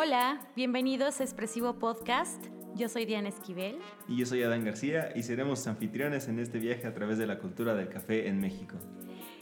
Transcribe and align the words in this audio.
Hola, 0.00 0.38
bienvenidos 0.54 1.18
a 1.18 1.24
Expresivo 1.24 1.80
Podcast. 1.80 2.40
Yo 2.76 2.88
soy 2.88 3.04
Diana 3.04 3.30
Esquivel. 3.30 3.80
Y 4.06 4.16
yo 4.16 4.26
soy 4.26 4.44
Adán 4.44 4.64
García 4.64 5.10
y 5.16 5.24
seremos 5.24 5.66
anfitriones 5.66 6.28
en 6.28 6.38
este 6.38 6.60
viaje 6.60 6.86
a 6.86 6.94
través 6.94 7.18
de 7.18 7.26
la 7.26 7.40
cultura 7.40 7.74
del 7.74 7.88
café 7.88 8.28
en 8.28 8.40
México. 8.40 8.76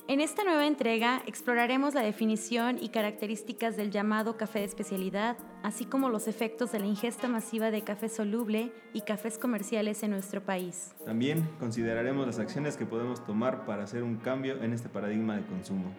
En 0.08 0.18
esta 0.18 0.44
nueva 0.44 0.66
entrega 0.66 1.20
exploraremos 1.26 1.92
la 1.92 2.00
definición 2.00 2.78
y 2.80 2.88
características 2.88 3.76
del 3.76 3.90
llamado 3.90 4.38
café 4.38 4.60
de 4.60 4.64
especialidad, 4.64 5.36
así 5.62 5.84
como 5.84 6.08
los 6.08 6.26
efectos 6.26 6.72
de 6.72 6.78
la 6.78 6.86
ingesta 6.86 7.28
masiva 7.28 7.70
de 7.70 7.82
café 7.82 8.08
soluble 8.08 8.72
y 8.94 9.02
cafés 9.02 9.36
comerciales 9.36 10.02
en 10.04 10.12
nuestro 10.12 10.42
país. 10.42 10.94
También 11.04 11.46
consideraremos 11.58 12.26
las 12.26 12.38
acciones 12.38 12.78
que 12.78 12.86
podemos 12.86 13.22
tomar 13.26 13.66
para 13.66 13.84
hacer 13.84 14.02
un 14.02 14.16
cambio 14.16 14.62
en 14.62 14.72
este 14.72 14.88
paradigma 14.88 15.36
de 15.36 15.44
consumo. 15.44 15.94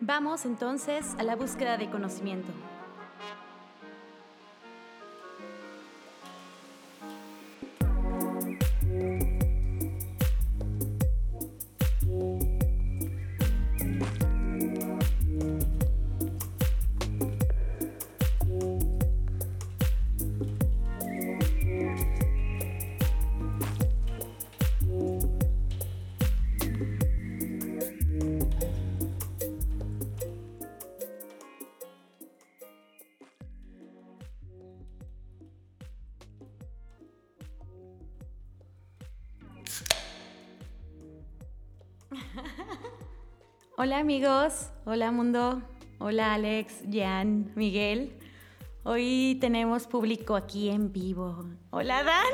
Vamos 0.00 0.46
entonces 0.46 1.14
a 1.16 1.22
la 1.22 1.36
búsqueda 1.36 1.76
de 1.76 1.88
conocimiento. 1.90 2.52
Hola 43.88 44.00
amigos, 44.00 44.68
hola 44.84 45.10
mundo, 45.10 45.62
hola 45.98 46.34
Alex, 46.34 46.82
Jan, 46.92 47.50
Miguel. 47.54 48.12
Hoy 48.82 49.38
tenemos 49.40 49.86
público 49.86 50.36
aquí 50.36 50.68
en 50.68 50.92
vivo. 50.92 51.46
Hola 51.70 52.02
Dan. 52.02 52.26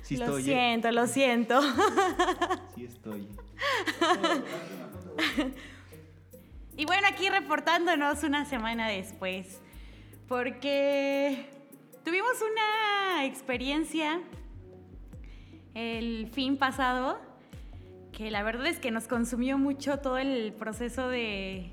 Sí, 0.00 0.16
lo 0.16 0.24
estoy, 0.24 0.40
¿eh? 0.40 0.44
siento, 0.44 0.92
lo 0.92 1.06
siento. 1.06 1.60
Sí 2.74 2.86
estoy. 2.86 3.28
Y 6.78 6.86
bueno, 6.86 7.06
aquí 7.06 7.28
reportándonos 7.28 8.22
una 8.22 8.46
semana 8.46 8.88
después, 8.88 9.60
porque 10.26 11.50
tuvimos 12.02 12.38
una 12.40 13.26
experiencia 13.26 14.22
el 15.74 16.28
fin 16.32 16.56
pasado 16.56 17.20
que 18.12 18.30
la 18.30 18.42
verdad 18.42 18.66
es 18.66 18.78
que 18.78 18.90
nos 18.90 19.06
consumió 19.06 19.56
mucho 19.58 19.98
todo 19.98 20.18
el 20.18 20.52
proceso 20.52 21.08
de... 21.08 21.70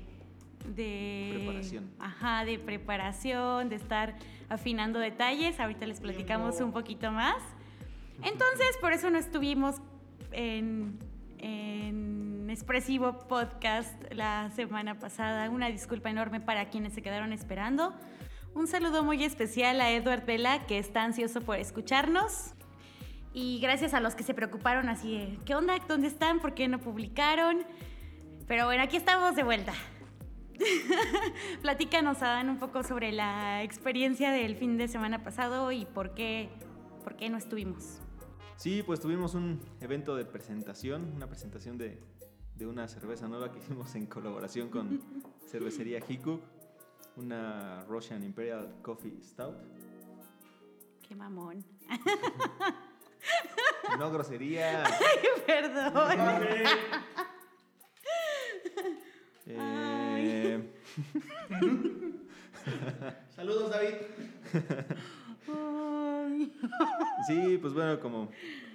de 0.74 1.32
Preparación. 1.34 1.90
Ajá, 1.98 2.44
de 2.44 2.58
preparación, 2.58 3.68
de 3.68 3.76
estar 3.76 4.16
afinando 4.48 4.98
detalles. 4.98 5.60
Ahorita 5.60 5.86
les 5.86 6.00
platicamos 6.00 6.60
un 6.60 6.72
poquito 6.72 7.10
más. 7.12 7.36
Entonces, 8.22 8.76
por 8.80 8.92
eso 8.92 9.10
no 9.10 9.18
estuvimos 9.18 9.76
en, 10.32 10.98
en 11.38 12.48
Expresivo 12.50 13.18
Podcast 13.28 13.94
la 14.12 14.50
semana 14.52 14.98
pasada. 14.98 15.50
Una 15.50 15.68
disculpa 15.68 16.10
enorme 16.10 16.40
para 16.40 16.70
quienes 16.70 16.94
se 16.94 17.02
quedaron 17.02 17.32
esperando. 17.32 17.94
Un 18.54 18.66
saludo 18.66 19.04
muy 19.04 19.22
especial 19.22 19.80
a 19.80 19.90
Edward 19.90 20.24
Vela, 20.24 20.66
que 20.66 20.78
está 20.78 21.04
ansioso 21.04 21.42
por 21.42 21.58
escucharnos. 21.58 22.54
Y 23.32 23.60
gracias 23.60 23.94
a 23.94 24.00
los 24.00 24.14
que 24.14 24.22
se 24.22 24.34
preocuparon 24.34 24.88
así 24.88 25.16
de, 25.16 25.38
¿qué 25.44 25.54
onda? 25.54 25.78
¿Dónde 25.86 26.08
están? 26.08 26.40
¿Por 26.40 26.54
qué 26.54 26.68
no 26.68 26.80
publicaron? 26.80 27.64
Pero 28.46 28.64
bueno, 28.64 28.82
aquí 28.82 28.96
estamos 28.96 29.36
de 29.36 29.42
vuelta. 29.42 29.74
Platícanos, 31.62 32.22
Adán, 32.22 32.48
un 32.48 32.58
poco 32.58 32.82
sobre 32.82 33.12
la 33.12 33.62
experiencia 33.62 34.32
del 34.32 34.56
fin 34.56 34.76
de 34.78 34.88
semana 34.88 35.22
pasado 35.22 35.70
y 35.72 35.84
por 35.84 36.14
qué, 36.14 36.48
por 37.04 37.16
qué 37.16 37.28
no 37.28 37.36
estuvimos. 37.36 38.00
Sí, 38.56 38.82
pues 38.82 39.00
tuvimos 39.00 39.34
un 39.34 39.60
evento 39.80 40.16
de 40.16 40.24
presentación, 40.24 41.12
una 41.14 41.28
presentación 41.28 41.78
de, 41.78 42.02
de 42.56 42.66
una 42.66 42.88
cerveza 42.88 43.28
nueva 43.28 43.52
que 43.52 43.58
hicimos 43.58 43.94
en 43.94 44.06
colaboración 44.06 44.68
con 44.68 45.00
cervecería 45.46 46.00
Hikuk, 46.06 46.42
una 47.16 47.84
Russian 47.84 48.24
Imperial 48.24 48.76
Coffee 48.82 49.22
Stout. 49.22 49.56
Qué 51.06 51.14
mamón. 51.14 51.64
No 53.98 54.10
grosería. 54.10 54.84
Perdón. 55.46 56.18
Eh, 59.46 60.68
Saludos, 63.30 63.70
David. 63.70 63.94
Ay. 65.48 66.52
sí, 67.26 67.56
pues 67.58 67.72
bueno, 67.72 67.98
como, 68.00 68.28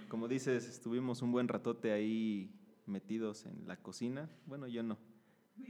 como 0.08 0.28
dices, 0.28 0.68
estuvimos 0.68 1.22
un 1.22 1.32
buen 1.32 1.48
ratote 1.48 1.92
ahí 1.92 2.52
metidos 2.88 3.46
en 3.46 3.68
la 3.68 3.78
cocina. 3.78 4.28
Bueno, 4.46 4.68
yo 4.68 4.84
no, 4.84 4.98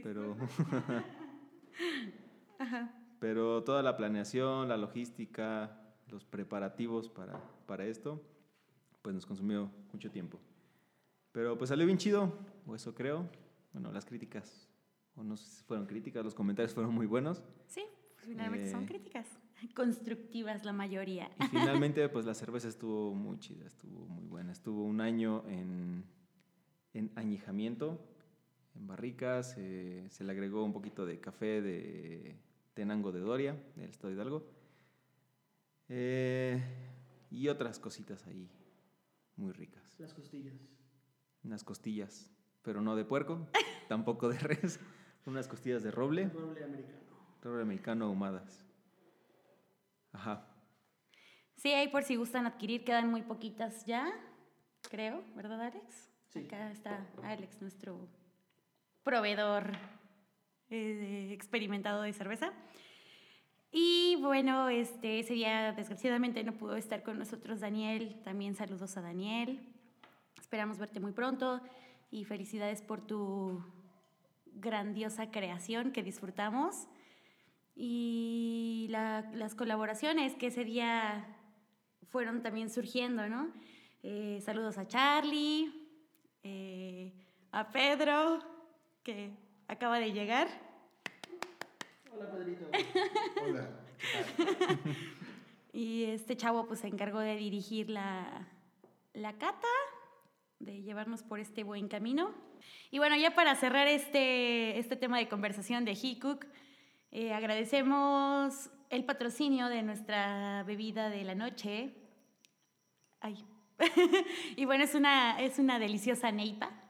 pero... 0.02 0.36
Pero 3.20 3.62
toda 3.64 3.82
la 3.82 3.96
planeación, 3.96 4.68
la 4.68 4.76
logística, 4.76 5.80
los 6.08 6.26
preparativos 6.26 7.08
para, 7.08 7.40
para 7.66 7.86
esto, 7.86 8.22
pues 9.04 9.14
nos 9.14 9.26
consumió 9.26 9.70
mucho 9.92 10.10
tiempo. 10.10 10.40
Pero 11.30 11.58
pues 11.58 11.68
salió 11.68 11.84
bien 11.84 11.98
chido, 11.98 12.32
o 12.66 12.74
eso 12.74 12.94
creo. 12.94 13.28
Bueno, 13.74 13.92
las 13.92 14.06
críticas, 14.06 14.66
o 15.14 15.22
no 15.22 15.36
sé 15.36 15.44
si 15.58 15.62
fueron 15.64 15.84
críticas, 15.84 16.24
los 16.24 16.34
comentarios 16.34 16.72
fueron 16.72 16.94
muy 16.94 17.04
buenos. 17.04 17.42
Sí, 17.66 17.84
pues 18.14 18.26
finalmente 18.28 18.70
son 18.70 18.84
Eh. 18.84 18.86
críticas. 18.86 19.26
Constructivas 19.74 20.64
la 20.64 20.72
mayoría. 20.72 21.30
Y 21.38 21.44
finalmente, 21.48 22.08
pues 22.08 22.24
la 22.24 22.32
cerveza 22.32 22.68
estuvo 22.68 23.14
muy 23.14 23.38
chida, 23.40 23.66
estuvo 23.66 24.06
muy 24.06 24.24
buena. 24.24 24.52
Estuvo 24.52 24.82
un 24.84 25.02
año 25.02 25.44
en, 25.48 26.02
en 26.94 27.10
añejamiento, 27.14 28.00
en 28.74 28.86
barricas. 28.86 29.54
eh, 29.58 30.06
se 30.08 30.24
le 30.24 30.32
agregó 30.32 30.64
un 30.64 30.72
poquito 30.72 31.04
de 31.04 31.20
café 31.20 31.60
de 31.60 32.36
Tenango 32.72 33.12
de 33.12 33.20
Doria, 33.20 33.54
del 33.76 33.90
Estado 33.90 34.08
de 34.08 34.14
Hidalgo. 34.14 34.46
eh, 35.90 36.62
y 37.30 37.48
otras 37.48 37.78
cositas 37.78 38.24
ahí 38.26 38.48
muy 39.36 39.52
ricas. 39.52 39.82
Las 39.98 40.14
costillas. 40.14 40.54
Unas 41.42 41.62
costillas, 41.64 42.30
pero 42.62 42.80
no 42.80 42.96
de 42.96 43.04
puerco, 43.04 43.46
tampoco 43.88 44.28
de 44.28 44.38
res. 44.38 44.80
Unas 45.26 45.48
costillas 45.48 45.82
de 45.82 45.90
roble, 45.90 46.28
Roble 46.28 46.64
americano. 46.64 47.00
roble 47.42 47.62
americano 47.62 48.04
ahumadas. 48.06 48.64
Ajá. 50.12 50.46
Sí, 51.56 51.72
ahí 51.72 51.88
por 51.88 52.02
si 52.02 52.16
gustan 52.16 52.46
adquirir, 52.46 52.84
quedan 52.84 53.10
muy 53.10 53.22
poquitas 53.22 53.84
ya, 53.86 54.12
creo, 54.90 55.24
¿verdad, 55.34 55.60
Alex? 55.62 56.10
Sí. 56.28 56.44
Acá 56.44 56.70
está 56.70 57.06
Alex, 57.22 57.60
nuestro 57.62 58.08
proveedor 59.02 59.72
eh, 60.68 61.30
experimentado 61.32 62.02
de 62.02 62.12
cerveza. 62.12 62.52
Y 63.76 64.14
bueno, 64.20 64.68
este, 64.68 65.18
ese 65.18 65.34
día 65.34 65.72
desgraciadamente 65.72 66.44
no 66.44 66.52
pudo 66.52 66.76
estar 66.76 67.02
con 67.02 67.18
nosotros 67.18 67.58
Daniel. 67.58 68.20
También 68.22 68.54
saludos 68.54 68.96
a 68.96 69.00
Daniel. 69.02 69.58
Esperamos 70.40 70.78
verte 70.78 71.00
muy 71.00 71.10
pronto 71.10 71.60
y 72.12 72.24
felicidades 72.24 72.82
por 72.82 73.04
tu 73.04 73.64
grandiosa 74.46 75.32
creación 75.32 75.90
que 75.90 76.04
disfrutamos. 76.04 76.86
Y 77.74 78.86
la- 78.90 79.28
las 79.34 79.56
colaboraciones 79.56 80.36
que 80.36 80.46
ese 80.46 80.64
día 80.64 81.26
fueron 82.10 82.44
también 82.44 82.70
surgiendo, 82.70 83.28
¿no? 83.28 83.52
Eh, 84.04 84.38
saludos 84.40 84.78
a 84.78 84.86
Charlie, 84.86 85.74
eh, 86.44 87.12
a 87.50 87.70
Pedro, 87.70 88.38
que 89.02 89.32
acaba 89.66 89.98
de 89.98 90.12
llegar. 90.12 90.46
Hola, 92.14 92.30
Pedrito. 92.30 92.66
Hola. 93.46 93.68
Y 95.72 96.04
este 96.04 96.36
chavo 96.36 96.68
pues 96.68 96.78
se 96.78 96.86
encargó 96.86 97.18
de 97.18 97.34
dirigir 97.34 97.90
la, 97.90 98.46
la 99.12 99.32
cata, 99.32 99.66
de 100.60 100.82
llevarnos 100.82 101.24
por 101.24 101.40
este 101.40 101.64
buen 101.64 101.88
camino. 101.88 102.32
Y 102.92 102.98
bueno, 102.98 103.16
ya 103.16 103.34
para 103.34 103.56
cerrar 103.56 103.88
este, 103.88 104.78
este 104.78 104.94
tema 104.94 105.18
de 105.18 105.26
conversación 105.26 105.84
de 105.84 105.98
Hikuk, 106.00 106.46
eh, 107.10 107.32
agradecemos 107.32 108.70
el 108.88 109.04
patrocinio 109.04 109.66
de 109.66 109.82
nuestra 109.82 110.62
bebida 110.62 111.10
de 111.10 111.24
la 111.24 111.34
noche. 111.34 111.92
Ay. 113.18 113.44
y 114.56 114.64
bueno, 114.66 114.84
es 114.84 114.94
una, 114.94 115.40
es 115.40 115.58
una 115.58 115.80
deliciosa 115.80 116.30
neipa. 116.30 116.83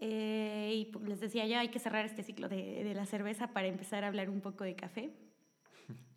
Eh, 0.00 0.72
y 0.74 0.84
pues, 0.86 1.06
les 1.06 1.20
decía 1.20 1.46
ya 1.46 1.60
hay 1.60 1.68
que 1.68 1.78
cerrar 1.78 2.06
este 2.06 2.22
ciclo 2.22 2.48
de, 2.48 2.82
de 2.84 2.94
la 2.94 3.04
cerveza 3.04 3.48
para 3.48 3.66
empezar 3.68 4.02
a 4.04 4.08
hablar 4.08 4.30
un 4.30 4.40
poco 4.40 4.64
de 4.64 4.74
café. 4.74 5.12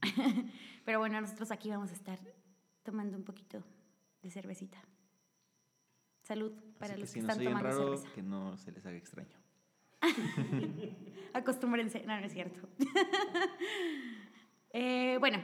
Pero 0.86 1.00
bueno, 1.00 1.20
nosotros 1.20 1.52
aquí 1.52 1.70
vamos 1.70 1.92
a 1.92 1.94
estar 1.94 2.20
tomando 2.84 3.18
un 3.18 3.24
poquito 3.24 3.64
de 4.22 4.30
cervecita. 4.30 4.82
Salud 6.22 6.54
para 6.80 6.94
Así 6.94 7.02
los 7.02 7.12
que 7.12 7.20
están 7.20 7.38
oyen 7.38 7.50
tomando 7.52 7.70
raro, 7.70 7.98
cerveza. 7.98 8.16
que 8.16 8.22
no 8.24 8.58
se 8.58 8.72
les 8.72 8.86
haga 8.86 8.96
extraño. 8.98 9.38
Acostúmbrense, 11.34 12.04
no, 12.06 12.20
no 12.20 12.26
es 12.26 12.34
cierto. 12.34 12.62
Eh, 14.76 15.18
bueno, 15.20 15.38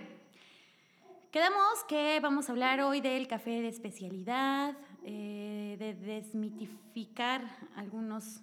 quedamos 1.32 1.84
que 1.88 2.20
vamos 2.20 2.50
a 2.50 2.52
hablar 2.52 2.82
hoy 2.82 3.00
del 3.00 3.28
café 3.28 3.62
de 3.62 3.68
especialidad, 3.68 4.76
eh, 5.04 5.76
de 5.80 5.94
desmitificar 5.94 7.42
algunos, 7.76 8.42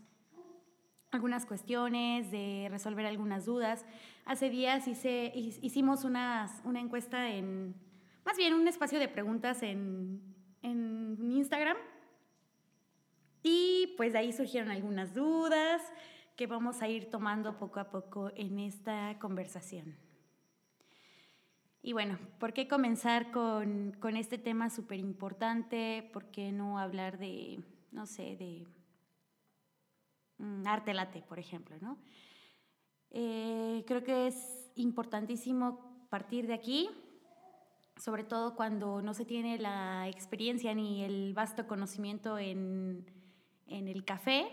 algunas 1.10 1.46
cuestiones, 1.46 2.30
de 2.30 2.68
resolver 2.70 3.06
algunas 3.06 3.44
dudas. 3.46 3.84
Hace 4.24 4.50
días 4.50 4.86
hice, 4.88 5.32
hi- 5.34 5.58
hicimos 5.62 6.04
una 6.04 6.48
encuesta 6.80 7.30
en, 7.30 7.74
más 8.24 8.36
bien 8.36 8.54
un 8.54 8.66
espacio 8.68 8.98
de 8.98 9.08
preguntas 9.08 9.62
en, 9.62 10.20
en 10.62 11.32
Instagram. 11.32 11.76
Y 13.42 13.94
pues 13.96 14.12
de 14.12 14.18
ahí 14.18 14.32
surgieron 14.32 14.70
algunas 14.70 15.14
dudas 15.14 15.82
que 16.34 16.46
vamos 16.46 16.82
a 16.82 16.88
ir 16.88 17.10
tomando 17.10 17.56
poco 17.58 17.80
a 17.80 17.90
poco 17.90 18.32
en 18.34 18.58
esta 18.58 19.16
conversación. 19.20 19.96
Y 21.86 21.92
bueno, 21.92 22.18
¿por 22.40 22.52
qué 22.52 22.66
comenzar 22.66 23.30
con, 23.30 23.96
con 24.00 24.16
este 24.16 24.38
tema 24.38 24.70
súper 24.70 24.98
importante? 24.98 26.10
¿Por 26.12 26.32
qué 26.32 26.50
no 26.50 26.80
hablar 26.80 27.16
de, 27.16 27.60
no 27.92 28.06
sé, 28.06 28.36
de 28.36 28.66
mm, 30.38 30.66
arte 30.66 30.92
late, 30.92 31.22
por 31.22 31.38
ejemplo, 31.38 31.76
¿no? 31.80 31.96
Eh, 33.12 33.84
creo 33.86 34.02
que 34.02 34.26
es 34.26 34.68
importantísimo 34.74 36.08
partir 36.10 36.48
de 36.48 36.54
aquí, 36.54 36.90
sobre 37.96 38.24
todo 38.24 38.56
cuando 38.56 39.00
no 39.00 39.14
se 39.14 39.24
tiene 39.24 39.56
la 39.56 40.08
experiencia 40.08 40.74
ni 40.74 41.04
el 41.04 41.34
vasto 41.34 41.68
conocimiento 41.68 42.36
en, 42.36 43.06
en 43.68 43.86
el 43.86 44.04
café 44.04 44.48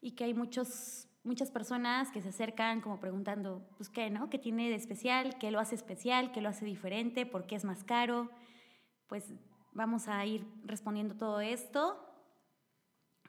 y 0.00 0.12
que 0.12 0.24
hay 0.24 0.32
muchos, 0.32 1.08
muchas 1.24 1.50
personas 1.50 2.10
que 2.10 2.20
se 2.20 2.28
acercan 2.28 2.80
como 2.80 3.00
preguntando, 3.00 3.66
pues 3.76 3.88
qué, 3.88 4.10
¿no? 4.10 4.28
¿Qué 4.28 4.38
tiene 4.38 4.68
de 4.68 4.76
especial? 4.76 5.38
¿Qué 5.38 5.50
lo 5.50 5.58
hace 5.58 5.74
especial? 5.74 6.30
¿Qué 6.32 6.42
lo 6.42 6.50
hace 6.50 6.64
diferente? 6.66 7.26
¿Por 7.26 7.46
qué 7.46 7.56
es 7.56 7.64
más 7.64 7.82
caro? 7.82 8.30
Pues 9.08 9.32
vamos 9.72 10.06
a 10.06 10.24
ir 10.24 10.46
respondiendo 10.64 11.16
todo 11.16 11.40
esto 11.40 11.98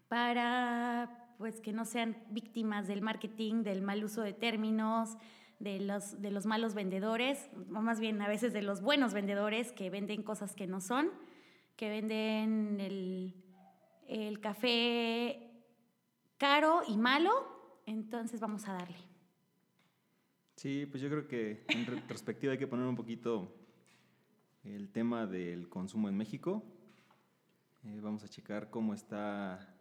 para 0.10 1.34
pues 1.38 1.60
que 1.60 1.74
no 1.74 1.86
sean 1.86 2.18
víctimas 2.30 2.88
del 2.88 3.02
marketing, 3.02 3.64
del 3.64 3.82
mal 3.82 4.04
uso 4.04 4.22
de 4.22 4.34
términos, 4.34 5.18
de 5.60 5.80
los, 5.80 6.22
de 6.22 6.32
los 6.32 6.46
malos 6.46 6.74
vendedores, 6.74 7.50
o 7.70 7.82
más 7.82 8.00
bien 8.00 8.22
a 8.22 8.28
veces 8.28 8.54
de 8.54 8.62
los 8.62 8.82
buenos 8.82 9.14
vendedores 9.14 9.72
que 9.72 9.90
venden 9.90 10.24
cosas 10.24 10.56
que 10.56 10.68
no 10.68 10.80
son, 10.80 11.10
que 11.76 11.90
venden 11.90 12.80
el, 12.80 13.36
el 14.08 14.40
café 14.40 15.52
caro 16.38 16.82
y 16.88 16.98
malo, 16.98 17.55
entonces 17.86 18.40
vamos 18.40 18.68
a 18.68 18.74
darle. 18.74 18.98
Sí, 20.56 20.86
pues 20.86 21.02
yo 21.02 21.10
creo 21.10 21.28
que 21.28 21.66
en 21.68 21.86
retrospectiva 21.86 22.54
hay 22.54 22.60
que 22.60 22.68
poner 22.68 22.86
un 22.86 22.96
poquito 22.96 23.54
el 24.64 24.90
tema 24.90 25.28
del 25.28 25.70
consumo 25.70 26.10
en 26.10 26.18
México. 26.18 26.64
Eh, 27.84 28.00
vamos 28.02 28.24
a 28.24 28.30
checar 28.30 28.70
cómo 28.70 28.94
está 28.94 29.76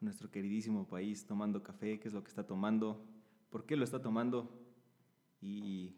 nuestro 0.00 0.30
queridísimo 0.30 0.88
país 0.88 1.26
tomando 1.26 1.62
café, 1.62 2.00
qué 2.00 2.08
es 2.08 2.14
lo 2.14 2.22
que 2.22 2.30
está 2.30 2.46
tomando, 2.46 3.04
por 3.50 3.66
qué 3.66 3.76
lo 3.76 3.84
está 3.84 4.00
tomando 4.00 4.50
y 5.40 5.94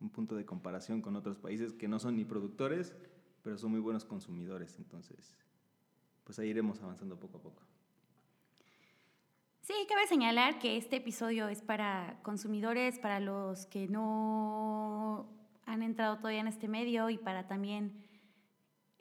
un 0.00 0.10
punto 0.10 0.34
de 0.34 0.44
comparación 0.44 1.02
con 1.02 1.14
otros 1.14 1.38
países 1.38 1.72
que 1.72 1.88
no 1.88 1.98
son 1.98 2.16
ni 2.16 2.24
productores, 2.24 2.94
pero 3.42 3.58
son 3.58 3.70
muy 3.70 3.80
buenos 3.80 4.04
consumidores. 4.04 4.78
Entonces, 4.78 5.36
pues 6.24 6.38
ahí 6.38 6.48
iremos 6.48 6.80
avanzando 6.80 7.18
poco 7.18 7.38
a 7.38 7.42
poco. 7.42 7.62
Sí, 9.62 9.74
cabe 9.88 10.08
señalar 10.08 10.58
que 10.58 10.76
este 10.76 10.96
episodio 10.96 11.46
es 11.48 11.62
para 11.62 12.18
consumidores, 12.22 12.98
para 12.98 13.20
los 13.20 13.66
que 13.66 13.86
no 13.86 15.28
han 15.66 15.82
entrado 15.84 16.16
todavía 16.18 16.40
en 16.40 16.48
este 16.48 16.66
medio 16.66 17.08
y 17.10 17.16
para 17.18 17.46
también 17.46 17.92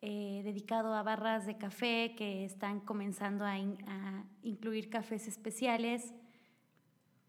eh, 0.04 0.42
dedicado 0.44 0.94
a 0.94 1.02
barras 1.02 1.48
de 1.48 1.58
café 1.58 2.14
que 2.16 2.46
están 2.46 2.80
comenzando 2.80 3.44
a, 3.44 3.58
in- 3.58 3.78
a 3.88 4.24
incluir 4.44 4.92
cafés 4.92 5.28
especiales, 5.28 6.14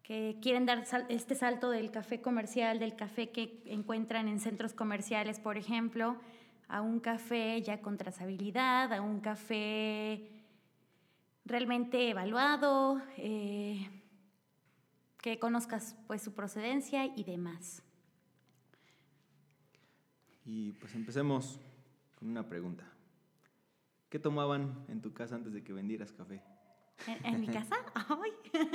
que 0.02 0.38
quieren 0.43 0.67
dar 0.67 0.84
sal- 0.84 1.06
este 1.08 1.34
salto 1.34 1.70
del 1.70 1.90
café 1.90 2.20
comercial, 2.20 2.79
del 2.79 2.96
café 2.96 3.31
que 3.31 3.62
encuentran 3.64 4.29
en 4.29 4.40
centros 4.40 4.75
comerciales, 4.75 5.40
por 5.40 5.56
ejemplo, 5.56 6.17
a 6.69 6.82
un 6.82 7.00
café 7.00 7.62
ya 7.62 7.81
con 7.81 7.96
trazabilidad, 7.96 8.93
a 8.93 9.00
un 9.00 9.20
café 9.20 10.31
realmente 11.44 12.11
evaluado, 12.11 13.03
eh, 13.17 13.89
que 15.19 15.39
conozcas 15.39 15.97
pues 16.06 16.23
su 16.23 16.35
procedencia 16.35 17.06
y 17.06 17.25
demás. 17.25 17.83
Y 20.44 20.73
pues 20.73 20.94
empecemos 20.94 21.61
con 22.19 22.29
una 22.29 22.49
pregunta. 22.49 22.85
¿Qué 24.09 24.19
tomaban 24.19 24.85
en 24.89 25.00
tu 25.00 25.12
casa 25.15 25.37
antes 25.37 25.53
de 25.53 25.62
que 25.62 25.73
vendieras 25.73 26.12
café? 26.12 26.43
¿En, 27.06 27.35
en 27.35 27.41
mi 27.41 27.47
casa? 27.47 27.77
Ay. 27.94 28.33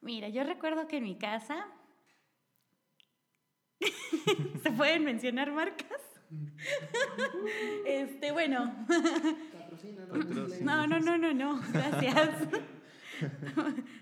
Mira, 0.00 0.28
yo 0.28 0.44
recuerdo 0.44 0.88
que 0.88 0.96
en 0.96 1.04
mi 1.04 1.16
casa 1.16 1.66
se 4.62 4.72
pueden 4.72 5.04
mencionar 5.04 5.52
marcas. 5.52 6.00
Este, 7.86 8.32
bueno, 8.32 8.72
Patrocina, 9.52 10.04
no, 10.62 10.86
no, 10.86 11.00
no, 11.00 11.00
no, 11.00 11.18
no, 11.18 11.34
no, 11.34 11.60
gracias. 11.72 12.30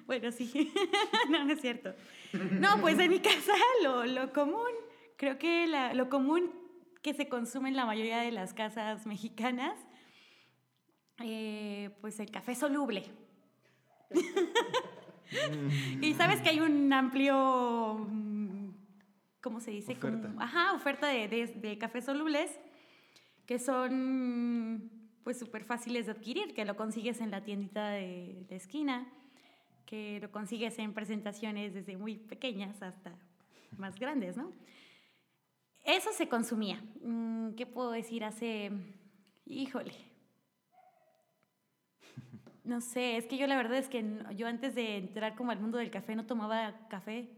Bueno, 0.07 0.31
sí, 0.31 0.73
no, 1.31 1.45
no 1.45 1.53
es 1.53 1.61
cierto. 1.61 1.95
No, 2.33 2.81
pues 2.81 2.99
en 2.99 3.11
mi 3.11 3.21
casa 3.21 3.53
lo, 3.83 4.05
lo 4.05 4.33
común, 4.33 4.69
creo 5.17 5.39
que 5.39 5.67
la- 5.67 5.95
lo 5.95 6.09
común 6.09 6.51
que 7.03 7.15
se 7.15 7.29
consume 7.29 7.69
en 7.71 7.77
la 7.77 7.87
mayoría 7.87 8.19
de 8.19 8.31
las 8.33 8.53
casas 8.55 9.07
mexicanas, 9.07 9.75
eh, 11.21 11.91
pues 12.01 12.21
el 12.21 12.31
café 12.31 12.55
soluble. 12.55 13.05
y 16.01 16.15
sabes 16.15 16.41
que 16.41 16.49
hay 16.51 16.61
un 16.61 16.93
amplio, 16.93 18.07
mm, 18.09 18.38
¿cómo 19.41 19.61
se 19.61 19.71
dice? 19.71 19.95
Como- 19.97 20.19
Oferta. 20.19 20.43
ajá, 20.45 20.73
oferta 20.75 21.07
de, 21.09 21.29
de, 21.29 21.47
de 21.47 21.79
cafés 21.79 22.05
solubles 22.05 22.59
que 23.47 23.59
son 23.59 24.91
pues 25.25 25.39
súper 25.39 25.65
fáciles 25.65 26.07
de 26.07 26.13
adquirir, 26.13 26.55
que 26.55 26.65
lo 26.65 26.77
consigues 26.77 27.21
en 27.21 27.31
la 27.31 27.45
tiendita 27.45 27.91
de, 27.91 28.45
de 28.49 28.57
esquina, 28.57 29.07
que 29.87 30.21
lo 30.21 30.31
consigues 30.31 30.79
en 30.79 30.93
presentaciones 30.95 31.73
desde 31.75 31.97
muy 31.97 32.17
pequeñas 32.17 32.81
hasta 32.83 33.15
más 33.77 33.99
grandes, 33.99 34.37
¿no? 34.37 34.53
Eso 35.85 36.13
se 36.13 36.29
consumía. 36.29 36.83
Mm, 37.03 37.55
¿Qué 37.55 37.65
puedo 37.67 37.91
decir? 37.91 38.25
Hace, 38.25 38.71
híjole, 39.47 39.93
no 42.65 42.81
sé, 42.83 43.17
es 43.17 43.27
que 43.27 43.39
yo 43.39 43.47
la 43.47 43.57
verdad 43.57 43.79
es 43.79 43.89
que 43.89 44.05
yo 44.37 44.47
antes 44.47 44.75
de 44.75 44.97
entrar 44.99 45.35
como 45.37 45.51
al 45.53 45.61
mundo 45.61 45.79
del 45.79 45.91
café 45.91 46.15
no 46.15 46.27
tomaba 46.27 46.87
café. 46.89 47.31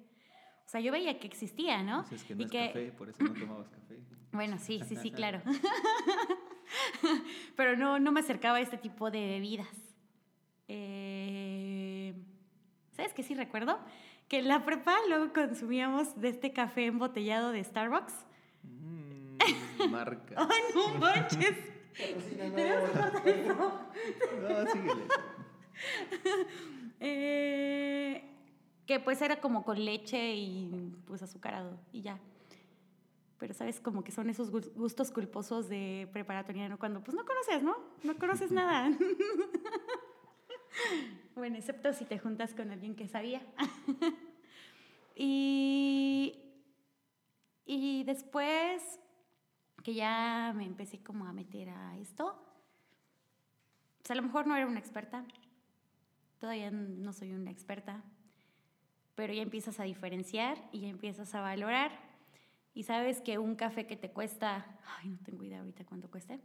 O 0.71 0.73
sea, 0.73 0.81
yo 0.81 0.93
veía 0.93 1.19
que 1.19 1.27
existía, 1.27 1.83
¿no? 1.83 2.03
Dices 2.05 2.23
que 2.23 2.37
no 2.37 2.43
Y 2.43 2.45
es 2.45 2.51
que- 2.53 2.67
café, 2.69 2.93
por 2.93 3.09
eso 3.09 3.25
no 3.25 3.33
tomabas 3.35 3.69
café. 3.71 3.99
Bueno, 4.33 4.57
sí, 4.61 4.81
sí, 4.87 4.95
sí, 4.95 5.11
claro. 5.11 5.43
Pero 7.57 7.77
no, 7.77 7.99
no 7.99 8.13
me 8.13 8.21
acercaba 8.21 8.59
a 8.59 8.61
este 8.61 8.79
tipo 8.79 9.11
de 9.11 9.19
bebidas. 9.19 9.67
Eh, 10.69 12.15
¿Sabes 12.93 13.13
qué 13.15 13.25
sí 13.25 13.35
recuerdo? 13.35 13.81
Que 14.29 14.39
en 14.39 14.47
la 14.47 14.65
prepa 14.65 14.95
luego 15.09 15.33
consumíamos 15.33 16.21
de 16.21 16.29
este 16.29 16.53
café 16.53 16.87
embotellado 16.87 17.51
de 17.51 17.65
Starbucks. 17.65 18.15
Mm, 18.63 19.39
marca. 19.91 20.37
¡Ay, 20.37 20.61
no 20.77 20.95
manches! 21.01 21.57
Tenemos 21.97 22.23
que 22.23 22.37
cortar 22.39 23.29
eso. 23.29 23.81
No, 24.49 24.71
síguele. 24.71 25.03
Eh, 27.01 28.30
que 28.91 28.99
pues 28.99 29.23
era 29.23 29.41
como 29.41 29.63
con 29.63 29.85
leche 29.85 30.35
y 30.35 30.93
pues 31.07 31.23
azucarado 31.23 31.79
y 31.93 32.03
ya. 32.03 32.19
Pero 33.39 33.55
sabes, 33.55 33.79
como 33.79 34.03
que 34.03 34.11
son 34.11 34.29
esos 34.29 34.51
gus- 34.51 34.75
gustos 34.75 35.13
culposos 35.13 35.69
de 35.69 36.09
preparatoriano 36.13 36.77
cuando 36.77 37.01
pues 37.01 37.17
no 37.17 37.25
conoces, 37.25 37.63
¿no? 37.63 37.77
No 38.03 38.19
conoces 38.19 38.51
nada. 38.51 38.91
bueno, 41.37 41.57
excepto 41.57 41.93
si 41.93 42.05
te 42.05 42.19
juntas 42.19 42.53
con 42.53 42.73
alguien 42.73 42.97
que 42.97 43.07
sabía. 43.07 43.41
y, 45.15 46.35
y 47.67 48.03
después 48.03 48.99
que 49.85 49.95
ya 49.95 50.53
me 50.57 50.67
empecé 50.67 51.01
como 51.01 51.27
a 51.27 51.33
meter 51.33 51.69
a 51.69 51.97
esto, 51.99 52.45
pues 53.99 54.11
a 54.11 54.17
lo 54.17 54.23
mejor 54.23 54.49
no 54.49 54.57
era 54.57 54.67
una 54.67 54.81
experta, 54.81 55.25
Todavía 56.41 56.71
no 56.73 57.13
soy 57.13 57.35
una 57.35 57.51
experta, 57.51 58.03
pero 59.15 59.33
ya 59.33 59.43
empiezas 59.43 59.81
a 59.81 59.85
diferenciar 59.85 60.59
y 60.73 60.81
ya 60.81 60.89
empiezas 60.89 61.35
a 61.35 61.41
valorar. 61.41 61.91
Y 62.75 62.85
sabes 62.85 63.21
que 63.21 63.39
un 63.39 63.57
café 63.57 63.87
que 63.87 63.97
te 63.97 64.11
cuesta, 64.11 64.79
ay, 64.99 65.11
no 65.11 65.19
tengo 65.25 65.45
idea 65.45 65.61
ahorita 65.61 65.85
cuánto 65.85 66.11
cueste. 66.11 66.41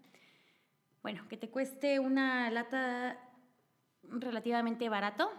Bueno, 1.02 1.28
que 1.28 1.38
te 1.38 1.50
cueste 1.50 2.00
una 2.00 2.50
lata 2.50 3.20
relativamente 4.04 4.90
barato, 4.90 5.32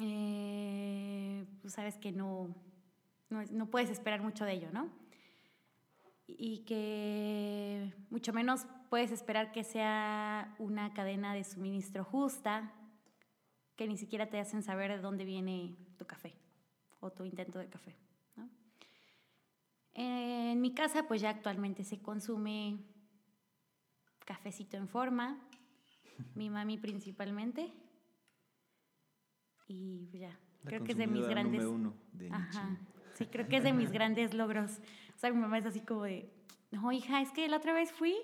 eh, 0.00 1.46
pues 1.62 1.74
sabes 1.74 1.96
que 1.96 2.12
no, 2.12 2.54
no, 3.30 3.44
no 3.50 3.66
puedes 3.66 3.90
esperar 3.90 4.20
mucho 4.20 4.44
de 4.44 4.52
ello, 4.52 4.68
¿no? 4.72 4.90
Y 6.26 6.64
que 6.64 7.94
mucho 8.10 8.32
menos 8.32 8.66
puedes 8.90 9.10
esperar 9.12 9.52
que 9.52 9.64
sea 9.64 10.54
una 10.58 10.92
cadena 10.92 11.34
de 11.34 11.44
suministro 11.44 12.04
justa, 12.04 12.72
que 13.76 13.86
ni 13.86 13.96
siquiera 13.98 14.28
te 14.28 14.38
hacen 14.40 14.62
saber 14.62 14.90
de 14.90 14.98
dónde 14.98 15.24
viene 15.24 15.76
tu 15.98 16.06
café 16.06 16.34
o 17.00 17.10
tu 17.12 17.24
intento 17.24 17.58
de 17.58 17.68
café. 17.68 17.94
¿no? 18.36 18.48
En 19.94 20.60
mi 20.60 20.74
casa, 20.74 21.06
pues 21.06 21.20
ya 21.20 21.30
actualmente 21.30 21.84
se 21.84 22.00
consume 22.00 22.78
cafecito 24.24 24.76
en 24.76 24.88
forma, 24.88 25.38
mi 26.34 26.50
mami 26.50 26.78
principalmente, 26.78 27.72
y 29.68 30.08
ya, 30.18 30.30
La 30.62 30.68
creo 30.70 30.84
que 30.84 30.92
es 30.92 30.98
de 30.98 31.06
mis 31.06 31.26
grandes... 31.28 31.64
uno 31.64 31.94
de 32.12 32.30
Ajá. 32.30 32.76
Sí, 33.14 33.26
creo 33.26 33.48
que 33.48 33.56
es 33.56 33.62
de 33.64 33.72
mis 33.72 33.90
grandes 33.92 34.34
logros. 34.34 34.78
O 35.14 35.18
sea, 35.18 35.30
mi 35.32 35.38
mamá 35.40 35.58
es 35.58 35.66
así 35.66 35.80
como 35.80 36.02
de, 36.02 36.30
no, 36.70 36.92
hija, 36.92 37.20
es 37.20 37.30
que 37.32 37.48
la 37.48 37.56
otra 37.56 37.72
vez 37.72 37.92
fui 37.92 38.14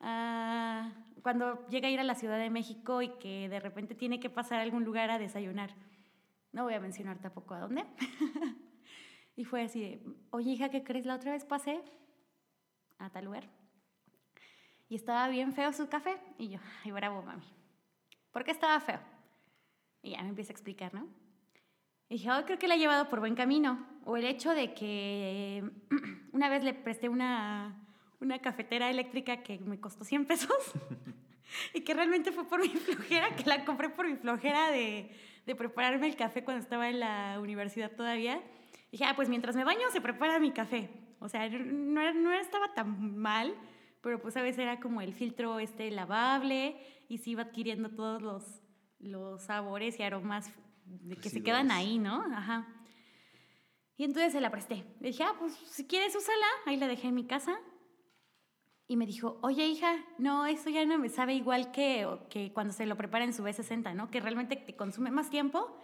a- 0.00 0.90
cuando 1.20 1.66
llega 1.68 1.88
a 1.88 1.90
ir 1.90 2.00
a 2.00 2.04
la 2.04 2.14
Ciudad 2.14 2.38
de 2.38 2.50
México 2.50 3.02
y 3.02 3.10
que 3.18 3.48
de 3.48 3.60
repente 3.60 3.94
tiene 3.94 4.20
que 4.20 4.30
pasar 4.30 4.60
a 4.60 4.62
algún 4.62 4.84
lugar 4.84 5.10
a 5.10 5.18
desayunar. 5.18 5.74
No 6.52 6.64
voy 6.64 6.74
a 6.74 6.80
mencionar 6.80 7.18
tampoco 7.18 7.54
a 7.54 7.60
dónde. 7.60 7.84
y 9.36 9.44
fue 9.44 9.62
así 9.62 9.80
de, 9.80 10.02
oye, 10.30 10.52
hija, 10.52 10.70
¿qué 10.70 10.82
crees? 10.82 11.06
La 11.06 11.14
otra 11.14 11.32
vez 11.32 11.44
pasé 11.44 11.80
a 12.98 13.10
tal 13.10 13.24
lugar 13.24 13.48
y 14.90 14.96
estaba 14.96 15.28
bien 15.28 15.52
feo 15.52 15.72
su 15.72 15.88
café. 15.88 16.20
Y 16.36 16.48
yo, 16.48 16.58
ay, 16.84 16.90
bravo, 16.90 17.22
mami. 17.22 17.46
¿Por 18.32 18.44
qué 18.44 18.50
estaba 18.50 18.78
feo? 18.80 18.98
Y 20.02 20.10
ya 20.10 20.22
me 20.22 20.30
empieza 20.30 20.50
a 20.50 20.54
explicar, 20.54 20.92
¿no? 20.92 21.08
Y 22.08 22.14
dije, 22.14 22.30
oh, 22.32 22.44
creo 22.44 22.58
que 22.58 22.66
la 22.66 22.74
ha 22.74 22.76
llevado 22.76 23.08
por 23.08 23.20
buen 23.20 23.36
camino. 23.36 23.86
O 24.04 24.16
el 24.16 24.24
hecho 24.24 24.52
de 24.52 24.74
que 24.74 25.62
una 26.32 26.48
vez 26.48 26.64
le 26.64 26.74
presté 26.74 27.08
una, 27.08 27.79
una 28.20 28.38
cafetera 28.38 28.90
eléctrica 28.90 29.42
que 29.42 29.58
me 29.58 29.80
costó 29.80 30.04
100 30.04 30.26
pesos 30.26 30.50
y 31.74 31.80
que 31.80 31.94
realmente 31.94 32.32
fue 32.32 32.46
por 32.46 32.60
mi 32.60 32.68
flojera, 32.68 33.34
que 33.34 33.44
la 33.44 33.64
compré 33.64 33.88
por 33.88 34.08
mi 34.08 34.16
flojera 34.16 34.70
de, 34.70 35.10
de 35.46 35.54
prepararme 35.54 36.06
el 36.06 36.16
café 36.16 36.44
cuando 36.44 36.62
estaba 36.62 36.88
en 36.88 37.00
la 37.00 37.38
universidad 37.40 37.90
todavía. 37.92 38.42
Y 38.88 38.92
dije, 38.92 39.04
ah, 39.04 39.14
pues 39.16 39.28
mientras 39.28 39.56
me 39.56 39.64
baño 39.64 39.90
se 39.92 40.00
prepara 40.00 40.38
mi 40.38 40.52
café. 40.52 40.90
O 41.20 41.28
sea, 41.28 41.48
no, 41.48 42.12
no 42.14 42.32
estaba 42.32 42.72
tan 42.74 43.16
mal, 43.16 43.54
pero 44.00 44.20
pues 44.20 44.36
a 44.36 44.42
veces 44.42 44.60
era 44.60 44.80
como 44.80 45.00
el 45.00 45.12
filtro 45.12 45.58
este 45.60 45.90
lavable 45.90 46.76
y 47.08 47.18
se 47.18 47.30
iba 47.30 47.42
adquiriendo 47.42 47.90
todos 47.90 48.22
los, 48.22 48.62
los 48.98 49.42
sabores 49.42 49.98
y 49.98 50.02
aromas 50.02 50.50
de 50.84 51.16
que 51.16 51.30
se 51.30 51.42
quedan 51.42 51.70
ahí, 51.70 51.98
¿no? 51.98 52.24
Ajá. 52.34 52.66
Y 53.96 54.04
entonces 54.04 54.32
se 54.32 54.40
la 54.40 54.50
presté. 54.50 54.84
Le 55.00 55.08
dije, 55.08 55.22
ah, 55.22 55.34
pues 55.38 55.52
si 55.52 55.86
quieres 55.86 56.16
úsala. 56.16 56.46
Ahí 56.64 56.76
la 56.76 56.88
dejé 56.88 57.08
en 57.08 57.14
mi 57.14 57.26
casa. 57.26 57.60
Y 58.90 58.96
me 58.96 59.06
dijo, 59.06 59.38
oye 59.42 59.68
hija, 59.68 60.04
no, 60.18 60.46
eso 60.46 60.68
ya 60.68 60.84
no 60.84 60.98
me 60.98 61.08
sabe 61.08 61.34
igual 61.34 61.70
que, 61.70 62.08
que 62.28 62.52
cuando 62.52 62.72
se 62.72 62.86
lo 62.86 62.96
prepara 62.96 63.24
en 63.24 63.32
su 63.32 63.44
B60, 63.44 63.94
¿no? 63.94 64.10
Que 64.10 64.18
realmente 64.18 64.56
te 64.56 64.74
consume 64.74 65.12
más 65.12 65.30
tiempo 65.30 65.78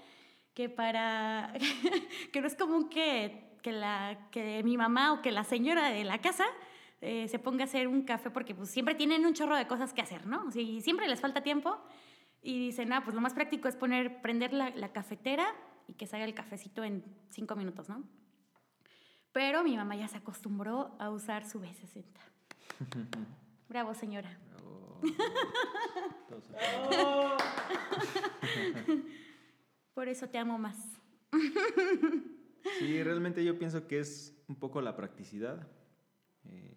que 0.55 0.69
para... 0.69 1.55
que 2.33 2.41
no 2.41 2.49
es 2.49 2.57
común 2.57 2.89
que, 2.89 3.57
que, 3.63 3.71
la, 3.71 4.29
que 4.33 4.61
mi 4.65 4.77
mamá 4.77 5.13
o 5.13 5.23
que 5.23 5.31
la 5.31 5.45
señora 5.45 5.91
de 5.91 6.03
la 6.03 6.19
casa 6.21 6.47
eh, 7.01 7.29
se 7.29 7.39
ponga 7.39 7.63
a 7.63 7.67
hacer 7.67 7.87
un 7.87 8.03
café 8.03 8.29
porque 8.31 8.57
pues 8.57 8.71
siempre 8.71 8.97
tienen 8.97 9.25
un 9.25 9.35
chorro 9.35 9.55
de 9.55 9.69
cosas 9.69 9.95
que 9.95 10.03
hacer, 10.03 10.27
¿no? 10.27 10.49
Y 10.53 10.81
siempre 10.81 11.07
les 11.07 11.21
falta 11.21 11.45
tiempo. 11.45 11.79
Y 12.43 12.59
dicen, 12.59 12.93
ah, 12.93 13.05
pues 13.05 13.15
lo 13.15 13.21
más 13.21 13.35
práctico 13.35 13.69
es 13.69 13.77
poner, 13.77 14.21
prender 14.21 14.53
la, 14.53 14.71
la 14.71 14.91
cafetera 14.91 15.47
y 15.87 15.93
que 15.93 16.09
salga 16.09 16.25
el 16.25 16.35
cafecito 16.35 16.83
en 16.83 17.05
cinco 17.31 17.55
minutos, 17.55 17.89
¿no? 17.89 18.03
Pero 19.31 19.63
mi 19.63 19.77
mamá 19.77 19.95
ya 19.95 20.09
se 20.09 20.17
acostumbró 20.17 20.97
a 20.99 21.11
usar 21.11 21.49
su 21.49 21.61
B60. 21.61 22.03
Bravo, 23.68 23.95
señora. 23.95 24.38
Oh. 24.64 25.00
Por 29.95 30.09
eso 30.09 30.28
te 30.28 30.38
amo 30.38 30.59
más. 30.59 30.76
Sí, 32.80 33.00
realmente 33.02 33.45
yo 33.45 33.59
pienso 33.59 33.87
que 33.87 34.00
es 34.00 34.37
un 34.49 34.56
poco 34.56 34.80
la 34.80 34.97
practicidad, 34.97 35.68
eh, 36.45 36.75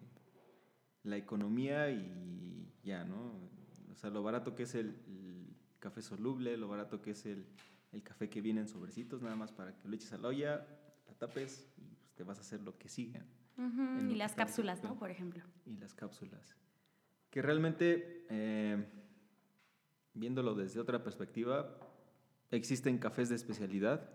la 1.02 1.16
economía 1.16 1.90
y 1.90 2.72
ya, 2.84 3.04
¿no? 3.04 3.34
O 3.90 3.94
sea, 3.96 4.08
lo 4.08 4.22
barato 4.22 4.54
que 4.54 4.62
es 4.62 4.76
el, 4.76 5.02
el 5.08 5.56
café 5.80 6.00
soluble, 6.00 6.56
lo 6.56 6.68
barato 6.68 7.02
que 7.02 7.10
es 7.10 7.26
el, 7.26 7.44
el 7.92 8.02
café 8.02 8.30
que 8.30 8.40
viene 8.40 8.60
en 8.60 8.68
sobrecitos, 8.68 9.20
nada 9.20 9.36
más 9.36 9.52
para 9.52 9.76
que 9.76 9.88
lo 9.88 9.94
eches 9.94 10.12
a 10.12 10.18
la 10.18 10.28
olla, 10.28 10.66
la 11.06 11.14
tapes 11.14 11.68
y 11.76 11.96
pues, 11.96 12.12
te 12.14 12.22
vas 12.22 12.38
a 12.38 12.42
hacer 12.42 12.60
lo 12.60 12.78
que 12.78 12.88
siga. 12.88 13.24
Y 14.08 14.14
las 14.14 14.34
cápsulas, 14.34 14.82
¿no? 14.82 14.96
Por 14.96 15.10
ejemplo. 15.10 15.42
y 15.66 15.76
las 15.76 15.94
cápsulas. 15.94 16.56
Que 17.30 17.42
realmente, 17.42 18.26
eh, 18.30 18.84
viéndolo 20.14 20.54
desde 20.54 20.80
otra 20.80 21.02
perspectiva, 21.02 21.76
existen 22.50 22.98
cafés 22.98 23.28
de 23.28 23.36
especialidad 23.36 24.10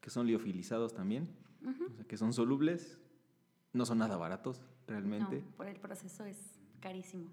que 0.00 0.10
son 0.10 0.26
liofilizados 0.26 0.94
también, 0.94 1.28
o 1.64 1.92
sea, 1.94 2.04
que 2.04 2.16
son 2.16 2.32
solubles, 2.32 2.98
no 3.72 3.84
son 3.84 3.98
nada 3.98 4.16
baratos 4.16 4.62
realmente, 4.86 5.42
No, 5.42 5.56
por 5.56 5.66
el 5.66 5.78
proceso 5.78 6.24
es 6.24 6.38
carísimo. 6.80 7.30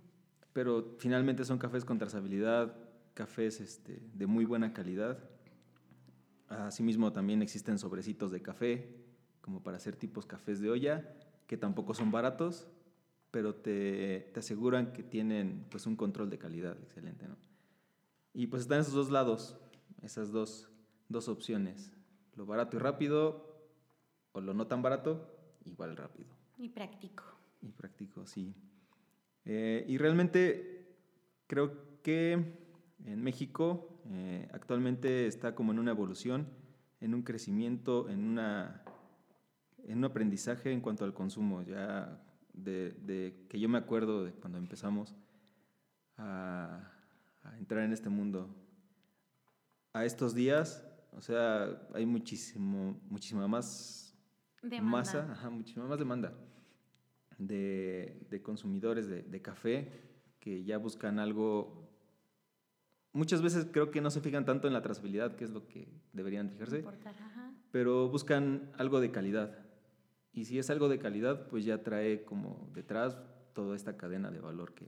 pero 0.54 0.96
finalmente 1.00 1.46
son 1.46 1.58
cafés 1.60 1.86
con 1.86 1.98
trazabilidad, 1.98 2.76
cafés 3.14 3.62
este, 3.62 4.02
de 4.14 4.28
muy 4.28 4.46
buena 4.46 4.74
calidad. 4.74 5.18
Asimismo, 6.50 7.12
también 7.14 7.42
existen 7.42 7.78
sobrecitos 7.78 8.32
de 8.32 8.42
café, 8.42 8.96
como 9.42 9.62
para 9.64 9.78
hacer 9.78 9.96
tipos 9.96 10.26
cafés 10.26 10.60
de 10.60 10.70
olla, 10.70 11.14
que 11.48 11.58
tampoco 11.58 11.94
son 11.94 12.12
baratos, 12.12 12.68
pero 13.32 13.56
te, 13.56 14.30
te 14.34 14.40
aseguran 14.40 14.94
que 14.94 15.04
tienen 15.04 15.66
pues, 15.70 15.86
un 15.88 15.96
control 15.96 16.30
de 16.30 16.38
calidad 16.38 16.78
excelente. 16.84 17.28
¿no? 17.28 17.36
Y 18.34 18.48
pues 18.48 18.64
están 18.64 18.82
esos 18.82 18.94
dos 18.94 19.10
lados, 19.10 19.58
esas 20.02 20.32
dos, 20.32 20.70
dos 21.10 21.28
opciones, 21.28 21.92
lo 22.36 22.46
barato 22.46 22.78
y 22.78 22.80
rápido, 22.80 23.48
o 24.34 24.42
lo 24.42 24.54
no 24.54 24.68
tan 24.68 24.82
barato, 24.82 25.34
igual 25.66 25.98
rápido 25.98 26.30
Y 26.58 26.70
práctico. 26.70 27.24
y 27.62 27.72
práctico, 27.72 28.26
sí. 28.26 28.54
Eh, 29.46 29.86
y 29.88 29.98
realmente 29.98 30.96
creo 31.48 32.02
que 32.04 32.34
en 33.06 33.24
México 33.24 34.02
eh, 34.10 34.48
actualmente 34.54 35.28
está 35.28 35.56
como 35.56 35.72
en 35.72 35.80
una 35.80 35.92
evolución, 35.92 36.48
en 37.00 37.14
un 37.14 37.24
crecimiento, 37.24 38.10
en, 38.10 38.24
una, 38.28 38.84
en 39.88 39.98
un 40.00 40.06
aprendizaje 40.06 40.72
en 40.72 40.82
cuanto 40.82 41.04
al 41.06 41.14
consumo. 41.14 41.64
Ya 41.64 42.22
de, 42.54 42.92
de 42.92 43.46
que 43.50 43.60
yo 43.60 43.70
me 43.70 43.78
acuerdo 43.78 44.24
de 44.24 44.32
cuando 44.34 44.58
empezamos 44.58 45.16
a, 46.18 46.92
a 47.44 47.58
entrar 47.58 47.84
en 47.84 47.94
este 47.94 48.10
mundo, 48.10 48.50
a 49.94 50.06
estos 50.06 50.36
días, 50.36 50.84
o 51.12 51.22
sea, 51.22 51.82
hay 51.94 52.06
muchísimo, 52.06 53.00
muchísima 53.10 53.48
más 53.48 54.16
Demanda. 54.62 54.92
masa, 54.98 55.32
ajá, 55.32 55.50
muchísima 55.50 55.88
más 55.88 55.98
demanda 56.00 56.34
de, 57.38 58.26
de 58.30 58.42
consumidores 58.42 59.08
de, 59.08 59.24
de 59.24 59.42
café 59.42 59.92
que 60.40 60.64
ya 60.64 60.78
buscan 60.78 61.20
algo. 61.20 61.88
Muchas 63.14 63.42
veces 63.42 63.68
creo 63.72 63.90
que 63.90 64.02
no 64.02 64.10
se 64.12 64.22
fijan 64.22 64.46
tanto 64.46 64.68
en 64.68 64.74
la 64.74 64.82
trazabilidad, 64.82 65.36
que 65.36 65.44
es 65.44 65.50
lo 65.52 65.68
que 65.68 65.88
deberían 66.14 66.50
fijarse, 66.50 66.84
pero 67.72 68.10
buscan 68.10 68.72
algo 68.78 69.00
de 69.00 69.12
calidad. 69.12 69.67
Y 70.38 70.46
si 70.46 70.60
es 70.60 70.70
algo 70.70 70.88
de 70.88 71.00
calidad, 71.00 71.48
pues 71.48 71.66
ya 71.66 71.82
trae 71.82 72.24
como 72.24 72.70
detrás 72.72 73.18
toda 73.54 73.76
esta 73.76 73.98
cadena 73.98 74.30
de 74.30 74.40
valor 74.40 74.76
que, 74.76 74.88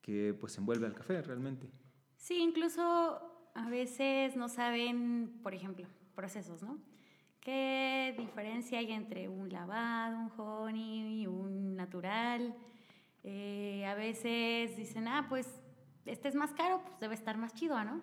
que 0.00 0.32
pues 0.32 0.56
envuelve 0.58 0.86
al 0.86 0.94
café 0.94 1.20
realmente. 1.22 1.68
Sí, 2.14 2.38
incluso 2.38 3.50
a 3.52 3.68
veces 3.68 4.36
no 4.36 4.48
saben, 4.48 5.40
por 5.42 5.54
ejemplo, 5.54 5.88
procesos, 6.14 6.62
¿no? 6.62 6.78
¿Qué 7.40 8.14
diferencia 8.16 8.78
hay 8.78 8.92
entre 8.92 9.28
un 9.28 9.48
lavado, 9.48 10.20
un 10.20 10.30
honey 10.36 11.22
y 11.22 11.26
un 11.26 11.74
natural? 11.74 12.54
Eh, 13.24 13.84
a 13.86 13.96
veces 13.96 14.76
dicen, 14.76 15.08
ah, 15.08 15.26
pues 15.28 15.48
este 16.04 16.28
es 16.28 16.36
más 16.36 16.52
caro, 16.52 16.80
pues 16.84 17.00
debe 17.00 17.14
estar 17.14 17.36
más 17.38 17.54
chido, 17.54 17.82
¿no? 17.82 18.02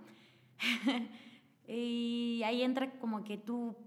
y 1.65 2.41
ahí 2.44 2.62
entra 2.62 3.00
como 3.00 3.24
que 3.24 3.38
tú, 3.38 3.87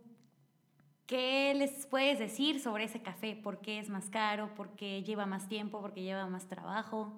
¿qué 1.11 1.53
les 1.57 1.87
puedes 1.87 2.21
decir 2.21 2.61
sobre 2.61 2.85
ese 2.85 3.03
café? 3.03 3.35
¿Por 3.35 3.61
qué 3.61 3.81
es 3.81 3.89
más 3.89 4.09
caro? 4.11 4.55
¿Por 4.55 4.77
qué 4.77 5.03
lleva 5.03 5.27
más 5.27 5.49
tiempo? 5.49 5.81
¿Por 5.81 5.93
qué 5.93 6.03
lleva 6.03 6.29
más 6.29 6.47
trabajo? 6.47 7.13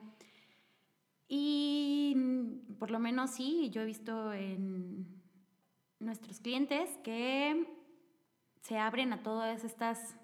Y 1.29 2.15
mm, 2.17 2.77
por 2.79 2.91
lo 2.91 2.99
menos 2.99 3.33
sí, 3.33 3.69
yo 3.69 3.83
he 3.83 3.85
visto 3.85 4.33
en 4.33 5.07
nuestros 5.99 6.41
clientes 6.41 6.89
que 7.05 7.67
se 8.63 8.79
abren 8.79 9.13
a 9.13 9.23
todas 9.23 9.63
estas 9.63 10.17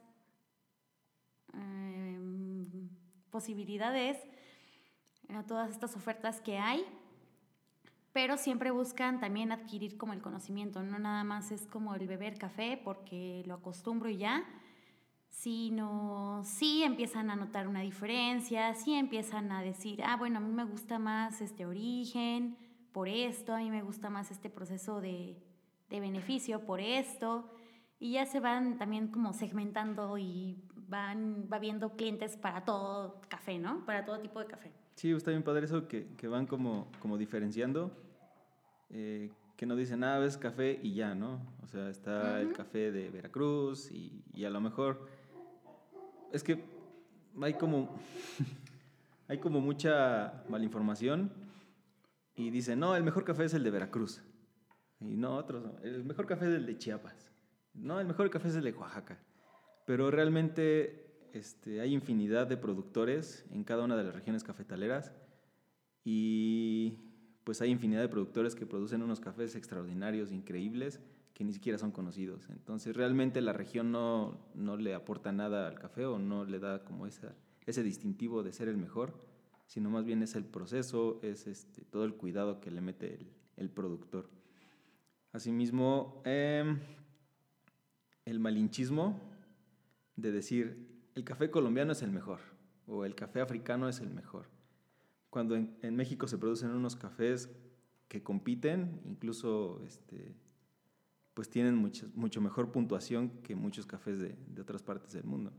em, 1.53 2.89
posibilidades, 3.29 4.17
a 5.29 5.43
todas 5.43 5.71
estas 5.71 5.95
ofertas 5.95 6.41
que 6.41 6.57
hay, 6.57 6.87
pero 8.13 8.37
siempre 8.37 8.71
buscan 8.71 9.21
también 9.21 9.53
adquirir 9.53 9.97
como 9.97 10.13
el 10.13 10.23
conocimiento, 10.23 10.83
no 10.83 10.99
nada 10.99 11.25
más 11.25 11.51
es 11.53 11.67
como 11.67 11.95
el 11.95 12.07
beber 12.07 12.39
café 12.39 12.81
porque 12.83 13.43
lo 13.47 13.55
acostumbro 13.55 14.09
y 14.09 14.19
ya, 14.19 14.45
sino 15.29 16.43
sí 16.45 16.83
empiezan 16.83 17.31
a 17.31 17.37
notar 17.37 17.69
una 17.69 17.81
diferencia, 17.81 18.75
sí 18.75 18.95
empiezan 18.95 19.53
a 19.53 19.63
decir, 19.63 20.03
ah, 20.03 20.17
bueno, 20.17 20.39
a 20.39 20.41
mí 20.41 20.53
me 20.53 20.65
gusta 20.65 20.99
más 20.99 21.41
este 21.41 21.67
origen 21.67 22.57
por 22.93 23.09
esto, 23.09 23.55
a 23.55 23.59
mí 23.59 23.71
me 23.71 23.83
gusta 23.83 24.11
más 24.11 24.31
este 24.31 24.51
proceso 24.51 25.01
de, 25.01 25.41
de 25.89 26.01
beneficio 26.01 26.65
por 26.65 26.81
esto, 26.81 27.51
y 28.01 28.13
ya 28.13 28.27
se 28.27 28.41
van 28.41 28.79
también 28.79 29.09
como 29.09 29.33
segmentando 29.33 30.19
y 30.19 30.63
van 30.89 31.49
va 31.53 31.59
viendo 31.59 31.97
clientes 31.97 32.37
para 32.37 32.65
todo 32.65 33.21
café, 33.29 33.59
¿no? 33.59 33.85
Para 33.85 34.05
todo 34.05 34.21
tipo 34.21 34.41
de 34.41 34.47
café. 34.47 34.73
Sí, 34.99 35.13
está 35.13 35.31
bien 35.31 35.45
padre 35.45 35.65
eso 35.65 35.87
que, 35.87 36.09
que 36.17 36.27
van 36.27 36.45
como, 36.45 36.91
como 36.99 37.17
diferenciando, 37.17 37.93
eh, 38.91 39.31
que 39.57 39.65
no 39.65 39.77
dicen, 39.77 40.03
ah, 40.03 40.19
es 40.25 40.37
café 40.37 40.81
y 40.83 40.93
ya, 40.93 41.15
¿no? 41.15 41.41
O 41.63 41.69
sea, 41.69 41.89
está 41.89 42.41
el 42.41 42.53
café 42.53 42.91
de 42.91 43.09
Veracruz 43.09 43.93
y, 43.93 44.25
y 44.35 44.45
a 44.45 44.51
lo 44.51 44.61
mejor 44.61 45.07
es 46.33 46.43
que 46.43 46.65
hay 47.41 47.55
como, 47.55 47.97
hay 49.29 49.39
como 49.39 49.61
mucha 49.61 50.43
malinformación 50.49 51.31
y 52.35 52.51
dicen, 52.51 52.81
no, 52.81 52.97
el 52.97 53.05
mejor 53.05 53.25
café 53.25 53.45
es 53.45 53.55
el 53.55 53.63
de 53.63 53.71
Veracruz. 53.71 54.21
Y 54.99 55.17
no, 55.17 55.37
otros, 55.37 55.65
el 55.85 56.03
mejor 56.03 56.27
café 56.27 56.47
es 56.49 56.55
el 56.57 56.67
de 56.67 56.77
Chiapas. 56.77 57.31
No, 57.73 58.01
el 58.01 58.07
mejor 58.09 58.31
café 58.31 58.49
es 58.49 58.57
el 58.57 58.65
de 58.65 58.73
Oaxaca. 58.73 59.17
Pero 59.87 60.11
realmente 60.11 61.08
este, 61.33 61.81
hay 61.81 61.93
infinidad 61.95 62.47
de 62.47 62.57
productores 62.57 63.45
en 63.51 63.65
cada 63.65 63.85
una 63.85 63.97
de 63.97 64.05
las 64.05 64.15
regiones 64.15 64.45
cafetaleras 64.45 65.13
y 66.05 66.99
pues 67.45 67.61
hay 67.61 67.71
infinidad 67.71 68.01
de 68.01 68.09
productores 68.09 68.55
que 68.55 68.67
producen 68.67 69.03
unos 69.03 69.21
cafés 69.21 69.55
extraordinarios, 69.55 70.33
increíbles, 70.33 71.01
que 71.35 71.45
ni 71.45 71.53
siquiera 71.53 71.79
son 71.79 71.93
conocidos. 71.93 72.49
Entonces 72.51 72.97
realmente 72.97 73.41
la 73.41 73.53
región 73.53 73.93
no, 73.93 74.39
no 74.55 74.77
le 74.77 74.95
aporta 74.95 75.33
nada 75.33 75.69
al 75.69 75.79
café 75.79 76.05
o 76.05 76.19
no 76.19 76.45
le 76.45 76.59
da 76.59 76.85
como 76.85 77.07
esa, 77.07 77.35
ese 77.67 77.83
distintivo 77.83 78.43
de 78.43 78.53
ser 78.53 78.69
el 78.69 78.77
mejor, 78.77 79.15
sino 79.67 79.91
más 79.91 80.05
bien 80.05 80.23
es 80.23 80.35
el 80.35 80.45
proceso, 80.45 81.21
es 81.23 81.47
este, 81.47 81.85
todo 81.85 82.05
el 82.05 82.15
cuidado 82.15 82.61
que 82.61 82.71
le 82.71 82.81
mete 82.81 83.15
el, 83.15 83.31
el 83.57 83.71
productor. 83.71 84.31
Asimismo, 85.33 86.23
eh, 86.25 86.65
el 88.25 88.41
malinchismo 88.41 89.21
de 90.17 90.33
decir 90.33 90.98
el 91.19 91.25
café 91.25 91.51
colombiano 91.51 91.93
es 91.93 92.03
el 92.03 92.13
mejor 92.13 92.39
o 92.87 93.05
el 93.05 93.15
café 93.15 93.41
africano 93.41 93.89
es 93.89 94.01
el 94.01 94.11
mejor. 94.11 94.49
Cuando 95.31 95.57
en, 95.57 95.97
México 95.97 96.27
se 96.27 96.39
producen 96.39 96.71
unos 96.71 96.97
cafés 96.97 97.51
que 98.07 98.23
compiten, 98.23 99.03
incluso 99.05 99.83
este, 99.85 100.35
pues 101.35 101.51
tienen 101.51 101.77
mucho, 101.77 102.09
mucho 102.15 102.41
mejor 102.41 102.73
puntuación 102.73 103.31
que 103.43 103.55
muchos 103.55 103.85
cafés 103.85 104.19
de, 104.19 104.39
de 104.47 104.63
otras 104.63 104.83
partes 104.83 105.13
del 105.13 105.25
mundo. 105.25 105.53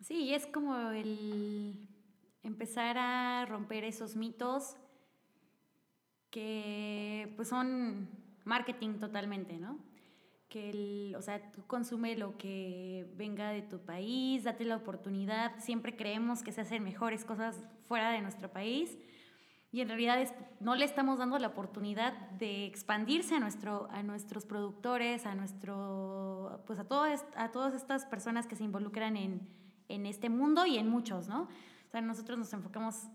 Sí, 0.00 0.32
es 0.32 0.46
como 0.46 0.90
el 0.90 1.88
empezar 2.42 2.96
a 2.98 3.44
romper 3.46 3.84
esos 3.84 4.16
mitos 4.16 4.76
que 6.30 7.32
pues 7.36 7.48
son 7.48 8.08
marketing 8.44 9.00
totalmente, 9.00 9.58
¿no? 9.58 9.78
Que 10.48 10.70
el, 10.70 11.14
o 11.16 11.22
sea, 11.22 11.50
tú 11.52 11.66
consume 11.66 12.16
lo 12.16 12.38
que 12.38 13.06
venga 13.16 13.50
de 13.50 13.62
tu 13.62 13.80
país, 13.80 14.44
date 14.44 14.64
la 14.64 14.76
oportunidad, 14.76 15.52
siempre 15.58 15.94
creemos 15.94 16.42
que 16.42 16.52
se 16.52 16.62
hacen 16.62 16.82
mejores 16.82 17.24
cosas 17.24 17.62
fuera 17.86 18.10
de 18.10 18.22
nuestro 18.22 18.50
país. 18.50 18.96
Y 19.70 19.82
en 19.82 19.88
realidad 19.88 20.20
es, 20.20 20.32
no 20.60 20.74
le 20.74 20.86
estamos 20.86 21.18
dando 21.18 21.38
la 21.38 21.48
oportunidad 21.48 22.14
de 22.38 22.64
expandirse 22.64 23.34
a, 23.34 23.40
nuestro, 23.40 23.88
a 23.90 24.02
nuestros 24.02 24.46
productores, 24.46 25.26
a, 25.26 25.34
nuestro, 25.34 26.62
pues 26.66 26.78
a, 26.78 26.86
a 27.36 27.50
todas 27.52 27.74
estas 27.74 28.06
personas 28.06 28.46
que 28.46 28.56
se 28.56 28.64
involucran 28.64 29.16
en, 29.18 29.46
en 29.88 30.06
este 30.06 30.30
mundo 30.30 30.64
y 30.64 30.78
en 30.78 30.88
muchos, 30.88 31.28
¿no? 31.28 31.42
O 31.42 31.90
sea, 31.90 32.00
nosotros 32.00 32.38
nos 32.38 32.52
enfocamos 32.52 33.08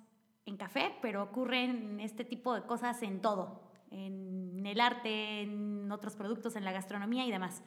en 0.46 0.58
café, 0.58 0.96
pero 1.02 1.24
ocurren 1.24 2.00
este 2.00 2.26
tipo 2.26 2.54
de 2.54 2.63
cosas 2.63 3.02
en 3.04 3.22
todo, 3.22 3.62
en 3.91 4.65
el 4.65 4.80
arte, 4.80 5.41
en 5.41 5.83
otros 5.93 6.15
productos, 6.15 6.56
en 6.56 6.65
la 6.65 6.71
gastronomía 6.71 7.25
y 7.25 7.32
demás. 7.32 7.62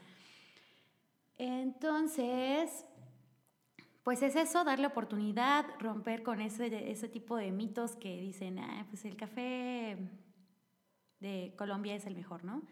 Entonces, 1.38 2.84
pues 4.02 4.22
es 4.22 4.36
eso, 4.36 4.64
darle 4.64 4.86
oportunidad, 4.86 5.66
romper 5.78 6.22
con 6.22 6.40
ese, 6.40 6.90
ese 6.90 7.08
tipo 7.08 7.36
de 7.36 7.50
mitos 7.50 7.96
que 7.96 8.20
dicen, 8.20 8.58
ah, 8.58 8.86
pues 8.88 9.04
el 9.04 9.16
café 9.16 9.98
de 11.20 11.54
Colombia 11.56 11.94
es 11.94 12.06
el 12.06 12.14
mejor, 12.14 12.44
¿no? 12.44 12.62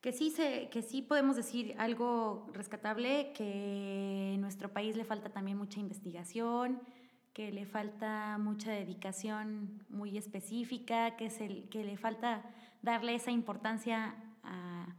Que 0.00 0.12
sí, 0.12 0.30
se, 0.30 0.68
que 0.70 0.82
sí 0.82 1.00
podemos 1.00 1.36
decir 1.36 1.74
algo 1.78 2.48
rescatable, 2.52 3.32
que 3.32 4.34
en 4.34 4.40
nuestro 4.40 4.72
país 4.72 4.96
le 4.96 5.04
falta 5.04 5.30
también 5.30 5.56
mucha 5.56 5.80
investigación, 5.80 6.82
que 7.32 7.50
le 7.50 7.66
falta 7.66 8.36
mucha 8.38 8.70
dedicación 8.70 9.84
muy 9.88 10.18
específica, 10.18 11.16
que, 11.16 11.26
es 11.26 11.40
el, 11.40 11.68
que 11.68 11.84
le 11.84 11.96
falta 11.96 12.44
darle 12.82 13.14
esa 13.14 13.30
importancia 13.30 14.14
a, 14.44 14.94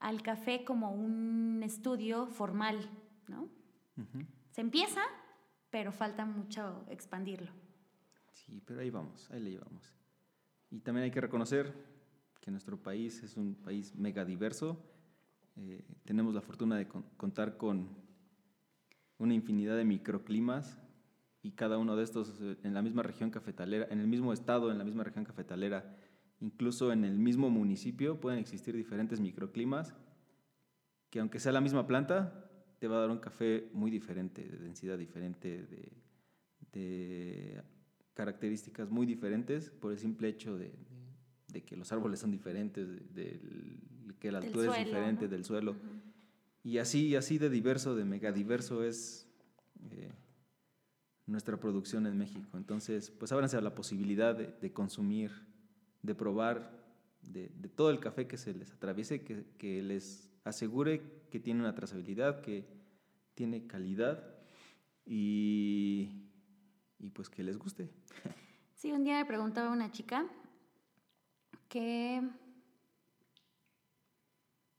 al 0.00 0.22
café 0.22 0.64
como 0.64 0.92
un 0.92 1.62
estudio 1.62 2.26
formal, 2.26 2.88
¿no? 3.28 3.48
Se 4.50 4.60
empieza, 4.60 5.00
pero 5.70 5.92
falta 5.92 6.24
mucho 6.24 6.84
expandirlo. 6.88 7.50
Sí, 8.32 8.62
pero 8.64 8.80
ahí 8.80 8.90
vamos, 8.90 9.30
ahí 9.30 9.40
le 9.40 9.50
llevamos. 9.50 9.92
Y 10.70 10.80
también 10.80 11.04
hay 11.04 11.10
que 11.10 11.20
reconocer 11.20 11.72
que 12.40 12.50
nuestro 12.50 12.80
país 12.80 13.22
es 13.22 13.36
un 13.36 13.54
país 13.54 13.94
mega 13.94 14.24
diverso. 14.24 14.78
Eh, 15.56 15.84
tenemos 16.04 16.34
la 16.34 16.42
fortuna 16.42 16.76
de 16.76 16.86
contar 16.86 17.56
con 17.56 17.88
una 19.18 19.34
infinidad 19.34 19.76
de 19.76 19.84
microclimas 19.84 20.78
y 21.42 21.52
cada 21.52 21.78
uno 21.78 21.96
de 21.96 22.04
estos 22.04 22.40
eh, 22.40 22.58
en 22.62 22.74
la 22.74 22.82
misma 22.82 23.02
región 23.02 23.30
cafetalera, 23.30 23.86
en 23.90 24.00
el 24.00 24.06
mismo 24.06 24.32
estado, 24.32 24.70
en 24.70 24.78
la 24.78 24.84
misma 24.84 25.04
región 25.04 25.24
cafetalera, 25.24 25.96
incluso 26.40 26.92
en 26.92 27.04
el 27.04 27.18
mismo 27.18 27.50
municipio 27.50 28.20
pueden 28.20 28.38
existir 28.38 28.76
diferentes 28.76 29.20
microclimas 29.20 29.94
que 31.10 31.20
aunque 31.20 31.40
sea 31.40 31.52
la 31.52 31.60
misma 31.60 31.86
planta, 31.86 32.50
te 32.78 32.88
va 32.88 32.96
a 32.96 33.00
dar 33.00 33.10
un 33.10 33.18
café 33.18 33.68
muy 33.72 33.90
diferente, 33.90 34.46
de 34.46 34.58
densidad 34.58 34.98
diferente, 34.98 35.66
de, 36.72 37.62
características 38.12 38.90
muy 38.90 39.06
diferentes 39.06 39.70
por 39.70 39.92
el 39.92 39.98
simple 39.98 40.28
hecho 40.28 40.58
de, 40.58 40.72
que 41.64 41.76
los 41.76 41.90
árboles 41.92 42.20
son 42.20 42.30
diferentes, 42.30 43.14
de, 43.14 43.40
que 44.18 44.30
la 44.30 44.38
altura 44.38 44.76
es 44.76 44.86
diferente 44.86 45.28
del 45.28 45.44
suelo. 45.44 45.76
Y 46.62 46.78
así, 46.78 47.14
así 47.16 47.38
de 47.38 47.48
diverso, 47.48 47.94
de 47.94 48.04
megadiverso 48.04 48.84
es 48.84 49.26
eh, 49.90 50.12
nuestra 51.26 51.58
producción 51.58 52.06
en 52.06 52.16
México. 52.16 52.56
Entonces, 52.56 53.10
pues 53.10 53.32
ábranse 53.32 53.56
a 53.56 53.60
la 53.60 53.74
posibilidad 53.74 54.34
de, 54.34 54.72
consumir, 54.72 55.30
de 56.06 56.14
probar 56.14 56.70
de, 57.22 57.48
todo 57.74 57.90
el 57.90 58.00
café 58.00 58.26
que 58.26 58.36
se 58.36 58.54
les 58.54 58.72
atraviese, 58.72 59.22
que, 59.22 59.82
les 59.82 60.30
asegure 60.44 61.02
que 61.30 61.40
tiene 61.40 61.60
una 61.60 61.74
trazabilidad, 61.74 62.40
que 62.40 62.64
tiene 63.34 63.66
calidad 63.66 64.24
y, 65.04 66.30
y 66.98 67.10
pues 67.10 67.28
que 67.28 67.42
les 67.42 67.58
guste. 67.58 67.90
Sí, 68.74 68.92
un 68.92 69.04
día 69.04 69.18
me 69.18 69.24
preguntaba 69.24 69.70
una 69.70 69.90
chica 69.90 70.26
que, 71.68 72.22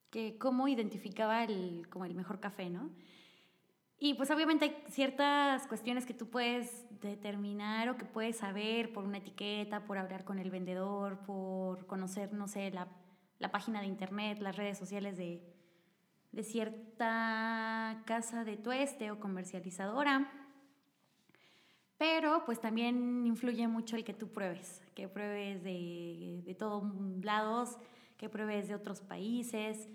que 0.09 0.37
cómo 0.37 0.67
identificaba 0.67 1.43
el, 1.43 1.87
como 1.89 2.05
el 2.05 2.15
mejor 2.15 2.39
café, 2.39 2.69
¿no? 2.69 2.91
Y 3.99 4.13
pues 4.13 4.29
obviamente 4.29 4.65
hay 4.65 4.83
ciertas 4.89 5.65
cuestiones 5.65 6.05
que 6.05 6.13
tú 6.13 6.29
puedes 6.29 6.85
determinar 7.01 7.89
o 7.89 7.97
que 7.97 8.05
puedes 8.05 8.37
saber 8.37 8.93
por 8.93 9.03
una 9.03 9.17
etiqueta, 9.17 9.85
por 9.85 9.97
hablar 9.97 10.23
con 10.23 10.37
el 10.37 10.51
vendedor, 10.51 11.19
por 11.25 11.87
conocer, 11.87 12.31
no 12.31 12.47
sé, 12.47 12.69
la, 12.69 12.87
la 13.39 13.49
página 13.49 13.81
de 13.81 13.87
internet, 13.87 14.39
las 14.39 14.55
redes 14.55 14.77
sociales 14.77 15.17
de, 15.17 15.41
de 16.31 16.43
cierta 16.43 18.03
casa 18.05 18.43
de 18.43 18.57
tueste 18.57 19.09
o 19.09 19.19
comercializadora. 19.19 20.31
Pero 21.97 22.43
pues 22.45 22.61
también 22.61 23.25
influye 23.25 23.67
mucho 23.67 23.95
el 23.95 24.03
que 24.03 24.13
tú 24.13 24.27
pruebes, 24.27 24.83
que 24.93 25.07
pruebes 25.07 25.63
de, 25.63 26.43
de 26.45 26.53
todos 26.53 26.83
lados, 27.23 27.79
que 28.17 28.29
pruebes 28.29 28.67
de 28.67 28.75
otros 28.75 29.01
países, 29.01 29.89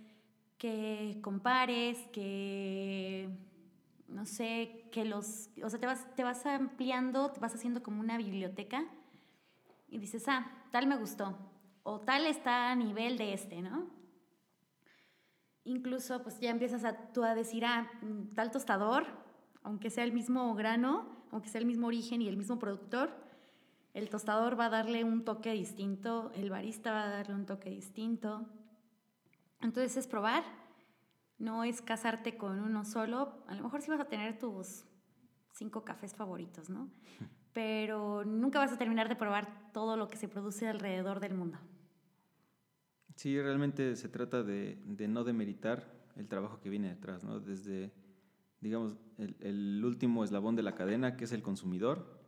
que 0.59 1.21
compares, 1.23 1.99
que 2.13 3.29
no 4.13 4.27
sé, 4.27 4.89
que 4.93 5.05
los, 5.05 5.51
o 5.63 5.71
sea, 5.71 5.81
te 5.81 5.87
vas, 5.87 6.07
te 6.15 6.23
vas 6.23 6.45
ampliando, 6.47 7.31
te 7.31 7.41
vas 7.41 7.55
haciendo 7.55 7.83
como 7.83 8.01
una 8.01 8.17
biblioteca 8.17 8.85
y 9.89 9.99
dices, 9.99 10.29
ah, 10.29 10.51
tal 10.71 10.87
me 10.87 10.97
gustó, 10.97 11.37
o 11.83 12.01
tal 12.01 12.27
está 12.27 12.71
a 12.71 12.77
nivel 12.77 13.19
de 13.19 13.33
este, 13.35 13.63
¿no? 13.63 13.91
Incluso 15.65 16.23
pues 16.23 16.41
ya 16.41 16.51
empiezas 16.51 16.85
a, 16.85 17.13
tú 17.13 17.25
a 17.25 17.35
decir, 17.35 17.65
ah, 17.65 17.91
mm, 18.03 18.35
tal 18.35 18.51
tostador, 18.51 19.07
aunque 19.63 19.91
sea 19.91 20.05
el 20.05 20.13
mismo 20.13 20.55
grano, 20.55 21.07
aunque 21.31 21.49
sea 21.49 21.61
el 21.61 21.67
mismo 21.67 21.87
origen 21.87 22.21
y 22.21 22.29
el 22.29 22.37
mismo 22.37 22.59
productor, 22.59 23.11
el 23.95 24.09
tostador 24.09 24.59
va 24.59 24.67
a 24.67 24.71
darle 24.71 25.05
un 25.05 25.25
toque 25.25 25.53
distinto, 25.53 26.33
el 26.35 26.51
barista 26.51 26.93
va 26.93 27.05
a 27.05 27.09
darle 27.09 27.35
un 27.35 27.47
toque 27.47 27.71
distinto. 27.71 28.47
Entonces 29.61 29.97
es 29.97 30.07
probar, 30.07 30.45
no 31.43 31.65
es 31.65 31.83
casarte 31.83 32.37
con 32.37 32.61
uno 32.61 32.85
solo. 32.85 33.43
A 33.49 33.55
lo 33.55 33.65
mejor 33.65 33.83
sí 33.83 33.91
vas 33.91 34.01
a 34.01 34.09
tener 34.09 34.39
tus 34.39 34.85
cinco 35.53 35.85
cafés 35.85 36.15
favoritos, 36.15 36.71
¿no? 36.71 36.89
Pero 37.53 38.25
nunca 38.25 38.61
vas 38.61 38.73
a 38.73 38.79
terminar 38.79 39.09
de 39.09 39.17
probar 39.17 39.73
todo 39.73 39.97
lo 39.97 40.09
que 40.09 40.17
se 40.17 40.29
produce 40.29 40.69
alrededor 40.69 41.21
del 41.21 41.35
mundo. 41.35 41.59
Sí, 43.17 43.39
realmente 43.41 43.97
se 43.97 44.09
trata 44.09 44.43
de, 44.43 44.81
de 44.87 45.09
no 45.09 45.25
demeritar 45.25 45.93
el 46.17 46.29
trabajo 46.29 46.61
que 46.61 46.71
viene 46.71 46.89
detrás, 46.89 47.25
¿no? 47.25 47.41
Desde, 47.41 47.93
digamos, 48.61 48.97
el, 49.19 49.37
el 49.41 49.85
último 49.85 50.25
eslabón 50.25 50.57
de 50.57 50.63
la 50.63 50.75
cadena, 50.75 51.17
que 51.17 51.25
es 51.25 51.33
el 51.33 51.43
consumidor, 51.43 52.21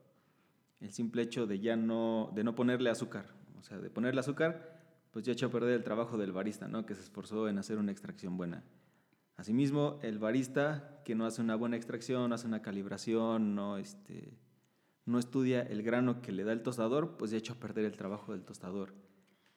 el 0.80 0.92
simple 0.92 1.22
hecho 1.22 1.46
de 1.46 1.60
ya 1.60 1.76
no, 1.76 2.30
de 2.34 2.44
no 2.44 2.54
ponerle 2.54 2.90
azúcar, 2.90 3.32
o 3.58 3.62
sea, 3.62 3.78
de 3.78 3.88
ponerle 3.88 4.20
azúcar, 4.20 4.74
pues 5.10 5.24
ya 5.24 5.32
echó 5.32 5.46
a 5.46 5.50
perder 5.50 5.74
el 5.74 5.84
trabajo 5.84 6.18
del 6.18 6.32
barista, 6.32 6.68
¿no? 6.68 6.84
Que 6.84 6.94
se 6.94 7.02
esforzó 7.02 7.48
en 7.48 7.58
hacer 7.58 7.78
una 7.78 7.92
extracción 7.92 8.36
buena. 8.36 8.62
Asimismo, 9.36 9.98
el 10.02 10.18
barista 10.18 11.02
que 11.04 11.14
no 11.14 11.26
hace 11.26 11.40
una 11.40 11.56
buena 11.56 11.76
extracción, 11.76 12.28
no 12.28 12.34
hace 12.34 12.46
una 12.46 12.62
calibración, 12.62 13.54
no, 13.54 13.78
este, 13.78 14.38
no 15.04 15.18
estudia 15.18 15.62
el 15.62 15.82
grano 15.82 16.22
que 16.22 16.32
le 16.32 16.44
da 16.44 16.52
el 16.52 16.62
tostador, 16.62 17.16
pues 17.16 17.30
ya 17.30 17.38
echó 17.38 17.54
a 17.54 17.56
perder 17.56 17.84
el 17.84 17.96
trabajo 17.96 18.32
del 18.32 18.44
tostador. 18.44 18.94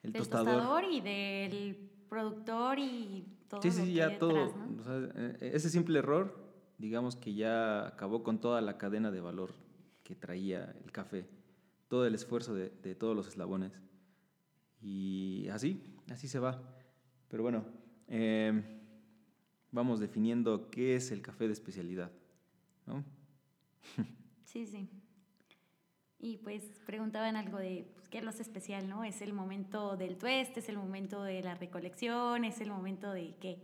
El 0.02 0.12
del 0.12 0.22
tostador, 0.22 0.84
y 0.84 1.00
del 1.00 1.90
productor 2.08 2.78
y 2.78 3.24
todo. 3.48 3.62
Sí, 3.62 3.70
sí, 3.70 3.92
ya 3.92 4.18
todo. 4.18 4.54
O 4.78 4.82
sea, 4.82 4.96
e, 5.40 5.50
ese 5.54 5.70
simple 5.70 5.98
error, 5.98 6.36
digamos 6.78 7.16
que 7.16 7.34
ya 7.34 7.86
acabó 7.86 8.22
con 8.22 8.40
toda 8.40 8.60
la 8.60 8.78
cadena 8.78 9.10
de 9.10 9.20
valor 9.20 9.54
que 10.02 10.14
traía 10.14 10.74
el 10.84 10.92
café, 10.92 11.28
todo 11.88 12.06
el 12.06 12.14
esfuerzo 12.14 12.54
de, 12.54 12.70
de 12.82 12.94
todos 12.94 13.16
los 13.16 13.28
eslabones. 13.28 13.72
Y 14.80 15.48
así, 15.48 15.96
así 16.10 16.28
se 16.28 16.38
va. 16.38 16.62
Pero 17.28 17.42
bueno, 17.42 17.64
eh, 18.08 18.77
vamos 19.70 20.00
definiendo 20.00 20.70
qué 20.70 20.96
es 20.96 21.10
el 21.10 21.22
café 21.22 21.46
de 21.46 21.52
especialidad, 21.52 22.10
¿no? 22.86 23.04
Sí, 24.44 24.66
sí. 24.66 24.88
Y 26.18 26.38
pues 26.38 26.62
preguntaban 26.84 27.36
algo 27.36 27.58
de 27.58 27.86
pues, 27.94 28.08
qué 28.08 28.18
es 28.18 28.24
lo 28.24 28.30
especial, 28.30 28.88
¿no? 28.88 29.04
Es 29.04 29.22
el 29.22 29.32
momento 29.32 29.96
del 29.96 30.16
tueste, 30.16 30.60
es 30.60 30.68
el 30.68 30.76
momento 30.76 31.22
de 31.22 31.42
la 31.42 31.54
recolección, 31.54 32.44
es 32.44 32.60
el 32.60 32.70
momento 32.70 33.12
de 33.12 33.36
qué. 33.40 33.62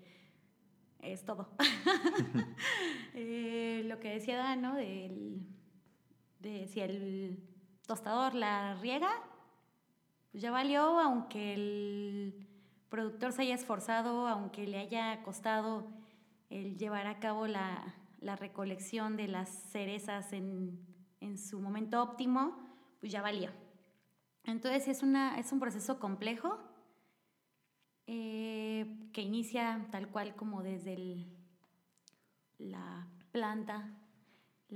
Es 1.00 1.24
todo. 1.24 1.48
eh, 3.14 3.82
lo 3.86 3.98
que 3.98 4.10
decía 4.10 4.36
Dan, 4.36 4.62
¿no? 4.62 4.74
Del, 4.74 5.40
de 6.40 6.66
si 6.68 6.80
el 6.80 7.38
tostador 7.86 8.34
la 8.34 8.74
riega, 8.74 9.10
pues 10.30 10.42
ya 10.42 10.50
valió, 10.50 11.00
aunque 11.00 11.54
el 11.54 12.46
productor 12.88 13.32
se 13.32 13.42
haya 13.42 13.54
esforzado, 13.54 14.28
aunque 14.28 14.66
le 14.66 14.78
haya 14.78 15.22
costado 15.22 15.86
el 16.50 16.76
llevar 16.78 17.06
a 17.06 17.18
cabo 17.18 17.46
la, 17.46 17.94
la 18.20 18.36
recolección 18.36 19.16
de 19.16 19.28
las 19.28 19.48
cerezas 19.48 20.32
en, 20.32 20.78
en, 21.20 21.38
su 21.38 21.60
momento 21.60 22.02
óptimo, 22.02 22.58
pues 23.00 23.12
ya 23.12 23.22
valió. 23.22 23.50
Entonces 24.44 24.88
es, 24.88 25.02
una, 25.02 25.38
es 25.38 25.52
un 25.52 25.60
proceso 25.60 25.98
complejo 25.98 26.58
eh, 28.06 29.10
que 29.12 29.22
inicia 29.22 29.86
tal 29.90 30.08
cual 30.08 30.36
como 30.36 30.62
desde 30.62 31.26
la 32.58 33.08
planta 33.32 33.90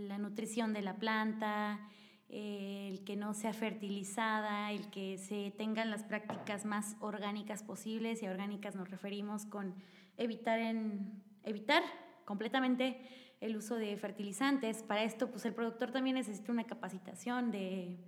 la 0.07 0.19
nutrición 0.19 0.73
de 0.73 0.83
la 0.83 0.97
planta, 0.97 1.81
el 2.29 3.05
que 3.05 3.17
no 3.17 3.33
sea 3.33 3.53
fertilizada, 3.53 4.71
el 4.73 4.91
que 4.91 5.17
se 5.19 5.51
tengan 5.57 5.91
las 5.91 6.05
prácticas 6.05 6.65
más 6.65 6.97
orgánicas 7.01 7.63
posibles, 7.63 8.23
y 8.23 8.27
a 8.27 8.31
orgánicas 8.31 8.75
nos 8.75 8.91
referimos 8.91 9.47
con 9.47 9.75
evitar, 10.17 10.59
en, 10.59 11.23
evitar 11.45 11.83
completamente 12.25 13.01
el 13.41 13.57
uso 13.57 13.77
de 13.77 13.97
fertilizantes. 13.97 14.83
Para 14.83 15.05
esto, 15.05 15.31
pues 15.31 15.45
el 15.47 15.55
productor 15.55 15.91
también 15.91 16.17
necesita 16.17 16.53
una 16.53 16.65
capacitación 16.65 17.51
de, 17.51 17.99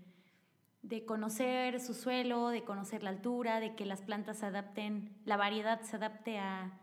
de 0.83 1.05
conocer 1.07 1.81
su 1.81 1.95
suelo, 1.95 2.49
de 2.49 2.65
conocer 2.65 3.03
la 3.03 3.11
altura, 3.11 3.61
de 3.61 3.75
que 3.75 3.87
las 3.87 4.03
plantas 4.03 4.39
se 4.39 4.47
adapten, 4.47 5.17
la 5.25 5.37
variedad 5.39 5.81
se 5.81 5.97
adapte 5.97 6.39
a, 6.39 6.79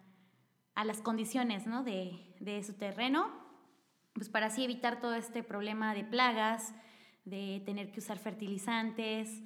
a 0.74 0.86
las 0.86 1.02
condiciones 1.02 1.68
¿no? 1.68 1.84
de, 1.84 2.36
de 2.40 2.64
su 2.64 2.74
terreno 2.74 3.48
pues 4.18 4.30
para 4.30 4.48
así 4.48 4.64
evitar 4.64 5.00
todo 5.00 5.14
este 5.14 5.44
problema 5.44 5.94
de 5.94 6.04
plagas, 6.04 6.74
de 7.30 7.62
tener 7.66 7.92
que 7.92 8.00
usar 8.00 8.20
fertilizantes 8.20 9.44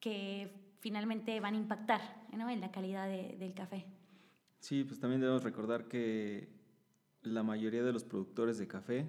que 0.00 0.74
finalmente 0.80 1.38
van 1.40 1.54
a 1.54 1.58
impactar 1.58 2.00
en 2.32 2.60
la 2.60 2.70
calidad 2.70 3.06
de, 3.06 3.36
del 3.38 3.54
café. 3.54 3.86
Sí, 4.58 4.84
pues 4.84 4.98
también 4.98 5.20
debemos 5.20 5.44
recordar 5.44 5.88
que 5.88 6.48
la 7.22 7.42
mayoría 7.42 7.82
de 7.82 7.92
los 7.92 8.04
productores 8.04 8.58
de 8.58 8.66
café 8.66 9.08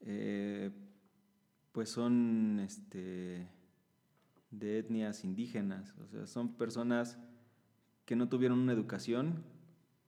eh, 0.00 0.70
pues 1.72 1.90
son 1.90 2.60
este, 2.60 3.48
de 4.50 4.78
etnias 4.78 5.24
indígenas, 5.24 5.94
o 5.98 6.06
sea, 6.06 6.26
son 6.26 6.54
personas 6.56 7.18
que 8.04 8.16
no 8.16 8.28
tuvieron 8.28 8.60
una 8.60 8.72
educación, 8.72 9.44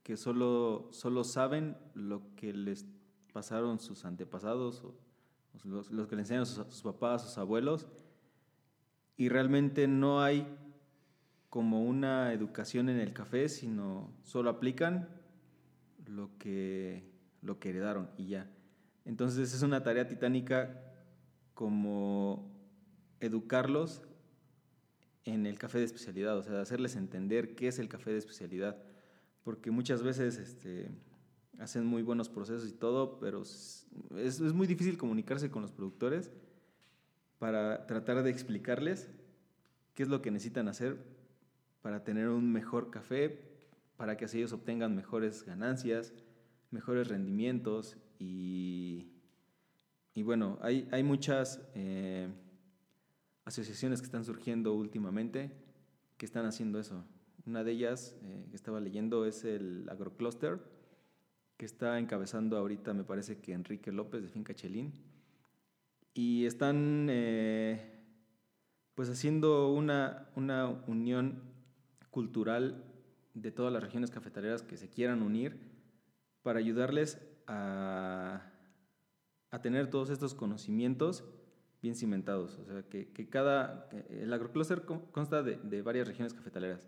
que 0.03 0.17
solo, 0.17 0.89
solo 0.91 1.23
saben 1.23 1.77
lo 1.93 2.35
que 2.35 2.53
les 2.53 2.87
pasaron 3.33 3.79
sus 3.79 4.05
antepasados, 4.05 4.83
los, 5.63 5.89
que 6.07 6.15
le 6.15 6.21
enseñan 6.21 6.43
a 6.43 6.45
sus, 6.45 6.81
papás, 6.81 7.23
a 7.23 7.27
sus 7.27 7.37
abuelos, 7.37 7.87
y 9.17 9.29
realmente 9.29 9.87
no 9.87 10.21
hay 10.21 10.47
como 11.49 11.83
una 11.83 12.31
educación 12.33 12.89
en 12.89 12.99
el 12.99 13.13
café, 13.13 13.49
sino 13.49 14.13
solo 14.23 14.49
aplican 14.49 15.09
lo 16.05 16.37
que, 16.37 17.11
lo 17.41 17.59
que 17.59 17.69
heredaron 17.69 18.09
y 18.17 18.27
ya. 18.27 18.49
Entonces 19.05 19.53
es 19.53 19.61
una 19.61 19.83
tarea 19.83 20.07
titánica 20.07 20.79
como 21.53 22.49
educarlos 23.19 24.01
en 25.25 25.45
el 25.45 25.59
café 25.59 25.79
de 25.79 25.85
especialidad, 25.85 26.37
o 26.37 26.43
sea, 26.43 26.61
hacerles 26.61 26.95
entender 26.95 27.55
qué 27.55 27.67
es 27.67 27.79
el 27.79 27.89
café 27.89 28.11
de 28.11 28.17
especialidad, 28.17 28.77
porque 29.43 29.71
muchas 29.71 30.03
veces 30.03 30.37
este, 30.37 30.89
hacen 31.59 31.85
muy 31.85 32.01
buenos 32.01 32.29
procesos 32.29 32.69
y 32.69 32.73
todo, 32.73 33.19
pero 33.19 33.41
es, 33.43 33.87
es, 34.15 34.41
muy 34.53 34.67
difícil 34.67 34.97
comunicarse 34.97 35.49
con 35.49 35.61
los 35.61 35.71
productores 35.71 36.31
para 37.37 37.85
tratar 37.85 38.23
de 38.23 38.29
explicarles 38.29 39.09
qué 39.93 40.03
es 40.03 40.09
lo 40.09 40.21
que 40.21 40.31
necesitan 40.31 40.67
hacer 40.67 40.97
para 41.81 42.03
tener 42.03 42.29
un 42.29 42.51
mejor 42.51 42.89
café, 42.91 43.39
para 43.97 44.17
que 44.17 44.25
así 44.25 44.37
ellos 44.37 44.53
obtengan 44.53 44.95
mejores 44.95 45.43
ganancias, 45.45 46.13
mejores 46.71 47.07
rendimientos 47.07 47.97
y, 48.19 49.07
y 50.13 50.23
bueno, 50.23 50.59
hay, 50.61 50.87
hay 50.91 51.03
muchas 51.03 51.61
eh, 51.75 52.29
asociaciones 53.45 54.01
que 54.01 54.05
están 54.05 54.25
surgiendo 54.25 54.73
últimamente 54.73 55.51
que 56.17 56.25
están 56.25 56.45
haciendo 56.45 56.79
eso. 56.79 57.05
Una 57.45 57.63
de 57.63 57.71
ellas 57.71 58.15
eh, 58.23 58.45
que 58.49 58.55
estaba 58.55 58.81
leyendo 58.81 59.25
es 59.25 59.45
el 59.45 59.87
AgroCluster, 59.89 60.59
que 61.59 61.65
está 61.65 61.99
encabezando 61.99 62.57
ahorita, 62.57 62.93
me 62.93 63.03
parece 63.03 63.41
que 63.41 63.51
Enrique 63.51 63.91
López 63.91 64.21
de 64.21 64.29
Finca 64.29 64.55
Chelín. 64.55 64.93
Y 66.13 66.45
están 66.45 67.07
eh, 67.09 67.99
pues 68.95 69.09
haciendo 69.09 69.67
una, 69.73 70.29
una 70.37 70.69
unión 70.87 71.43
cultural 72.11 72.85
de 73.33 73.51
todas 73.51 73.73
las 73.73 73.83
regiones 73.83 74.09
cafetaleras 74.09 74.63
que 74.63 74.77
se 74.77 74.89
quieran 74.89 75.21
unir 75.21 75.59
para 76.43 76.59
ayudarles 76.59 77.21
a, 77.45 78.41
a 79.51 79.61
tener 79.61 79.89
todos 79.89 80.11
estos 80.11 80.33
conocimientos 80.33 81.25
bien 81.81 81.93
cimentados. 81.93 82.57
O 82.57 82.63
sea, 82.63 82.83
que, 82.83 83.11
que 83.11 83.27
cada, 83.27 83.89
el 84.09 84.31
agrocluster 84.31 84.85
consta 84.85 85.43
de, 85.43 85.57
de, 85.57 85.81
varias 85.81 86.07
regiones 86.07 86.33
cafetaleras 86.33 86.87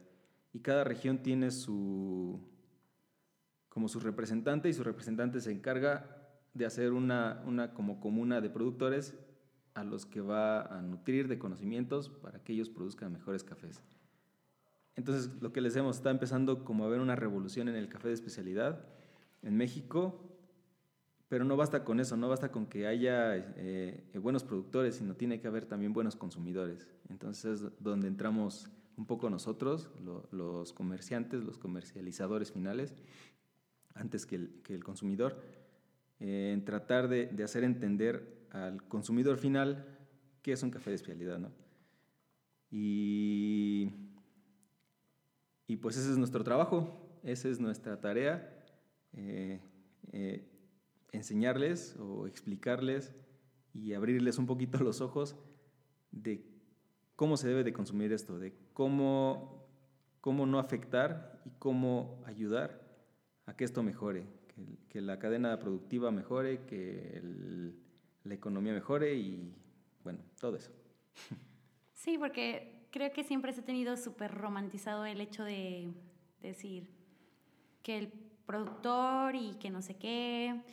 y 0.54 0.62
cada 0.62 0.86
región 0.86 1.18
tiene 1.18 1.52
su, 1.52 2.40
como 3.72 3.88
su 3.88 4.02
representante 4.02 4.68
y 4.68 4.74
su 4.74 4.84
representante 4.84 5.40
se 5.40 5.50
encarga 5.50 6.18
de 6.54 6.66
hacer 6.66 6.92
una, 6.92 7.42
una 7.48 7.74
como 7.74 8.02
comuna 8.02 8.42
de 8.42 8.50
productores 8.50 9.18
a 9.74 9.86
los 9.86 10.06
que 10.06 10.20
va 10.20 10.64
a 10.64 10.82
nutrir 10.82 11.30
de 11.30 11.40
conocimientos 11.40 12.10
para 12.10 12.44
que 12.44 12.52
ellos 12.52 12.70
produzcan 12.70 13.14
mejores 13.14 13.46
cafés. 13.46 13.82
Entonces, 14.98 15.32
lo 15.42 15.54
que 15.54 15.62
les 15.62 15.74
decimos, 15.74 15.96
está 15.96 16.12
empezando 16.12 16.66
como 16.66 16.84
a 16.84 16.88
haber 16.88 17.00
una 17.00 17.16
revolución 17.16 17.70
en 17.70 17.76
el 17.76 17.88
café 17.88 18.10
de 18.10 18.14
especialidad 18.14 18.86
en 19.42 19.56
México, 19.56 20.28
Pero 21.30 21.46
no 21.46 21.56
basta 21.56 21.86
con 21.86 22.02
eso, 22.02 22.18
no 22.18 22.28
basta 22.28 22.52
con 22.52 22.66
que 22.66 22.88
haya 22.88 23.38
eh, 23.38 24.04
buenos 24.22 24.44
productores, 24.44 24.96
sino 24.96 25.16
tiene 25.16 25.40
que 25.40 25.48
haber 25.48 25.64
también 25.64 25.94
buenos 25.94 26.18
consumidores. 26.18 26.92
Entonces 27.08 27.62
es 27.62 27.72
donde 27.80 28.10
entramos 28.10 28.70
un 28.98 29.06
poco 29.06 29.30
nosotros, 29.30 29.90
los 30.32 30.74
comerciantes, 30.74 31.42
los 31.46 31.58
comercializadores 31.58 32.52
finales, 32.52 32.94
antes 33.96 34.26
que 34.26 34.36
el, 34.36 34.84
consumidor, 34.84 35.42
eh, 36.20 36.52
en 36.54 36.66
tratar 36.66 37.08
de, 37.08 37.30
hacer 37.44 37.64
entender 37.64 38.48
al 38.52 38.84
consumidor 38.88 39.38
final 39.38 39.86
qué 40.42 40.54
es 40.54 40.64
un 40.64 40.72
café 40.72 40.90
de 40.92 40.96
especialidad. 40.98 41.40
¿no? 41.40 41.52
Y, 42.70 43.92
y 45.68 45.78
pues 45.78 45.98
ese 45.98 46.12
es 46.12 46.18
nuestro 46.18 46.44
trabajo, 46.44 47.20
esa 47.24 47.50
es 47.50 47.60
nuestra 47.60 48.00
tarea. 48.00 48.58
Eh, 49.14 49.60
eh, 50.14 50.48
enseñarles 51.12 51.98
o 52.00 52.28
explicarles 52.28 53.14
y 53.74 53.94
abrirles 53.94 54.38
un 54.38 54.46
poquito 54.46 54.80
los 54.80 55.02
ojos 55.02 55.36
de 56.12 56.46
cómo 57.16 57.38
se 57.38 57.48
debe 57.48 57.64
de 57.64 57.74
consumir 57.74 58.14
esto, 58.14 58.40
de 58.40 58.54
cómo, 58.74 59.68
cómo 60.22 60.46
no 60.46 60.60
afectar 60.60 61.42
y 61.46 61.50
cómo 61.60 62.24
ayudar 62.26 62.81
a 63.46 63.56
que 63.56 63.64
esto 63.64 63.84
mejore, 63.84 64.26
que, 64.90 65.02
la 65.02 65.20
cadena 65.20 65.58
productiva 65.60 66.12
mejore, 66.12 66.66
que 66.66 67.22
la 68.24 68.34
economía 68.34 68.74
mejore 68.74 69.16
y 69.16 69.54
bueno, 70.04 70.20
todo 70.40 70.56
eso. 70.56 70.72
Sí, 71.94 72.18
porque 72.18 72.88
creo 72.92 73.14
que 73.14 73.24
siempre 73.24 73.54
se 73.54 73.62
ha 73.62 73.66
tenido 73.66 73.96
súper 73.96 74.32
romantizado 74.34 75.06
el 75.06 75.22
hecho 75.22 75.44
de 75.44 75.94
decir 76.42 76.90
que 77.84 77.98
el 77.98 78.08
productor 78.46 79.36
y 79.36 79.54
que 79.60 79.70
no 79.70 79.82
sé 79.82 79.98
qué 79.98 80.64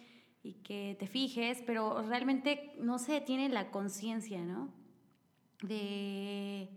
y 0.43 0.55
que 0.55 0.97
te 0.99 1.07
fijes, 1.07 1.63
pero 1.67 2.03
realmente 2.03 2.73
no 2.79 2.99
se 2.99 3.21
tiene 3.21 3.49
la 3.49 3.71
conciencia, 3.71 4.43
¿no? 4.43 4.73
De, 5.63 6.69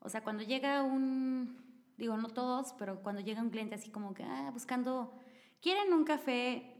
o 0.00 0.08
sea, 0.08 0.22
cuando 0.22 0.42
llega 0.42 0.82
un, 0.82 1.63
digo, 1.96 2.16
no 2.16 2.28
todos, 2.28 2.74
pero 2.78 3.02
cuando 3.02 3.20
llega 3.20 3.42
un 3.42 3.50
cliente 3.50 3.74
así 3.74 3.90
como 3.90 4.14
que, 4.14 4.24
ah, 4.24 4.50
buscando, 4.52 5.14
quieren 5.60 5.92
un 5.92 6.04
café 6.04 6.74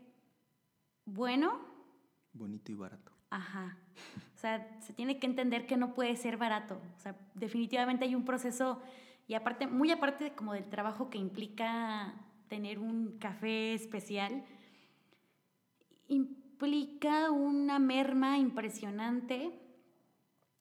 bueno. 1.04 1.60
Bonito 2.32 2.72
y 2.72 2.74
barato. 2.74 3.12
Ajá. 3.30 3.76
O 4.34 4.38
sea, 4.38 4.80
se 4.80 4.92
tiene 4.92 5.18
que 5.18 5.26
entender 5.26 5.66
que 5.66 5.76
no 5.76 5.94
puede 5.94 6.16
ser 6.16 6.36
barato. 6.36 6.80
O 6.96 7.00
sea, 7.00 7.16
definitivamente 7.34 8.04
hay 8.04 8.14
un 8.14 8.24
proceso, 8.24 8.80
y 9.26 9.34
aparte, 9.34 9.66
muy 9.66 9.90
aparte 9.90 10.32
como 10.34 10.52
del 10.52 10.68
trabajo 10.68 11.10
que 11.10 11.18
implica 11.18 12.14
tener 12.48 12.78
un 12.78 13.18
café 13.18 13.74
especial, 13.74 14.44
implica 16.08 17.30
una 17.30 17.78
merma 17.78 18.38
impresionante 18.38 19.60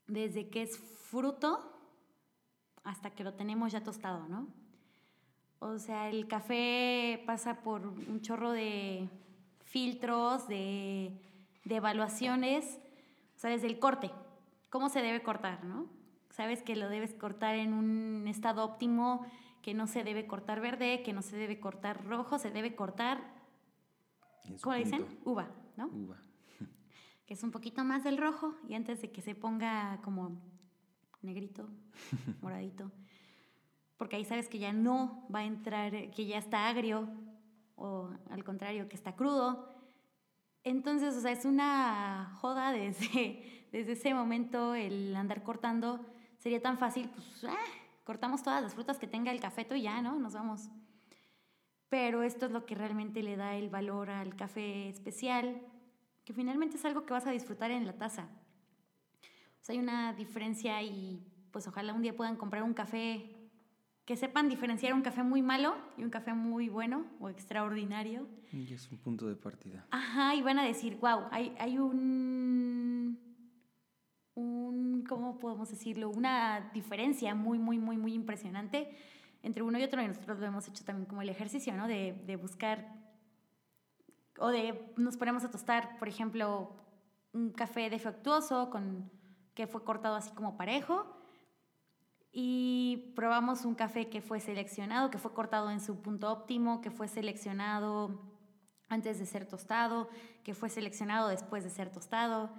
desde 0.07 0.49
que 0.49 0.63
es 0.63 0.77
fruto 0.77 1.72
hasta 2.83 3.11
que 3.11 3.23
lo 3.23 3.33
tenemos 3.33 3.71
ya 3.71 3.83
tostado, 3.83 4.27
¿no? 4.27 4.47
O 5.59 5.77
sea, 5.79 6.09
el 6.09 6.27
café 6.27 7.23
pasa 7.25 7.61
por 7.61 7.87
un 7.87 8.21
chorro 8.21 8.51
de 8.51 9.09
filtros, 9.63 10.47
de, 10.47 11.11
de 11.63 11.75
evaluaciones, 11.75 12.79
o 13.35 13.39
sea, 13.39 13.49
desde 13.49 13.67
el 13.67 13.79
corte, 13.79 14.11
cómo 14.69 14.89
se 14.89 15.01
debe 15.01 15.23
cortar, 15.23 15.63
¿no? 15.63 15.87
Sabes 16.29 16.63
que 16.63 16.75
lo 16.75 16.89
debes 16.89 17.13
cortar 17.13 17.55
en 17.55 17.73
un 17.73 18.27
estado 18.27 18.63
óptimo, 18.63 19.25
que 19.61 19.73
no 19.73 19.87
se 19.87 20.03
debe 20.03 20.27
cortar 20.27 20.59
verde, 20.59 21.03
que 21.03 21.13
no 21.13 21.21
se 21.21 21.37
debe 21.37 21.59
cortar 21.59 22.05
rojo, 22.05 22.37
se 22.39 22.51
debe 22.51 22.75
cortar 22.75 23.33
¿Cómo 24.61 24.75
le 24.75 24.83
dicen? 24.83 25.05
Uva, 25.23 25.49
¿no? 25.77 25.87
Uva. 25.87 26.17
que 27.25 27.33
es 27.33 27.43
un 27.43 27.51
poquito 27.51 27.83
más 27.83 28.03
del 28.03 28.17
rojo 28.17 28.55
y 28.67 28.75
antes 28.75 29.01
de 29.01 29.11
que 29.11 29.21
se 29.21 29.35
ponga 29.35 29.99
como 30.03 30.41
negrito, 31.23 31.67
moradito, 32.41 32.91
porque 33.97 34.15
ahí 34.17 34.25
sabes 34.25 34.47
que 34.47 34.59
ya 34.59 34.73
no 34.73 35.27
va 35.33 35.39
a 35.39 35.45
entrar, 35.45 35.91
que 36.11 36.25
ya 36.25 36.37
está 36.37 36.67
agrio 36.67 37.09
o 37.75 38.11
al 38.29 38.43
contrario, 38.43 38.87
que 38.87 38.95
está 38.95 39.15
crudo. 39.15 39.69
Entonces, 40.63 41.15
o 41.15 41.21
sea, 41.21 41.31
es 41.31 41.45
una 41.45 42.37
joda 42.39 42.71
desde, 42.71 43.67
desde 43.71 43.93
ese 43.93 44.13
momento 44.13 44.75
el 44.75 45.15
andar 45.15 45.43
cortando. 45.43 46.05
Sería 46.37 46.61
tan 46.61 46.77
fácil, 46.77 47.09
pues, 47.09 47.45
ah, 47.45 47.57
cortamos 48.03 48.43
todas 48.43 48.61
las 48.61 48.73
frutas 48.73 48.99
que 48.99 49.07
tenga 49.07 49.31
el 49.31 49.39
cafeto 49.39 49.75
y 49.75 49.83
ya, 49.83 50.01
¿no? 50.01 50.19
Nos 50.19 50.33
vamos 50.33 50.69
pero 51.93 52.23
esto 52.23 52.47
es 52.47 52.51
lo 52.51 52.65
que 52.65 52.73
realmente 52.73 53.21
le 53.21 53.35
da 53.35 53.55
el 53.55 53.69
valor 53.69 54.09
al 54.09 54.35
café 54.35 54.89
especial, 54.89 55.61
que 56.25 56.33
finalmente 56.33 56.77
es 56.77 56.85
algo 56.85 57.05
que 57.05 57.13
vas 57.13 57.27
a 57.27 57.29
disfrutar 57.29 57.69
en 57.69 57.85
la 57.85 57.93
taza. 57.93 58.29
O 59.63 59.65
sea, 59.65 59.75
hay 59.75 59.79
una 59.79 60.11
diferencia 60.11 60.83
y 60.83 61.25
pues 61.51 61.65
ojalá 61.69 61.93
un 61.93 62.01
día 62.01 62.13
puedan 62.13 62.35
comprar 62.35 62.63
un 62.63 62.73
café 62.73 63.33
que 64.03 64.17
sepan 64.17 64.49
diferenciar 64.49 64.93
un 64.93 65.01
café 65.01 65.23
muy 65.23 65.41
malo 65.41 65.77
y 65.95 66.03
un 66.03 66.09
café 66.09 66.33
muy 66.33 66.67
bueno 66.67 67.05
o 67.21 67.29
extraordinario. 67.29 68.27
Y 68.51 68.73
es 68.73 68.91
un 68.91 68.97
punto 68.97 69.25
de 69.25 69.37
partida. 69.37 69.87
Ajá, 69.89 70.35
y 70.35 70.41
van 70.41 70.59
a 70.59 70.65
decir, 70.65 70.97
wow, 70.97 71.27
hay, 71.31 71.55
hay 71.59 71.77
un, 71.77 73.17
un, 74.35 75.05
¿cómo 75.07 75.39
podemos 75.39 75.69
decirlo? 75.69 76.09
Una 76.09 76.69
diferencia 76.73 77.33
muy, 77.33 77.57
muy, 77.57 77.79
muy, 77.79 77.95
muy 77.95 78.13
impresionante 78.13 78.93
entre 79.43 79.63
uno 79.63 79.79
y 79.79 79.83
otro, 79.83 80.01
y 80.01 80.07
nosotros 80.09 80.39
lo 80.39 80.45
hemos 80.45 80.67
hecho 80.67 80.83
también 80.83 81.05
como 81.05 81.21
el 81.21 81.29
ejercicio, 81.29 81.73
¿no? 81.73 81.87
De, 81.87 82.21
de 82.25 82.35
buscar, 82.35 82.85
o 84.39 84.49
de 84.49 84.93
nos 84.97 85.15
ponemos 85.15 85.45
a 85.45 85.51
tostar, 85.51 85.97
por 85.99 86.09
ejemplo, 86.09 86.75
un 87.31 87.51
café 87.51 87.89
defectuoso 87.89 88.69
con, 88.69 89.09
que 89.53 89.67
fue 89.67 89.83
cortado 89.83 90.15
así 90.15 90.31
como 90.31 90.57
parejo, 90.57 91.05
y 92.35 93.13
probamos 93.15 93.63
un 93.63 93.75
café 93.75 94.09
que 94.09 94.19
fue 94.19 94.39
seleccionado, 94.39 95.11
que 95.11 95.19
fue 95.19 95.33
cortado 95.33 95.69
en 95.69 95.79
su 95.79 96.01
punto 96.01 96.31
óptimo, 96.31 96.81
que 96.81 96.89
fue 96.89 97.07
seleccionado 97.07 98.19
antes 98.89 99.19
de 99.19 99.27
ser 99.27 99.45
tostado, 99.45 100.09
que 100.43 100.55
fue 100.55 100.69
seleccionado 100.69 101.27
después 101.27 101.63
de 101.63 101.69
ser 101.69 101.91
tostado. 101.91 102.49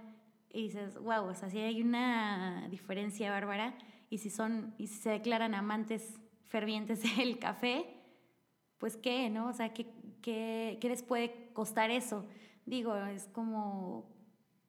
Y 0.49 0.69
dices, 0.69 0.97
wow, 1.01 1.25
o 1.25 1.35
sea, 1.35 1.51
si 1.51 1.59
hay 1.59 1.83
una 1.83 2.69
diferencia 2.71 3.33
bárbara. 3.33 3.75
Y 4.11 4.19
si, 4.19 4.31
son, 4.31 4.77
y 4.79 4.87
si 4.87 4.95
se 4.95 5.11
declaran 5.11 5.55
amantes 5.55 6.21
fervientes 6.45 7.03
del 7.17 7.41
café, 7.41 7.85
pues 8.79 8.97
qué, 8.97 9.29
¿no? 9.29 9.49
O 9.49 9.53
sea, 9.53 9.75
¿qué, 9.75 9.93
qué, 10.23 10.79
qué 10.81 10.89
les 10.89 11.03
puede 11.03 11.51
costar 11.53 11.91
eso? 11.91 12.25
Digo, 12.65 12.95
es 12.95 13.27
como, 13.27 14.14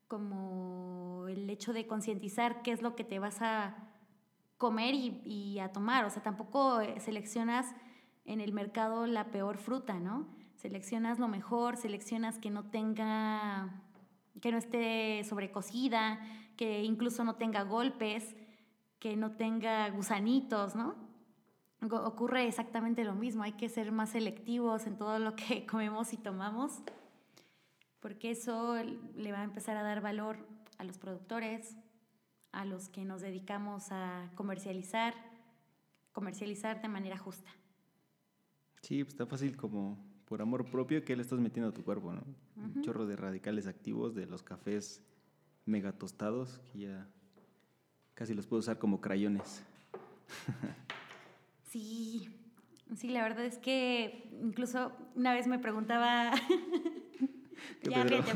como 0.07 1.27
el 1.27 1.49
hecho 1.49 1.73
de 1.73 1.87
concientizar 1.87 2.61
qué 2.61 2.71
es 2.71 2.81
lo 2.81 2.95
que 2.95 3.03
te 3.03 3.19
vas 3.19 3.41
a 3.41 3.75
comer 4.57 4.93
y, 4.93 5.21
y, 5.25 5.59
a 5.59 5.71
tomar. 5.71 6.05
O 6.05 6.09
sea, 6.09 6.23
tampoco 6.23 6.79
seleccionas 6.99 7.75
en 8.25 8.41
el 8.41 8.53
mercado 8.53 9.07
la 9.07 9.31
peor 9.31 9.57
fruta, 9.57 9.99
¿no? 9.99 10.27
Seleccionas 10.55 11.19
lo 11.19 11.27
mejor, 11.27 11.77
seleccionas 11.77 12.39
que 12.39 12.49
no 12.49 12.65
tenga, 12.65 13.83
que 14.41 14.51
no 14.51 14.57
esté 14.57 15.23
sobrecocida, 15.23 16.19
que 16.55 16.83
incluso 16.83 17.23
no 17.23 17.35
tenga 17.35 17.63
golpes, 17.63 18.35
que 18.99 19.15
no 19.15 19.31
tenga 19.31 19.89
gusanitos, 19.89 20.75
¿no? 20.75 20.95
ocurre 21.91 22.47
exactamente 22.47 23.03
lo 23.03 23.13
mismo, 23.13 23.43
hay 23.43 23.53
que 23.53 23.69
ser 23.69 23.91
más 23.91 24.09
selectivos 24.09 24.87
en 24.87 24.97
todo 24.97 25.19
lo 25.19 25.35
que 25.35 25.65
comemos 25.71 26.13
y 26.13 26.17
tomamos, 26.17 26.81
porque 27.99 28.31
eso 28.31 28.75
le 29.15 29.31
va 29.31 29.41
a 29.41 29.43
empezar 29.43 29.77
a 29.77 29.83
dar 29.83 30.01
valor 30.01 30.37
a 30.77 30.83
los 30.83 30.97
productores, 30.97 31.75
a 32.51 32.65
los 32.65 32.89
que 32.89 33.05
nos 33.05 33.21
dedicamos 33.21 33.91
a 33.91 34.31
comercializar, 34.35 35.13
comercializar 36.11 36.81
de 36.81 36.87
manera 36.87 37.17
justa. 37.17 37.49
Sí, 38.81 39.03
pues 39.03 39.13
está 39.13 39.25
fácil 39.25 39.57
como 39.57 39.97
por 40.25 40.41
amor 40.41 40.65
propio 40.69 41.03
que 41.03 41.15
le 41.15 41.21
estás 41.21 41.39
metiendo 41.39 41.69
a 41.69 41.73
tu 41.73 41.83
cuerpo, 41.83 42.13
¿no? 42.13 42.23
Un 42.55 42.81
chorro 42.81 43.05
de 43.05 43.15
radicales 43.15 43.67
activos 43.67 44.15
de 44.15 44.25
los 44.25 44.43
cafés 44.43 45.03
mega 45.65 45.91
tostados 45.91 46.59
que 46.71 46.79
ya 46.79 47.07
casi 48.13 48.33
los 48.33 48.47
puedo 48.47 48.59
usar 48.59 48.79
como 48.79 49.01
crayones. 49.01 49.63
Sí, 51.75 52.29
sí, 52.95 53.09
la 53.09 53.21
verdad 53.21 53.43
es 53.43 53.57
que 53.57 54.29
incluso 54.41 54.93
una 55.13 55.33
vez 55.33 55.45
me 55.45 55.59
preguntaba... 55.59 56.31
ya, 57.83 58.03
Pedro? 58.03 58.23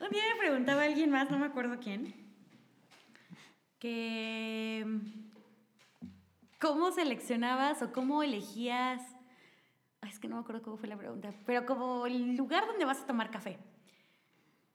Un 0.00 0.10
día 0.10 0.22
me 0.34 0.38
preguntaba 0.38 0.82
a 0.82 0.84
alguien 0.84 1.10
más, 1.10 1.30
no 1.30 1.38
me 1.38 1.46
acuerdo 1.46 1.78
quién, 1.80 2.14
que 3.78 4.86
cómo 6.60 6.90
seleccionabas 6.90 7.82
o 7.82 7.92
cómo 7.92 8.22
elegías, 8.22 9.02
es 10.02 10.18
que 10.18 10.28
no 10.28 10.36
me 10.36 10.42
acuerdo 10.42 10.62
cómo 10.62 10.76
fue 10.76 10.88
la 10.88 10.96
pregunta, 10.96 11.32
pero 11.46 11.66
como 11.66 12.06
el 12.06 12.36
lugar 12.36 12.66
donde 12.66 12.84
vas 12.84 13.02
a 13.02 13.06
tomar 13.06 13.30
café. 13.30 13.58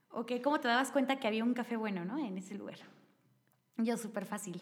O 0.10 0.26
que 0.26 0.42
cómo 0.42 0.60
te 0.60 0.68
dabas 0.68 0.92
cuenta 0.92 1.20
que 1.20 1.28
había 1.28 1.44
un 1.44 1.56
café 1.56 1.76
bueno, 1.76 2.06
¿no? 2.06 2.20
En 2.20 2.38
ese 2.38 2.54
lugar. 2.54 2.78
Yo 3.78 3.98
súper 3.98 4.26
fácil. 4.26 4.62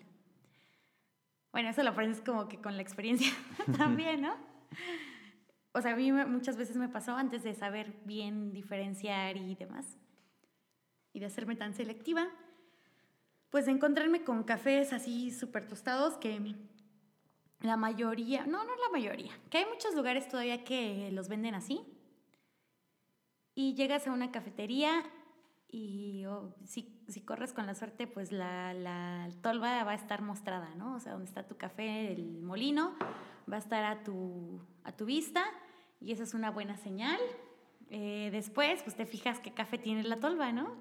Bueno, 1.52 1.70
eso 1.70 1.84
lo 1.84 1.90
aprendes 1.90 2.22
como 2.22 2.48
que 2.48 2.62
con 2.62 2.78
la 2.78 2.82
experiencia 2.82 3.32
también, 3.78 4.22
¿no? 4.22 4.36
O 5.74 5.82
sea, 5.82 5.94
a 5.94 5.96
mí 5.96 6.12
muchas 6.12 6.58
veces 6.58 6.76
me 6.78 6.90
pasó 6.90 7.16
antes 7.16 7.44
de 7.44 7.54
saber 7.54 7.94
bien 8.06 8.52
diferenciar 8.52 9.38
y 9.38 9.56
demás, 9.56 9.98
y 11.14 11.20
de 11.20 11.26
hacerme 11.26 11.56
tan 11.56 11.74
selectiva, 11.74 12.28
pues 13.50 13.66
de 13.66 13.72
encontrarme 13.72 14.24
con 14.24 14.44
cafés 14.44 14.94
así 14.94 15.32
súper 15.32 15.68
tostados 15.68 16.18
que 16.18 16.56
la 17.62 17.78
mayoría, 17.78 18.46
no, 18.46 18.64
no 18.64 18.76
la 18.76 18.90
mayoría, 18.92 19.32
que 19.50 19.60
hay 19.60 19.66
muchos 19.66 19.94
lugares 19.94 20.28
todavía 20.28 20.64
que 20.64 21.10
los 21.12 21.28
venden 21.28 21.56
así. 21.56 21.82
Y 23.54 23.76
llegas 23.76 24.08
a 24.08 24.14
una 24.14 24.32
cafetería 24.32 25.04
y 25.72 26.26
oh, 26.26 26.54
si, 26.66 27.02
si 27.08 27.22
corres 27.22 27.54
con 27.54 27.66
la 27.66 27.76
suerte, 27.76 28.06
pues 28.06 28.32
la, 28.32 28.74
la 28.74 29.30
tolva 29.42 29.84
va 29.86 29.92
a 29.92 29.96
estar 29.96 30.22
mostrada, 30.22 30.76
¿no? 30.76 30.96
O 30.96 31.00
sea, 31.00 31.14
donde 31.14 31.28
está 31.28 31.48
tu 31.48 31.58
café, 31.58 32.12
el 32.12 32.42
molino, 32.42 32.94
va 33.52 33.56
a 33.56 33.60
estar 33.60 33.84
a 33.86 34.04
tu, 34.04 34.60
a 34.84 34.92
tu 34.92 35.06
vista 35.06 35.46
y 36.02 36.12
esa 36.12 36.24
es 36.24 36.34
una 36.34 36.52
buena 36.52 36.76
señal. 36.78 37.20
Eh, 37.90 38.30
después, 38.32 38.84
pues 38.84 38.96
te 38.96 39.06
fijas 39.06 39.40
qué 39.40 39.54
café 39.54 39.78
tiene 39.78 40.04
la 40.04 40.20
tolva, 40.20 40.52
¿no? 40.52 40.76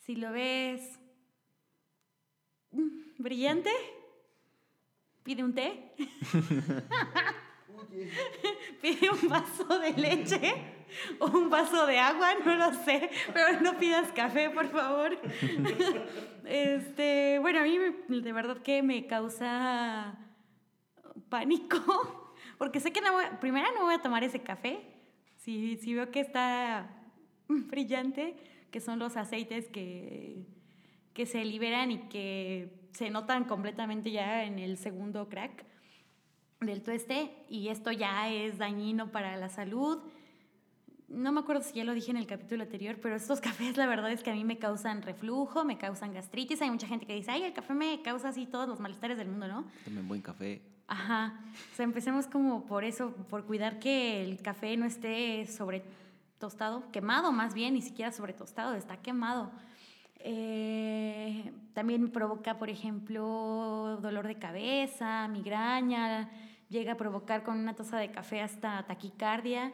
Si 0.00 0.16
lo 0.16 0.32
ves 0.32 0.98
brillante, 3.18 3.70
pide 5.22 5.44
un 5.44 5.54
té, 5.54 5.94
pide 8.82 9.10
un 9.10 9.28
vaso 9.28 9.78
de 9.78 9.92
leche 9.92 10.54
o 11.18 11.26
un 11.26 11.50
vaso 11.50 11.86
de 11.86 11.98
agua, 11.98 12.34
no 12.44 12.54
lo 12.54 12.72
sé, 12.72 13.10
pero 13.32 13.60
no 13.60 13.78
pidas 13.78 14.12
café, 14.12 14.50
por 14.50 14.68
favor. 14.68 15.18
Este, 16.48 17.38
bueno, 17.40 17.60
a 17.60 17.64
mí 17.64 17.78
de 18.08 18.32
verdad 18.32 18.56
que 18.62 18.82
me 18.82 19.06
causa 19.06 20.18
pánico, 21.28 22.34
porque 22.56 22.80
sé 22.80 22.90
que 22.90 23.02
no 23.02 23.12
voy, 23.12 23.24
primero 23.38 23.66
no 23.74 23.84
voy 23.84 23.94
a 23.96 23.98
tomar 23.98 24.24
ese 24.24 24.40
café, 24.40 24.80
si, 25.36 25.76
si 25.76 25.92
veo 25.92 26.10
que 26.10 26.20
está 26.20 26.88
brillante, 27.48 28.34
que 28.70 28.80
son 28.80 28.98
los 28.98 29.18
aceites 29.18 29.68
que, 29.68 30.46
que 31.12 31.26
se 31.26 31.44
liberan 31.44 31.90
y 31.90 31.98
que 32.08 32.88
se 32.92 33.10
notan 33.10 33.44
completamente 33.44 34.10
ya 34.10 34.44
en 34.44 34.58
el 34.58 34.78
segundo 34.78 35.28
crack 35.28 35.66
del 36.60 36.82
tueste 36.82 37.30
y 37.48 37.68
esto 37.68 37.92
ya 37.92 38.30
es 38.30 38.58
dañino 38.58 39.12
para 39.12 39.36
la 39.36 39.48
salud. 39.48 39.98
No 41.08 41.32
me 41.32 41.40
acuerdo 41.40 41.62
si 41.62 41.74
ya 41.74 41.84
lo 41.84 41.94
dije 41.94 42.10
en 42.10 42.16
el 42.16 42.26
capítulo 42.26 42.64
anterior, 42.64 42.98
pero 43.00 43.16
estos 43.16 43.40
cafés 43.42 43.76
la 43.76 43.86
verdad 43.86 44.10
es 44.10 44.22
que 44.22 44.30
a 44.30 44.34
mí 44.34 44.44
me 44.44 44.58
causan 44.58 45.02
reflujo, 45.02 45.64
me 45.64 45.78
causan 45.78 46.12
gastritis. 46.12 46.60
Hay 46.60 46.70
mucha 46.70 46.86
gente 46.86 47.06
que 47.06 47.14
dice, 47.14 47.30
ay, 47.30 47.44
el 47.44 47.52
café 47.52 47.74
me 47.74 48.02
causa 48.02 48.28
así 48.28 48.46
todos 48.46 48.68
los 48.68 48.80
malestares 48.80 49.16
del 49.16 49.28
mundo, 49.28 49.48
¿no? 49.48 49.64
Tomen 49.84 50.08
buen 50.08 50.20
café. 50.20 50.60
Ajá. 50.88 51.40
O 51.72 51.76
sea, 51.76 51.84
empecemos 51.84 52.26
como 52.26 52.66
por 52.66 52.84
eso, 52.84 53.12
por 53.28 53.44
cuidar 53.44 53.78
que 53.78 54.24
el 54.24 54.40
café 54.42 54.76
no 54.76 54.86
esté 54.86 55.46
sobre 55.46 55.84
tostado, 56.38 56.90
quemado 56.90 57.30
más 57.32 57.54
bien, 57.54 57.74
ni 57.74 57.82
siquiera 57.82 58.10
sobre 58.10 58.32
tostado, 58.32 58.74
está 58.74 58.96
quemado. 58.96 59.50
Eh, 60.20 61.52
también 61.74 62.10
provoca, 62.10 62.58
por 62.58 62.70
ejemplo, 62.70 63.98
dolor 64.02 64.26
de 64.26 64.36
cabeza, 64.36 65.28
migraña, 65.28 66.30
llega 66.68 66.92
a 66.92 66.96
provocar 66.96 67.42
con 67.42 67.58
una 67.58 67.74
taza 67.74 67.98
de 67.98 68.10
café 68.10 68.40
hasta 68.40 68.86
taquicardia. 68.86 69.72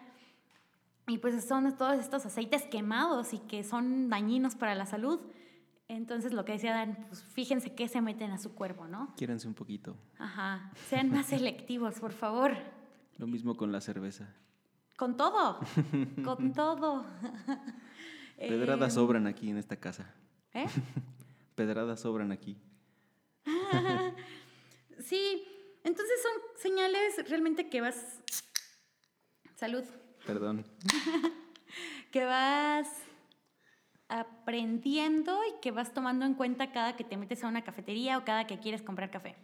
Y 1.06 1.18
pues 1.18 1.46
son 1.46 1.76
todos 1.76 1.98
estos 1.98 2.24
aceites 2.24 2.62
quemados 2.62 3.34
y 3.34 3.38
que 3.38 3.62
son 3.62 4.08
dañinos 4.08 4.54
para 4.54 4.74
la 4.74 4.86
salud. 4.86 5.20
Entonces, 5.86 6.32
lo 6.32 6.46
que 6.46 6.52
decía 6.52 6.72
Dan, 6.72 7.06
pues 7.08 7.22
fíjense 7.22 7.74
qué 7.74 7.88
se 7.88 8.00
meten 8.00 8.30
a 8.30 8.38
su 8.38 8.54
cuerpo, 8.54 8.86
¿no? 8.86 9.14
Quiéranse 9.16 9.46
un 9.46 9.54
poquito. 9.54 9.96
Ajá, 10.18 10.72
sean 10.88 11.10
más 11.10 11.26
selectivos, 11.26 12.00
por 12.00 12.12
favor. 12.12 12.52
Lo 13.18 13.26
mismo 13.26 13.56
con 13.56 13.70
la 13.70 13.82
cerveza. 13.82 14.34
Con 14.96 15.16
todo, 15.16 15.60
con 16.24 16.52
todo. 16.54 17.04
Pedradas 18.38 18.92
Em, 18.92 18.94
sobran 18.94 19.26
aquí 19.26 19.50
en 19.50 19.58
esta 19.58 19.76
casa. 19.76 20.12
¿Eh? 20.54 20.66
Pedradas 21.54 22.00
sobran 22.00 22.32
aquí. 22.32 22.56
Sí, 24.98 25.42
entonces 25.84 26.22
son 26.22 26.32
señales 26.56 27.28
realmente 27.28 27.68
que 27.68 27.80
vas... 27.80 28.20
Salud. 29.54 29.84
Perdón. 30.26 30.64
Que 32.12 32.24
vas 32.24 32.88
aprendiendo 34.06 35.40
y 35.44 35.60
que 35.60 35.72
vas 35.72 35.92
tomando 35.92 36.24
en 36.24 36.34
cuenta 36.34 36.70
cada 36.70 36.94
que 36.94 37.02
te 37.02 37.16
metes 37.16 37.42
a 37.42 37.48
una 37.48 37.64
cafetería 37.64 38.16
o 38.18 38.24
cada 38.24 38.46
que 38.46 38.60
quieres 38.60 38.82
comprar 38.82 39.10
café. 39.10 39.34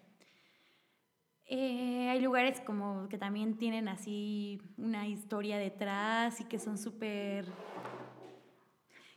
Eh, 1.46 2.08
hay 2.08 2.20
lugares 2.20 2.60
como 2.60 3.08
que 3.08 3.18
también 3.18 3.56
tienen 3.58 3.88
así 3.88 4.62
una 4.76 5.08
historia 5.08 5.58
detrás 5.58 6.40
y 6.40 6.44
que 6.44 6.60
son 6.60 6.78
súper 6.78 7.46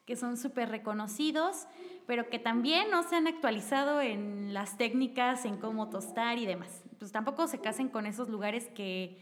que 0.05 0.15
son 0.15 0.35
súper 0.35 0.69
reconocidos, 0.69 1.67
pero 2.07 2.29
que 2.29 2.39
también 2.39 2.89
no 2.89 3.03
se 3.03 3.15
han 3.15 3.27
actualizado 3.27 4.01
en 4.01 4.53
las 4.53 4.77
técnicas, 4.77 5.45
en 5.45 5.57
cómo 5.57 5.89
tostar 5.89 6.37
y 6.39 6.45
demás. 6.45 6.82
Pues 7.03 7.11
tampoco 7.11 7.47
se 7.47 7.59
casen 7.59 7.89
con 7.89 8.05
esos 8.05 8.29
lugares 8.29 8.69
que, 8.69 9.17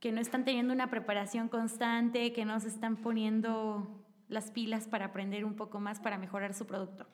que 0.00 0.10
no 0.10 0.20
están 0.20 0.44
teniendo 0.44 0.74
una 0.74 0.90
preparación 0.90 1.48
constante, 1.48 2.32
que 2.32 2.44
no 2.44 2.58
se 2.58 2.66
están 2.66 2.96
poniendo 2.96 4.04
las 4.28 4.50
pilas 4.50 4.88
para 4.88 5.04
aprender 5.04 5.44
un 5.44 5.54
poco 5.54 5.78
más, 5.78 6.00
para 6.00 6.18
mejorar 6.18 6.52
su 6.52 6.66
producto. 6.66 7.06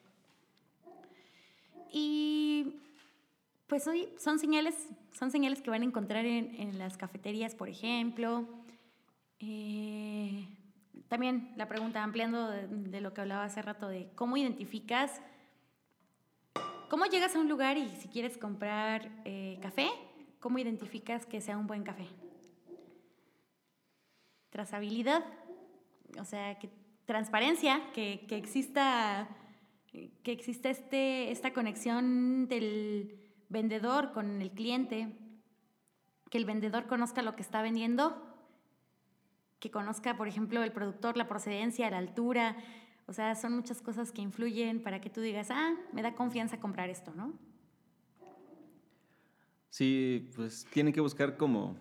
Y 1.91 2.79
pues 3.67 3.85
hoy 3.87 4.09
son 4.17 4.39
señales, 4.39 4.89
son 5.11 5.29
señales 5.29 5.61
que 5.61 5.69
van 5.69 5.83
a 5.83 5.85
encontrar 5.85 6.25
en, 6.25 6.55
en 6.59 6.79
las 6.79 6.97
cafeterías, 6.97 7.53
por 7.53 7.69
ejemplo. 7.69 8.47
Eh, 9.39 10.47
también 11.07 11.53
la 11.55 11.67
pregunta, 11.67 12.01
ampliando 12.01 12.49
de, 12.49 12.65
de 12.67 12.99
lo 12.99 13.13
que 13.13 13.21
hablaba 13.21 13.43
hace 13.43 13.61
rato, 13.61 13.87
de 13.87 14.09
cómo 14.15 14.37
identificas, 14.37 15.21
cómo 16.89 17.05
llegas 17.05 17.35
a 17.35 17.39
un 17.39 17.49
lugar 17.49 17.77
y 17.77 17.89
si 17.89 18.07
quieres 18.07 18.37
comprar 18.37 19.09
eh, 19.25 19.59
café, 19.61 19.89
cómo 20.39 20.57
identificas 20.59 21.25
que 21.25 21.41
sea 21.41 21.57
un 21.57 21.67
buen 21.67 21.83
café. 21.83 22.07
Trazabilidad, 24.49 25.23
o 26.19 26.25
sea, 26.25 26.57
que 26.59 26.69
transparencia, 27.05 27.91
que, 27.93 28.25
que 28.27 28.37
exista, 28.37 29.27
que 29.91 30.31
exista 30.31 30.69
este, 30.69 31.31
esta 31.31 31.53
conexión 31.53 32.47
del 32.47 33.19
vendedor 33.49 34.11
con 34.11 34.41
el 34.41 34.51
cliente, 34.51 35.17
que 36.29 36.37
el 36.37 36.45
vendedor 36.45 36.87
conozca 36.87 37.21
lo 37.21 37.35
que 37.35 37.41
está 37.41 37.61
vendiendo, 37.61 38.23
que 39.59 39.71
conozca, 39.71 40.17
por 40.17 40.27
ejemplo, 40.27 40.63
el 40.63 40.71
productor, 40.71 41.17
la 41.17 41.27
procedencia, 41.27 41.89
la 41.89 41.97
altura. 41.97 42.57
O 43.07 43.13
sea, 43.13 43.35
son 43.35 43.53
muchas 43.53 43.81
cosas 43.81 44.11
que 44.11 44.21
influyen 44.21 44.83
para 44.83 44.99
que 44.99 45.09
tú 45.09 45.21
digas, 45.21 45.47
ah, 45.49 45.75
me 45.93 46.01
da 46.01 46.13
confianza 46.13 46.59
comprar 46.59 46.89
esto, 46.89 47.13
¿no? 47.15 47.33
Sí, 49.69 50.29
pues 50.35 50.65
tienen 50.71 50.93
que 50.93 50.99
buscar 50.99 51.37
como, 51.37 51.77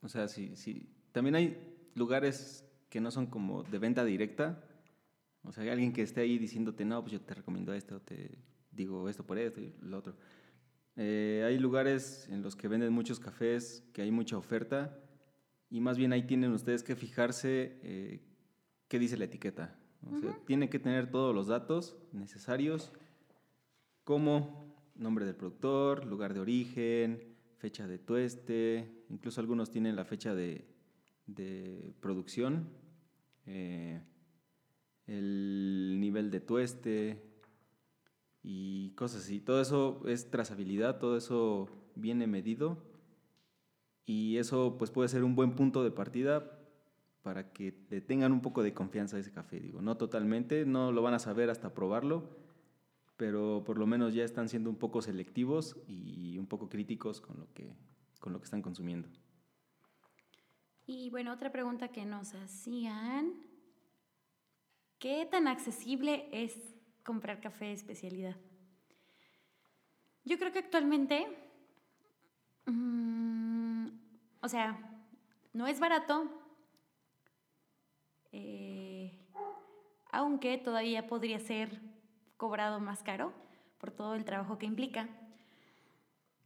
o 0.00 0.08
sea, 0.08 0.28
sí, 0.28 0.52
sí. 0.54 0.88
También 1.10 1.34
hay 1.34 1.90
lugares 1.94 2.64
que 2.88 3.00
no 3.00 3.10
son 3.10 3.26
como 3.26 3.64
de 3.64 3.78
venta 3.78 4.04
directa. 4.04 4.62
O 5.42 5.50
sea, 5.50 5.64
hay 5.64 5.70
alguien 5.70 5.92
que 5.92 6.02
esté 6.02 6.20
ahí 6.20 6.38
diciéndote, 6.38 6.84
no, 6.84 7.00
pues 7.00 7.12
yo 7.12 7.20
te 7.20 7.34
recomiendo 7.34 7.74
esto, 7.74 8.00
te 8.00 8.38
digo 8.70 9.08
esto 9.08 9.24
por 9.24 9.38
esto 9.38 9.60
y 9.60 9.74
lo 9.80 9.98
otro. 9.98 10.14
Eh, 10.94 11.42
hay 11.44 11.58
lugares 11.58 12.28
en 12.28 12.42
los 12.42 12.54
que 12.54 12.68
venden 12.68 12.92
muchos 12.92 13.18
cafés, 13.18 13.82
que 13.92 14.02
hay 14.02 14.12
mucha 14.12 14.36
oferta, 14.36 14.98
y 15.68 15.80
más 15.80 15.96
bien 15.98 16.12
ahí 16.12 16.22
tienen 16.22 16.52
ustedes 16.52 16.84
que 16.84 16.94
fijarse 16.94 17.80
eh, 17.82 18.20
qué 18.88 19.00
dice 19.00 19.16
la 19.16 19.24
etiqueta. 19.24 19.81
O 20.10 20.18
sea, 20.20 20.38
tienen 20.46 20.68
que 20.68 20.78
tener 20.78 21.10
todos 21.10 21.34
los 21.34 21.46
datos 21.46 21.96
necesarios, 22.12 22.92
como 24.04 24.74
nombre 24.96 25.24
del 25.24 25.36
productor, 25.36 26.04
lugar 26.06 26.34
de 26.34 26.40
origen, 26.40 27.36
fecha 27.58 27.86
de 27.86 27.98
tueste, 27.98 29.04
incluso 29.08 29.40
algunos 29.40 29.70
tienen 29.70 29.96
la 29.96 30.04
fecha 30.04 30.34
de, 30.34 30.66
de 31.26 31.94
producción, 32.00 32.68
eh, 33.46 34.02
el 35.06 35.98
nivel 36.00 36.30
de 36.30 36.40
tueste 36.40 37.22
y 38.42 38.90
cosas 38.94 39.22
así. 39.22 39.40
Todo 39.40 39.60
eso 39.60 40.02
es 40.06 40.30
trazabilidad, 40.30 40.98
todo 40.98 41.16
eso 41.16 41.68
viene 41.94 42.26
medido 42.26 42.82
y 44.04 44.38
eso 44.38 44.76
pues 44.78 44.90
puede 44.90 45.08
ser 45.08 45.24
un 45.24 45.36
buen 45.36 45.54
punto 45.54 45.84
de 45.84 45.90
partida 45.90 46.58
para 47.22 47.52
que 47.52 47.74
le 47.90 48.00
tengan 48.00 48.32
un 48.32 48.40
poco 48.40 48.62
de 48.62 48.74
confianza 48.74 49.16
a 49.16 49.20
ese 49.20 49.32
café. 49.32 49.60
Digo, 49.60 49.80
no 49.80 49.96
totalmente, 49.96 50.66
no 50.66 50.92
lo 50.92 51.02
van 51.02 51.14
a 51.14 51.18
saber 51.18 51.50
hasta 51.50 51.72
probarlo, 51.72 52.28
pero 53.16 53.62
por 53.64 53.78
lo 53.78 53.86
menos 53.86 54.14
ya 54.14 54.24
están 54.24 54.48
siendo 54.48 54.68
un 54.70 54.76
poco 54.76 55.02
selectivos 55.02 55.76
y 55.86 56.36
un 56.38 56.46
poco 56.46 56.68
críticos 56.68 57.20
con 57.20 57.38
lo 57.38 57.52
que, 57.54 57.72
con 58.20 58.32
lo 58.32 58.40
que 58.40 58.44
están 58.44 58.62
consumiendo. 58.62 59.08
Y 60.86 61.10
bueno, 61.10 61.32
otra 61.32 61.52
pregunta 61.52 61.88
que 61.88 62.04
nos 62.04 62.34
hacían, 62.34 63.34
¿qué 64.98 65.26
tan 65.30 65.46
accesible 65.46 66.28
es 66.32 66.58
comprar 67.04 67.40
café 67.40 67.66
de 67.66 67.72
especialidad? 67.72 68.36
Yo 70.24 70.38
creo 70.38 70.52
que 70.52 70.58
actualmente, 70.58 71.26
mm, 72.66 73.86
o 74.40 74.48
sea, 74.48 74.78
no 75.52 75.66
es 75.66 75.78
barato, 75.78 76.41
eh, 78.32 79.18
aunque 80.10 80.58
todavía 80.58 81.06
podría 81.06 81.38
ser 81.38 81.80
cobrado 82.36 82.80
más 82.80 83.02
caro 83.02 83.32
por 83.78 83.90
todo 83.92 84.14
el 84.14 84.24
trabajo 84.24 84.58
que 84.58 84.66
implica. 84.66 85.08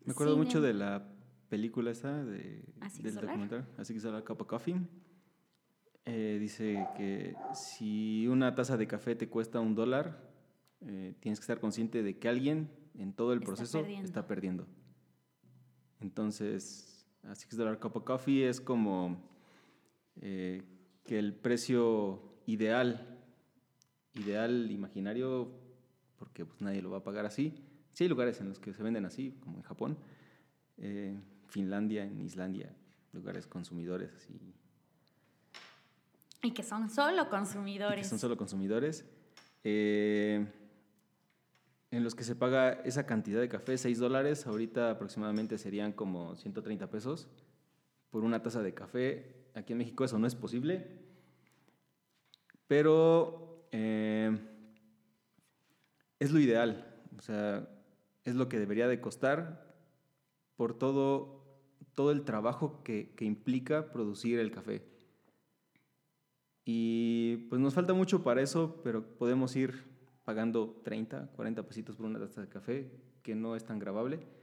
Me 0.05 0.13
acuerdo 0.13 0.35
Sin 0.35 0.43
mucho 0.45 0.61
de 0.61 0.75
la 0.75 1.09
película 1.49 1.91
esta, 1.91 2.25
de, 2.25 2.65
Así 2.81 3.03
del 3.03 3.13
Solar. 3.15 3.29
documental, 3.31 3.67
Así 3.79 3.95
que 3.95 4.01
Solar 4.01 4.25
Cup 4.25 4.41
of 4.43 4.47
Coffee. 4.47 4.77
Eh, 6.05 6.39
dice 6.41 6.87
que 6.97 7.35
si 7.53 8.29
una 8.29 8.55
taza 8.55 8.77
de 8.77 8.87
café 8.87 9.17
te 9.17 9.29
cuesta 9.29 9.59
un 9.61 9.75
dólar, 9.75 10.31
eh, 10.83 11.15
tienes 11.21 11.41
que 11.41 11.43
estar 11.45 11.59
consciente 11.59 12.03
de 12.05 12.19
que 12.19 12.29
alguien 12.29 12.71
en 12.95 13.13
todo 13.13 13.33
el 13.33 13.41
Está 13.41 13.47
proceso 13.47 13.79
perdiendo. 13.81 14.07
está 14.07 14.27
perdiendo. 14.27 14.67
Entonces, 16.01 17.07
a 17.25 17.35
Six 17.35 17.57
Dollar 17.57 17.81
Cup 17.81 17.97
of 17.97 18.05
Coffee 18.05 18.49
es 18.49 18.61
como 18.61 19.21
eh, 20.21 20.63
que 21.07 21.19
el 21.19 21.33
precio 21.33 22.21
ideal, 22.47 23.19
ideal 24.15 24.71
imaginario, 24.71 25.51
porque 26.19 26.45
pues, 26.45 26.61
nadie 26.61 26.83
lo 26.83 26.91
va 26.91 26.99
a 26.99 27.05
pagar 27.05 27.25
así. 27.25 27.55
Sí 27.93 28.05
hay 28.05 28.09
lugares 28.09 28.41
en 28.41 28.49
los 28.49 28.59
que 28.59 28.75
se 28.75 28.83
venden 28.83 29.07
así, 29.07 29.39
como 29.41 29.57
en 29.57 29.63
Japón, 29.63 29.97
eh, 30.79 31.19
Finlandia, 31.49 32.05
en 32.05 32.21
Islandia, 32.21 32.75
lugares 33.13 33.47
consumidores 33.47 34.13
así, 34.15 34.39
Y 36.43 36.53
que 36.53 36.63
son 36.63 36.91
solo 36.91 37.23
y 37.23 37.25
que 37.25 37.31
consumidores. 37.31 38.07
son 38.07 38.19
solo 38.19 38.37
consumidores, 38.37 39.05
eh, 39.65 40.47
en 41.91 42.05
los 42.05 42.15
que 42.15 42.25
se 42.25 42.37
paga 42.37 42.73
esa 42.85 43.07
cantidad 43.07 43.41
de 43.41 43.49
café, 43.49 43.79
6 43.79 43.99
dólares, 43.99 44.47
ahorita 44.47 44.91
aproximadamente 44.91 45.57
serían 45.57 45.93
como 45.93 46.37
130 46.37 46.91
pesos 46.91 47.29
por 48.11 48.25
una 48.25 48.43
taza 48.43 48.63
de 48.63 48.75
café. 48.75 49.46
Aquí 49.57 49.73
en 49.73 49.79
México 49.79 50.05
eso 50.05 50.19
no 50.19 50.27
es 50.27 50.35
posible, 50.35 50.87
pero 52.67 53.67
eh, 53.73 54.39
es 56.19 56.31
lo 56.31 56.39
ideal, 56.39 56.95
o 57.19 57.23
sea, 57.23 57.67
es 58.25 58.35
lo 58.35 58.51
que 58.51 58.59
debería 58.59 58.87
de 58.87 59.01
costar 59.01 59.75
por 60.57 60.77
todo, 60.77 61.43
todo 61.95 62.11
el 62.11 62.27
trabajo 62.27 62.83
que, 62.85 63.15
que 63.17 63.25
implica 63.25 63.93
producir 63.93 64.41
el 64.41 64.51
café. 64.51 64.83
Y 66.67 67.49
pues 67.49 67.59
nos 67.59 67.73
falta 67.73 67.95
mucho 67.95 68.23
para 68.23 68.43
eso, 68.43 68.83
pero 68.85 69.17
podemos 69.17 69.57
ir 69.57 69.85
pagando 70.25 70.83
30, 70.85 71.29
40 71.35 71.67
pesitos 71.67 71.97
por 71.97 72.05
una 72.05 72.19
taza 72.19 72.43
de 72.43 72.49
café, 72.51 72.91
que 73.23 73.35
no 73.35 73.57
es 73.57 73.65
tan 73.65 73.79
grabable 73.79 74.36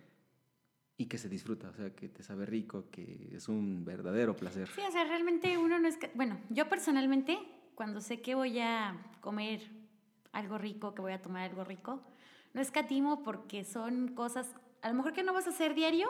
y 1.04 1.06
que 1.06 1.18
se 1.18 1.28
disfruta, 1.28 1.68
o 1.70 1.74
sea, 1.74 1.90
que 1.94 2.08
te 2.08 2.24
sabe 2.24 2.46
rico, 2.46 2.86
que 2.90 3.30
es 3.34 3.50
un 3.50 3.84
verdadero 3.84 4.38
placer. 4.38 4.70
Sí, 4.70 4.82
o 4.88 4.92
sea, 4.92 5.04
realmente 5.04 5.58
uno 5.58 5.78
no 5.78 5.88
es... 5.90 6.00
Bueno, 6.16 6.40
yo 6.50 6.70
personalmente, 6.70 7.38
cuando 7.76 8.00
sé 8.00 8.22
que 8.22 8.36
voy 8.36 8.60
a 8.60 8.96
comer 9.20 9.70
algo 10.32 10.58
rico, 10.58 10.96
que 10.96 11.02
voy 11.02 11.12
a 11.12 11.22
tomar 11.22 11.50
algo 11.50 11.66
rico, 11.66 12.02
no 12.54 12.62
escatimo 12.62 13.22
porque 13.22 13.66
son 13.66 14.16
cosas, 14.16 14.56
a 14.82 14.88
lo 14.88 14.96
mejor 14.96 15.12
que 15.12 15.24
no 15.24 15.34
vas 15.34 15.46
a 15.46 15.50
hacer 15.50 15.76
diario. 15.76 16.10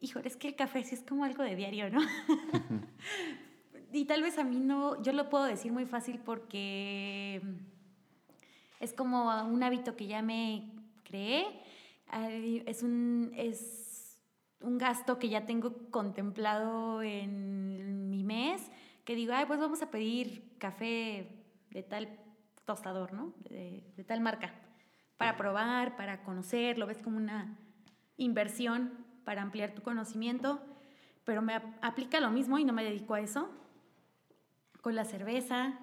Híjole, 0.00 0.28
es 0.28 0.36
que 0.36 0.48
el 0.48 0.54
café 0.54 0.84
sí 0.84 0.96
es 0.96 1.02
como 1.02 1.24
algo 1.24 1.42
de 1.42 1.56
diario, 1.56 1.88
¿no? 1.88 2.02
y 3.92 4.04
tal 4.04 4.20
vez 4.20 4.36
a 4.36 4.44
mí 4.44 4.60
no, 4.60 5.02
yo 5.02 5.14
lo 5.14 5.30
puedo 5.30 5.44
decir 5.44 5.72
muy 5.72 5.86
fácil 5.86 6.20
porque 6.22 7.40
es 8.80 8.92
como 8.92 9.34
un 9.46 9.62
hábito 9.62 9.96
que 9.96 10.06
ya 10.06 10.20
me 10.20 10.70
creé. 11.04 11.46
Es 12.66 12.82
un, 12.82 13.32
es 13.34 13.83
un 14.64 14.78
gasto 14.78 15.18
que 15.18 15.28
ya 15.28 15.46
tengo 15.46 15.74
contemplado 15.90 17.02
en 17.02 18.10
mi 18.10 18.24
mes, 18.24 18.70
que 19.04 19.14
digo, 19.14 19.32
ay, 19.34 19.44
pues 19.46 19.60
vamos 19.60 19.82
a 19.82 19.90
pedir 19.90 20.56
café 20.58 21.44
de 21.70 21.82
tal 21.82 22.08
tostador, 22.64 23.12
¿no? 23.12 23.34
De, 23.50 23.84
de 23.96 24.04
tal 24.04 24.20
marca, 24.20 24.54
para 25.18 25.36
probar, 25.36 25.96
para 25.96 26.22
conocer, 26.22 26.78
lo 26.78 26.86
ves 26.86 26.98
como 27.02 27.16
una 27.18 27.56
inversión 28.16 28.92
para 29.24 29.42
ampliar 29.42 29.74
tu 29.74 29.82
conocimiento, 29.82 30.60
pero 31.24 31.42
me 31.42 31.54
ap- 31.54 31.76
aplica 31.82 32.20
lo 32.20 32.30
mismo 32.30 32.58
y 32.58 32.64
no 32.64 32.72
me 32.72 32.84
dedico 32.84 33.14
a 33.14 33.20
eso. 33.20 33.50
Con 34.80 34.94
la 34.94 35.04
cerveza, 35.04 35.78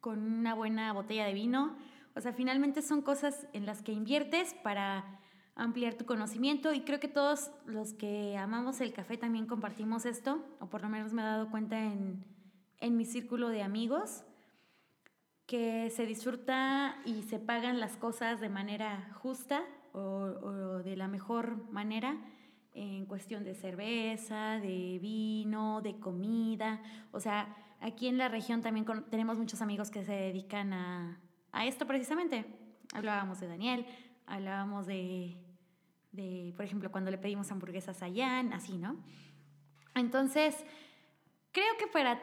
con 0.00 0.18
una 0.20 0.54
buena 0.54 0.92
botella 0.92 1.24
de 1.26 1.34
vino, 1.34 1.76
o 2.14 2.20
sea, 2.20 2.32
finalmente 2.32 2.80
son 2.82 3.02
cosas 3.02 3.46
en 3.52 3.66
las 3.66 3.82
que 3.82 3.92
inviertes 3.92 4.54
para 4.62 5.04
ampliar 5.56 5.94
tu 5.94 6.04
conocimiento 6.04 6.72
y 6.74 6.82
creo 6.82 7.00
que 7.00 7.08
todos 7.08 7.50
los 7.64 7.94
que 7.94 8.36
amamos 8.36 8.80
el 8.80 8.92
café 8.92 9.16
también 9.16 9.46
compartimos 9.46 10.04
esto, 10.04 10.44
o 10.60 10.66
por 10.68 10.82
lo 10.82 10.88
menos 10.88 11.12
me 11.12 11.22
he 11.22 11.24
dado 11.24 11.50
cuenta 11.50 11.82
en, 11.82 12.24
en 12.78 12.96
mi 12.96 13.04
círculo 13.04 13.48
de 13.48 13.62
amigos, 13.62 14.22
que 15.46 15.90
se 15.90 16.06
disfruta 16.06 16.96
y 17.04 17.22
se 17.22 17.38
pagan 17.38 17.80
las 17.80 17.96
cosas 17.96 18.40
de 18.40 18.48
manera 18.48 19.10
justa 19.22 19.62
o, 19.92 20.00
o 20.00 20.82
de 20.82 20.96
la 20.96 21.08
mejor 21.08 21.70
manera 21.72 22.16
en 22.74 23.06
cuestión 23.06 23.44
de 23.44 23.54
cerveza, 23.54 24.58
de 24.60 24.98
vino, 25.00 25.80
de 25.80 25.98
comida. 25.98 26.82
O 27.12 27.20
sea, 27.20 27.56
aquí 27.80 28.08
en 28.08 28.18
la 28.18 28.28
región 28.28 28.60
también 28.60 28.84
con- 28.84 29.04
tenemos 29.08 29.38
muchos 29.38 29.62
amigos 29.62 29.90
que 29.90 30.04
se 30.04 30.12
dedican 30.12 30.72
a, 30.74 31.18
a 31.52 31.64
esto 31.64 31.86
precisamente. 31.86 32.44
Hablábamos 32.92 33.40
de 33.40 33.46
Daniel, 33.46 33.86
hablábamos 34.26 34.86
de, 34.86 35.36
de, 36.16 36.52
por 36.56 36.64
ejemplo, 36.64 36.90
cuando 36.90 37.10
le 37.10 37.18
pedimos 37.18 37.50
hamburguesas 37.52 38.02
a 38.02 38.08
Jan, 38.12 38.52
así, 38.52 38.76
¿no? 38.78 38.96
Entonces, 39.94 40.56
creo 41.52 41.76
que 41.78 41.86
para 41.86 42.20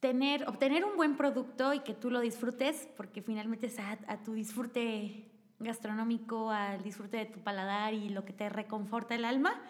tener, 0.00 0.48
obtener 0.48 0.84
un 0.84 0.96
buen 0.96 1.16
producto 1.16 1.72
y 1.72 1.80
que 1.80 1.94
tú 1.94 2.10
lo 2.10 2.20
disfrutes, 2.20 2.88
porque 2.96 3.22
finalmente 3.22 3.66
es 3.66 3.78
a, 3.78 3.98
a 4.08 4.22
tu 4.22 4.34
disfrute 4.34 5.30
gastronómico, 5.60 6.50
al 6.50 6.82
disfrute 6.82 7.18
de 7.18 7.26
tu 7.26 7.40
paladar 7.40 7.94
y 7.94 8.08
lo 8.08 8.24
que 8.24 8.32
te 8.32 8.48
reconforta 8.48 9.14
el 9.14 9.24
alma, 9.24 9.60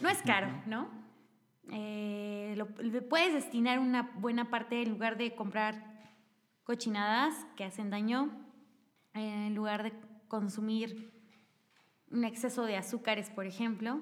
no 0.00 0.08
es 0.08 0.22
caro, 0.22 0.48
¿no? 0.66 0.88
Eh, 1.72 2.54
lo- 2.56 2.68
puedes 3.08 3.34
destinar 3.34 3.78
una 3.80 4.12
buena 4.16 4.50
parte 4.50 4.82
en 4.82 4.90
lugar 4.90 5.16
de 5.18 5.34
comprar 5.34 5.84
cochinadas 6.64 7.34
que 7.56 7.64
hacen 7.64 7.90
daño, 7.90 8.30
en 9.14 9.54
lugar 9.56 9.82
de 9.82 9.92
consumir 10.28 11.10
un 12.10 12.24
exceso 12.24 12.64
de 12.64 12.76
azúcares, 12.76 13.30
por 13.30 13.46
ejemplo, 13.46 14.00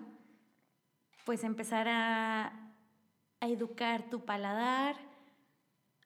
pues 1.24 1.44
empezar 1.44 1.88
a, 1.88 2.72
a 3.40 3.48
educar 3.48 4.08
tu 4.10 4.24
paladar, 4.24 4.96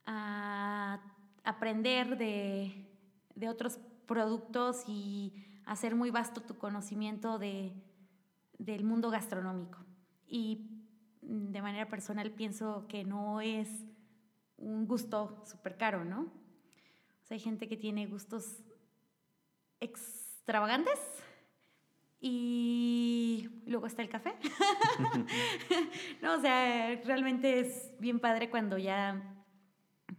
a 0.05 1.01
aprender 1.45 2.19
de, 2.19 2.89
de 3.35 3.49
otros 3.49 3.79
productos 4.07 4.85
y 4.89 5.33
hacer 5.65 5.95
muy 5.95 6.11
vasto 6.11 6.41
tu 6.41 6.59
conocimiento 6.59 7.39
de, 7.39 7.73
del 8.59 8.85
mundo 8.85 9.11
gastronómico. 9.11 9.79
Y 10.27 10.69
de 11.21 11.63
manera 11.63 11.89
personal 11.89 12.33
pienso 12.33 12.87
que 12.89 13.05
no 13.05 13.41
es 13.41 13.69
un 14.57 14.87
gusto 14.87 15.43
súper 15.47 15.77
caro, 15.77 16.05
¿no? 16.05 16.33
Hay 17.31 17.41
gente 17.41 17.67
que 17.67 17.79
tiene 17.79 18.07
gustos 18.07 18.59
extravagantes 19.81 20.99
y 22.25 23.51
luego 23.67 23.87
está 23.87 24.01
el 24.01 24.09
café. 24.09 24.33
no, 26.23 26.35
o 26.35 26.41
sea, 26.41 26.95
realmente 27.05 27.59
es 27.59 27.93
bien 27.99 28.21
padre 28.21 28.49
cuando 28.49 28.79
ya 28.79 29.45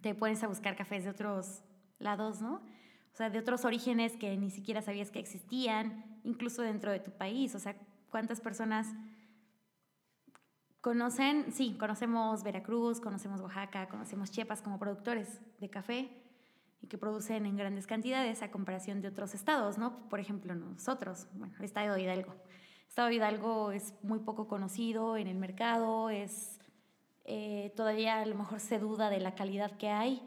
te 0.02 0.14
pones 0.14 0.44
a 0.44 0.48
buscar 0.48 0.76
cafés 0.76 1.06
de 1.06 1.12
otros 1.12 1.64
lados, 2.00 2.42
¿no? 2.42 2.56
O 2.56 3.16
sea, 3.16 3.30
de 3.30 3.40
otros 3.40 3.64
orígenes 3.64 4.18
que 4.18 4.36
ni 4.36 4.52
siquiera 4.52 4.82
sabías 4.82 5.12
que 5.12 5.20
existían, 5.20 6.20
incluso 6.26 6.62
dentro 6.62 6.92
de 6.92 7.00
tu 7.00 7.12
país. 7.12 7.56
O 7.56 7.60
sea, 7.60 7.78
¿cuántas 8.10 8.42
personas 8.42 8.94
conocen? 10.82 11.54
Sí, 11.54 11.78
conocemos 11.80 12.44
Veracruz, 12.44 13.00
conocemos 13.00 13.40
Oaxaca, 13.40 13.88
conocemos 13.88 14.30
Chiapas 14.30 14.62
como 14.62 14.78
productores 14.78 15.40
de 15.62 15.70
café 15.70 16.23
y 16.84 16.88
que 16.88 16.98
producen 16.98 17.46
en 17.46 17.56
grandes 17.56 17.88
cantidades 17.88 18.44
a 18.44 18.52
comparación 18.52 19.02
de 19.02 19.08
otros 19.08 19.34
estados, 19.34 19.78
¿no? 19.78 20.10
Por 20.10 20.20
ejemplo, 20.20 20.54
nosotros, 20.54 21.28
bueno, 21.34 21.54
el 21.58 21.64
estado 21.64 21.96
de 21.96 22.02
Hidalgo. 22.02 22.34
El 22.34 22.90
estado 22.90 23.08
de 23.08 23.16
Hidalgo 23.16 23.72
es 23.72 23.94
muy 24.04 24.20
poco 24.20 24.50
conocido 24.50 25.16
en 25.16 25.28
el 25.28 25.38
mercado, 25.38 26.10
es 26.10 26.60
eh, 27.24 27.72
todavía 27.78 28.20
a 28.20 28.26
lo 28.26 28.36
mejor 28.36 28.60
se 28.60 28.80
duda 28.80 29.10
de 29.10 29.22
la 29.22 29.34
calidad 29.34 29.78
que 29.78 29.88
hay 29.88 30.22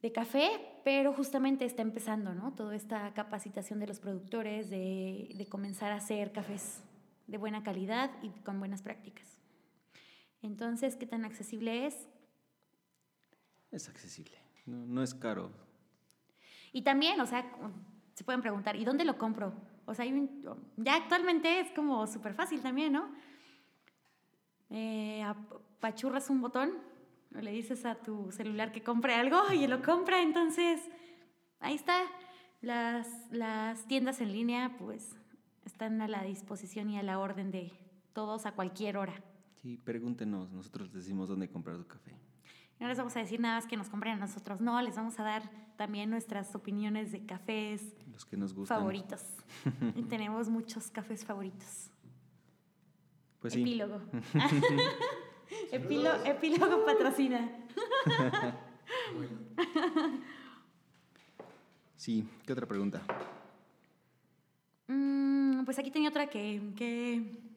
de 0.00 0.10
café, 0.10 0.50
pero 0.84 1.12
justamente 1.12 1.66
está 1.66 1.82
empezando, 1.82 2.32
¿no? 2.34 2.54
Toda 2.54 2.74
esta 2.74 3.12
capacitación 3.12 3.78
de 3.78 3.88
los 3.88 4.00
productores 4.00 4.70
de, 4.70 5.34
de 5.34 5.46
comenzar 5.46 5.92
a 5.92 5.96
hacer 5.96 6.32
cafés 6.32 6.82
de 7.26 7.36
buena 7.36 7.62
calidad 7.62 8.10
y 8.22 8.30
con 8.40 8.58
buenas 8.58 8.80
prácticas. 8.80 9.28
Entonces, 10.40 10.96
¿qué 10.96 11.06
tan 11.06 11.26
accesible 11.26 11.86
es? 11.86 12.08
Es 13.70 13.90
accesible, 13.90 14.41
no, 14.66 14.86
no 14.86 15.02
es 15.02 15.14
caro. 15.14 15.50
Y 16.72 16.82
también, 16.82 17.20
o 17.20 17.26
sea, 17.26 17.44
se 18.14 18.24
pueden 18.24 18.40
preguntar, 18.40 18.76
¿y 18.76 18.84
dónde 18.84 19.04
lo 19.04 19.18
compro? 19.18 19.52
O 19.84 19.94
sea, 19.94 20.04
hay 20.04 20.12
un- 20.12 20.42
ya 20.76 20.96
actualmente 20.96 21.60
es 21.60 21.70
como 21.72 22.06
súper 22.06 22.34
fácil 22.34 22.60
también, 22.62 22.92
¿no? 22.92 23.10
eh, 24.70 25.22
apachurras 25.22 26.30
un 26.30 26.40
botón 26.40 26.72
o 27.34 27.38
le 27.40 27.52
dices 27.52 27.84
a 27.84 27.94
tu 27.96 28.30
celular 28.32 28.72
que 28.72 28.82
compre 28.82 29.14
algo 29.14 29.38
y 29.52 29.66
lo 29.66 29.82
compra, 29.82 30.22
entonces 30.22 30.80
ahí 31.60 31.74
está. 31.74 32.00
Las, 32.62 33.08
las 33.32 33.86
tiendas 33.88 34.20
en 34.20 34.32
línea 34.32 34.76
pues 34.78 35.16
están 35.64 36.00
a 36.00 36.06
la 36.08 36.22
disposición 36.22 36.90
y 36.90 36.98
a 36.98 37.02
la 37.02 37.18
orden 37.18 37.50
de 37.50 37.72
todos 38.12 38.46
a 38.46 38.52
cualquier 38.52 38.96
hora. 38.96 39.14
Sí, 39.56 39.76
pregúntenos, 39.78 40.52
nosotros 40.52 40.86
les 40.88 41.04
decimos 41.04 41.28
dónde 41.28 41.48
comprar 41.50 41.76
su 41.76 41.86
café. 41.86 42.14
No 42.82 42.88
les 42.88 42.98
vamos 42.98 43.14
a 43.14 43.20
decir 43.20 43.38
nada 43.38 43.54
más 43.54 43.66
que 43.68 43.76
nos 43.76 43.88
compren 43.88 44.14
a 44.14 44.16
nosotros, 44.16 44.60
no, 44.60 44.82
les 44.82 44.96
vamos 44.96 45.16
a 45.20 45.22
dar 45.22 45.48
también 45.76 46.10
nuestras 46.10 46.52
opiniones 46.56 47.12
de 47.12 47.24
cafés 47.24 47.94
Los 48.12 48.24
que 48.26 48.36
nos 48.36 48.52
gustan. 48.52 48.78
favoritos. 48.78 49.22
y 49.94 50.02
tenemos 50.10 50.48
muchos 50.48 50.90
cafés 50.90 51.24
favoritos. 51.24 51.92
Pues 53.38 53.54
sí. 53.54 53.60
Epílogo. 53.60 54.00
Epílogo, 55.70 56.24
epílogo 56.24 56.84
patrocina. 56.84 57.56
Sí, 61.94 62.28
¿qué 62.44 62.52
otra 62.52 62.66
pregunta? 62.66 63.00
Mm, 64.88 65.64
pues 65.64 65.78
aquí 65.78 65.92
tenía 65.92 66.08
otra 66.08 66.26
que, 66.26 66.60
que 66.74 67.51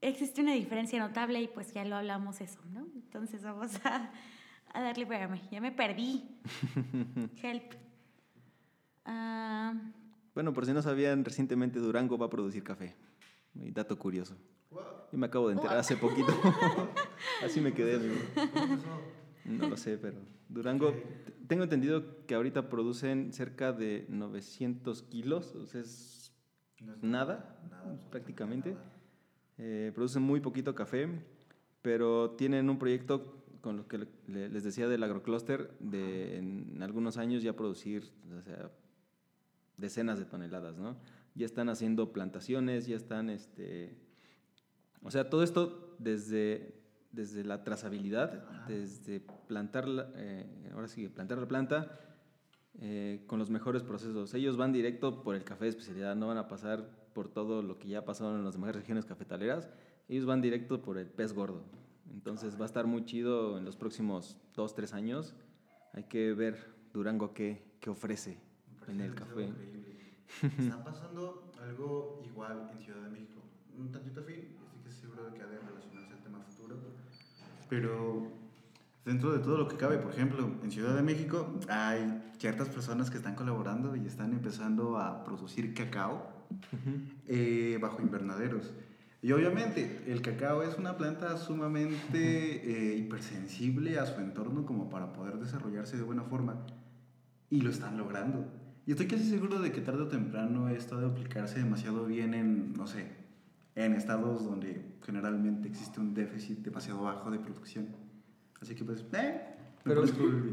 existe 0.00 0.40
una 0.40 0.52
diferencia 0.54 0.98
notable 0.98 1.40
y 1.42 1.48
pues 1.48 1.72
ya 1.72 1.84
lo 1.84 1.96
hablamos 1.96 2.40
eso, 2.40 2.60
¿no? 2.72 2.86
Entonces 2.94 3.42
vamos 3.42 3.72
a, 3.84 4.10
a 4.72 4.80
darle, 4.80 5.02
espérame, 5.04 5.40
ya 5.50 5.60
me 5.60 5.72
perdí. 5.72 6.24
Help. 7.42 7.74
Ah, 9.04 9.74
Bueno, 10.34 10.52
por 10.52 10.66
si 10.66 10.72
no 10.72 10.82
sabían, 10.82 11.24
recientemente 11.24 11.78
Durango 11.78 12.16
va 12.18 12.26
a 12.26 12.30
producir 12.30 12.62
café. 12.62 12.94
Dato 13.54 13.98
curioso. 13.98 14.36
Yo 15.12 15.18
me 15.18 15.26
acabo 15.26 15.48
de 15.48 15.54
enterar 15.54 15.78
hace 15.78 15.96
poquito. 15.96 16.32
Así 17.44 17.60
me 17.60 17.72
quedé. 17.72 17.96
amigo. 17.96 18.14
No 19.44 19.68
lo 19.68 19.76
sé, 19.76 19.98
pero 19.98 20.18
Durango, 20.48 20.94
tengo 21.48 21.64
entendido 21.64 22.24
que 22.26 22.34
ahorita 22.36 22.68
producen 22.68 23.32
cerca 23.32 23.72
de 23.72 24.06
900 24.08 25.02
kilos, 25.02 25.54
o 25.56 25.66
sea, 25.66 25.80
es 25.80 26.32
nada, 27.02 27.58
prácticamente. 28.10 28.76
Eh, 29.62 29.92
producen 29.94 30.22
muy 30.22 30.40
poquito 30.40 30.74
café, 30.74 31.06
pero 31.82 32.30
tienen 32.30 32.70
un 32.70 32.78
proyecto 32.78 33.44
con 33.60 33.76
lo 33.76 33.86
que 33.86 33.98
le- 33.98 34.08
le- 34.26 34.48
les 34.48 34.64
decía 34.64 34.88
del 34.88 35.02
agrocluster, 35.02 35.70
de 35.80 36.38
en 36.38 36.82
algunos 36.82 37.18
años 37.18 37.42
ya 37.42 37.54
producir, 37.54 38.10
o 38.34 38.40
sea, 38.40 38.70
decenas 39.76 40.18
de 40.18 40.24
toneladas, 40.24 40.78
¿no? 40.78 40.96
Ya 41.34 41.44
están 41.44 41.68
haciendo 41.68 42.10
plantaciones, 42.10 42.86
ya 42.86 42.96
están, 42.96 43.28
este, 43.28 43.94
o 45.02 45.10
sea, 45.10 45.28
todo 45.28 45.42
esto 45.42 45.94
desde, 45.98 46.74
desde 47.12 47.44
la 47.44 47.62
trazabilidad, 47.62 48.42
desde 48.66 49.20
plantar, 49.46 49.86
la- 49.88 50.10
eh, 50.16 50.70
ahora 50.72 50.88
sí, 50.88 51.06
plantar 51.08 51.36
la 51.36 51.48
planta 51.48 52.00
eh, 52.80 53.24
con 53.26 53.38
los 53.38 53.50
mejores 53.50 53.82
procesos. 53.82 54.32
Ellos 54.32 54.56
van 54.56 54.72
directo 54.72 55.22
por 55.22 55.34
el 55.34 55.44
café 55.44 55.64
de 55.64 55.70
especialidad, 55.70 56.16
no 56.16 56.28
van 56.28 56.38
a 56.38 56.48
pasar 56.48 56.88
por 57.12 57.28
todo 57.28 57.62
lo 57.62 57.78
que 57.78 57.88
ya 57.88 58.04
pasado 58.04 58.36
en 58.36 58.44
las 58.44 58.54
demás 58.54 58.74
regiones 58.74 59.04
cafetaleras. 59.04 59.68
Ellos 60.08 60.26
van 60.26 60.40
directo 60.40 60.82
por 60.82 60.98
el 60.98 61.06
pez 61.06 61.32
gordo. 61.32 61.62
Entonces 62.12 62.56
va 62.58 62.62
a 62.62 62.66
estar 62.66 62.86
muy 62.86 63.04
chido 63.04 63.58
en 63.58 63.64
los 63.64 63.76
próximos 63.76 64.36
dos, 64.54 64.74
tres 64.74 64.92
años. 64.92 65.34
Hay 65.92 66.04
que 66.04 66.34
ver 66.34 66.74
Durango 66.92 67.32
qué, 67.32 67.62
qué 67.80 67.90
ofrece 67.90 68.38
en 68.88 69.00
el 69.00 69.14
café. 69.14 69.48
Está 70.58 70.82
pasando 70.82 71.52
algo 71.62 72.20
igual 72.24 72.70
en 72.72 72.80
Ciudad 72.80 73.02
de 73.02 73.10
México. 73.10 73.40
Un 73.78 73.90
tantito 73.90 74.22
fin, 74.22 74.36
estoy 74.36 74.82
casi 74.84 75.00
seguro 75.00 75.24
de 75.24 75.34
que 75.34 75.42
ha 75.42 75.46
de 75.46 75.58
relacionarse 75.58 76.12
al 76.12 76.22
tema 76.22 76.40
futuro. 76.40 76.76
Pero 77.68 78.28
dentro 79.04 79.32
de 79.32 79.38
todo 79.38 79.58
lo 79.58 79.68
que 79.68 79.76
cabe, 79.76 79.98
por 79.98 80.12
ejemplo, 80.12 80.50
en 80.62 80.70
Ciudad 80.70 80.94
de 80.94 81.02
México 81.02 81.54
hay 81.68 82.32
ciertas 82.38 82.68
personas 82.68 83.10
que 83.10 83.18
están 83.18 83.34
colaborando 83.34 83.94
y 83.96 84.06
están 84.06 84.32
empezando 84.32 84.98
a 84.98 85.24
producir 85.24 85.74
cacao 85.74 86.39
eh, 87.28 87.78
bajo 87.80 88.02
invernaderos. 88.02 88.72
Y 89.22 89.32
obviamente 89.32 90.02
el 90.06 90.22
cacao 90.22 90.62
es 90.62 90.78
una 90.78 90.96
planta 90.96 91.36
sumamente 91.36 92.14
eh, 92.22 92.96
hipersensible 92.96 93.98
a 93.98 94.06
su 94.06 94.18
entorno 94.20 94.64
como 94.64 94.88
para 94.88 95.12
poder 95.12 95.38
desarrollarse 95.38 95.96
de 95.96 96.02
buena 96.02 96.22
forma. 96.22 96.64
Y 97.50 97.60
lo 97.60 97.70
están 97.70 97.98
logrando. 97.98 98.46
Y 98.86 98.92
estoy 98.92 99.06
casi 99.06 99.28
seguro 99.28 99.60
de 99.60 99.72
que 99.72 99.80
tarde 99.82 100.02
o 100.02 100.08
temprano 100.08 100.68
esto 100.68 100.98
de 100.98 101.06
aplicarse 101.06 101.58
demasiado 101.58 102.06
bien 102.06 102.32
en, 102.32 102.72
no 102.72 102.86
sé, 102.86 103.08
en 103.74 103.92
estados 103.92 104.44
donde 104.44 104.96
generalmente 105.04 105.68
existe 105.68 106.00
un 106.00 106.14
déficit 106.14 106.58
demasiado 106.58 107.02
bajo 107.02 107.30
de 107.30 107.38
producción. 107.38 107.88
Así 108.60 108.74
que 108.74 108.84
pues, 108.84 109.04
eh, 109.12 109.40
Pero, 109.84 110.02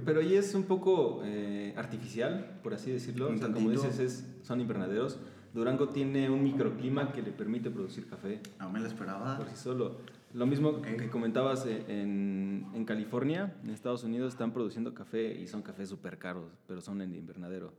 pero 0.05 0.19
ahí 0.19 0.35
es 0.35 0.53
un 0.55 0.63
poco 0.63 1.21
eh, 1.23 1.73
artificial, 1.77 2.59
por 2.63 2.73
así 2.73 2.91
decirlo. 2.91 3.29
Un 3.29 3.35
O 3.35 3.37
sea, 3.37 3.51
como 3.51 3.69
dices, 3.69 3.99
es, 3.99 4.25
son 4.43 4.59
invernaderos. 4.59 5.19
Durango 5.57 5.89
tiene 5.89 6.29
un 6.29 6.43
microclima 6.43 7.11
que 7.11 7.21
le 7.21 7.31
permite 7.31 7.69
producir 7.71 8.07
café 8.07 8.39
no 8.59 8.69
me 8.69 8.79
lo 8.79 8.85
esperaba. 8.87 9.37
por 9.37 9.47
sí 9.49 9.55
solo. 9.55 9.97
Lo 10.33 10.45
mismo 10.45 10.69
Ok. 10.69 10.85
que 10.97 11.09
comentabas 11.09 11.65
eh, 11.65 11.83
en, 11.87 12.67
en 12.73 12.85
California, 12.85 13.55
en 13.63 13.71
Estados 13.71 14.03
Unidos, 14.03 14.33
están 14.33 14.51
produciendo 14.53 14.93
café 14.93 15.33
y 15.39 15.47
son 15.47 15.61
cafés 15.63 15.89
súper 15.89 16.17
caros, 16.19 16.51
pero 16.67 16.79
son 16.81 17.01
en 17.01 17.15
invernadero. 17.15 17.73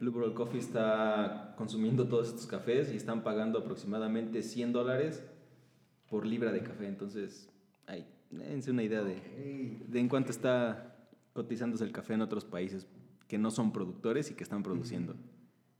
Blue 0.00 0.10
Bottle 0.12 0.34
Coffee 0.34 0.58
está 0.60 1.54
consumiendo 1.56 2.08
todos 2.08 2.28
estos 2.28 2.46
cafés 2.46 2.92
y 2.92 2.96
están 2.96 3.22
pagando 3.22 3.60
aproximadamente 3.60 4.42
100 4.42 4.72
dólares 4.72 5.22
por 6.10 6.26
libra 6.26 6.52
de 6.52 6.62
café. 6.62 6.88
Entonces, 6.88 7.48
ahí, 7.86 8.06
dense 8.30 8.70
una 8.70 8.82
idea 8.82 9.02
de, 9.02 9.14
Ok. 9.14 9.88
de 9.88 10.00
en 10.00 10.08
cuánto 10.08 10.30
está 10.30 10.96
cotizándose 11.32 11.84
el 11.84 11.92
café 11.92 12.14
en 12.14 12.20
otros 12.22 12.44
países 12.44 12.86
que 13.28 13.38
no 13.38 13.50
son 13.50 13.72
productores 13.72 14.30
y 14.30 14.34
que 14.34 14.42
están 14.44 14.62
produciendo. 14.62 15.14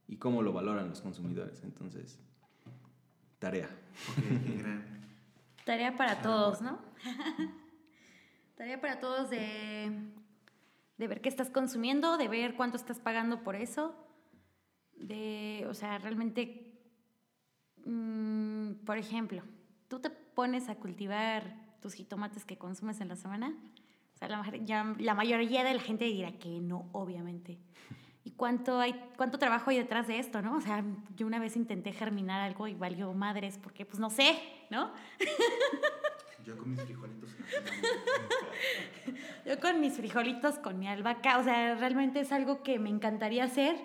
Y 0.09 0.17
cómo 0.17 0.43
lo 0.43 0.53
valoran 0.53 0.89
los 0.89 1.01
consumidores. 1.01 1.63
Entonces, 1.65 2.19
tarea. 3.39 3.69
Ok, 4.11 4.25
qué 4.47 4.57
gran. 4.59 4.85
Tarea 5.65 5.97
para 5.97 6.21
todos, 6.23 6.61
¿no? 6.61 6.79
Tarea 8.57 8.81
para 8.81 9.01
todos 9.01 9.31
de, 9.31 9.91
de 10.99 11.09
ver 11.09 11.21
qué 11.21 11.29
estás 11.29 11.51
consumiendo, 11.51 12.17
de 12.17 12.29
ver 12.29 12.55
cuánto 12.55 12.77
estás 12.77 13.01
pagando 13.01 13.43
por 13.43 13.57
eso, 13.57 13.95
de, 14.97 15.67
o 15.69 15.75
sea, 15.75 15.99
realmente, 15.99 16.79
mm, 17.85 18.75
por 18.85 18.99
ejemplo, 18.99 19.43
tú 19.89 20.01
te 20.01 20.11
pones 20.11 20.69
a 20.69 20.77
cultivar 20.77 21.57
tus 21.81 21.95
jitomates 21.95 22.45
que 22.45 22.57
consumes 22.59 23.01
en 23.01 23.09
la 23.09 23.17
semana, 23.17 23.55
o 24.15 24.19
sea, 24.19 24.29
la, 24.29 24.39
mayor- 24.43 24.65
ya- 24.65 24.95
la 24.99 25.15
mayoría 25.15 25.65
de 25.65 25.75
la 25.75 25.81
gente 25.81 26.05
dirá 26.05 26.33
que 26.39 26.61
no, 26.61 26.89
obviamente. 26.93 27.59
¿Y 28.25 28.33
cuánto, 28.33 28.81
hay, 28.81 28.95
cuánto 29.17 29.39
trabajo 29.39 29.71
hay 29.71 29.77
detrás 29.77 30.07
de 30.07 30.19
esto, 30.19 30.41
no? 30.41 30.57
O 30.57 30.61
sea, 30.61 30.83
yo 31.15 31.27
una 31.27 31.39
vez 31.39 31.57
intenté 31.57 31.93
germinar 31.93 32.41
algo 32.41 32.67
y 32.67 32.75
valió 32.75 33.13
madres 33.13 33.59
porque, 33.63 33.85
pues, 33.85 34.01
no 34.01 34.09
sé, 34.09 34.39
¿no? 34.71 34.93
Yo 36.45 36.57
con 36.57 36.71
mis 36.71 36.81
frijolitos. 36.81 37.31
Yo 39.47 39.61
con 39.61 39.81
mis 39.81 39.95
frijolitos, 39.95 40.59
con 40.59 40.79
mi 40.79 40.89
albahaca, 40.89 41.39
o 41.39 41.45
sea, 41.45 41.75
realmente 41.75 42.21
es 42.21 42.33
algo 42.33 42.63
que 42.63 42.79
me 42.79 42.89
encantaría 42.89 43.45
hacer, 43.45 43.77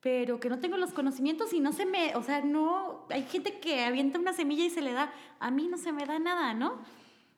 pero 0.00 0.40
que 0.40 0.48
no 0.48 0.60
tengo 0.60 0.78
los 0.78 0.92
conocimientos 0.92 1.52
y 1.52 1.60
no 1.60 1.72
se 1.72 1.84
me, 1.84 2.16
o 2.16 2.22
sea, 2.22 2.42
no, 2.42 3.06
hay 3.10 3.24
gente 3.24 3.60
que 3.60 3.84
avienta 3.84 4.18
una 4.18 4.32
semilla 4.32 4.64
y 4.64 4.70
se 4.70 4.80
le 4.80 4.92
da, 4.92 5.12
a 5.40 5.50
mí 5.50 5.68
no 5.68 5.76
se 5.76 5.92
me 5.92 6.06
da 6.06 6.18
nada, 6.18 6.54
¿no? 6.54 6.80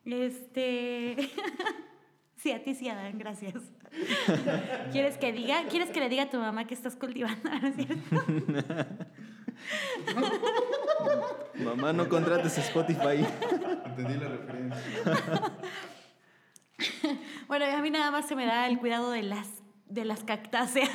Este, 0.05 1.17
sí, 2.35 2.51
a 2.51 2.63
ti 2.63 2.75
sí, 2.75 2.87
Adán, 2.87 3.17
gracias. 3.17 3.55
¿Quieres 4.91 5.17
que 5.17 5.31
diga, 5.33 5.63
quieres 5.69 5.89
que 5.89 5.99
le 5.99 6.09
diga 6.09 6.23
a 6.23 6.29
tu 6.29 6.37
mamá 6.37 6.65
que 6.65 6.73
estás 6.73 6.95
cultivando, 6.95 7.49
¿no 7.61 7.67
es 7.67 7.75
cierto? 7.75 8.23
Mamá, 11.63 11.93
no 11.93 12.09
contrates 12.09 12.57
Spotify. 12.57 13.23
Entendí 13.85 14.15
la 14.15 14.29
referencia. 14.29 15.51
Bueno, 17.47 17.65
a 17.65 17.81
mí 17.81 17.91
nada 17.91 18.09
más 18.11 18.27
se 18.27 18.35
me 18.35 18.45
da 18.47 18.67
el 18.67 18.79
cuidado 18.79 19.11
de 19.11 19.21
las, 19.23 19.47
de 19.85 20.05
las 20.05 20.23
cactáceas. 20.23 20.89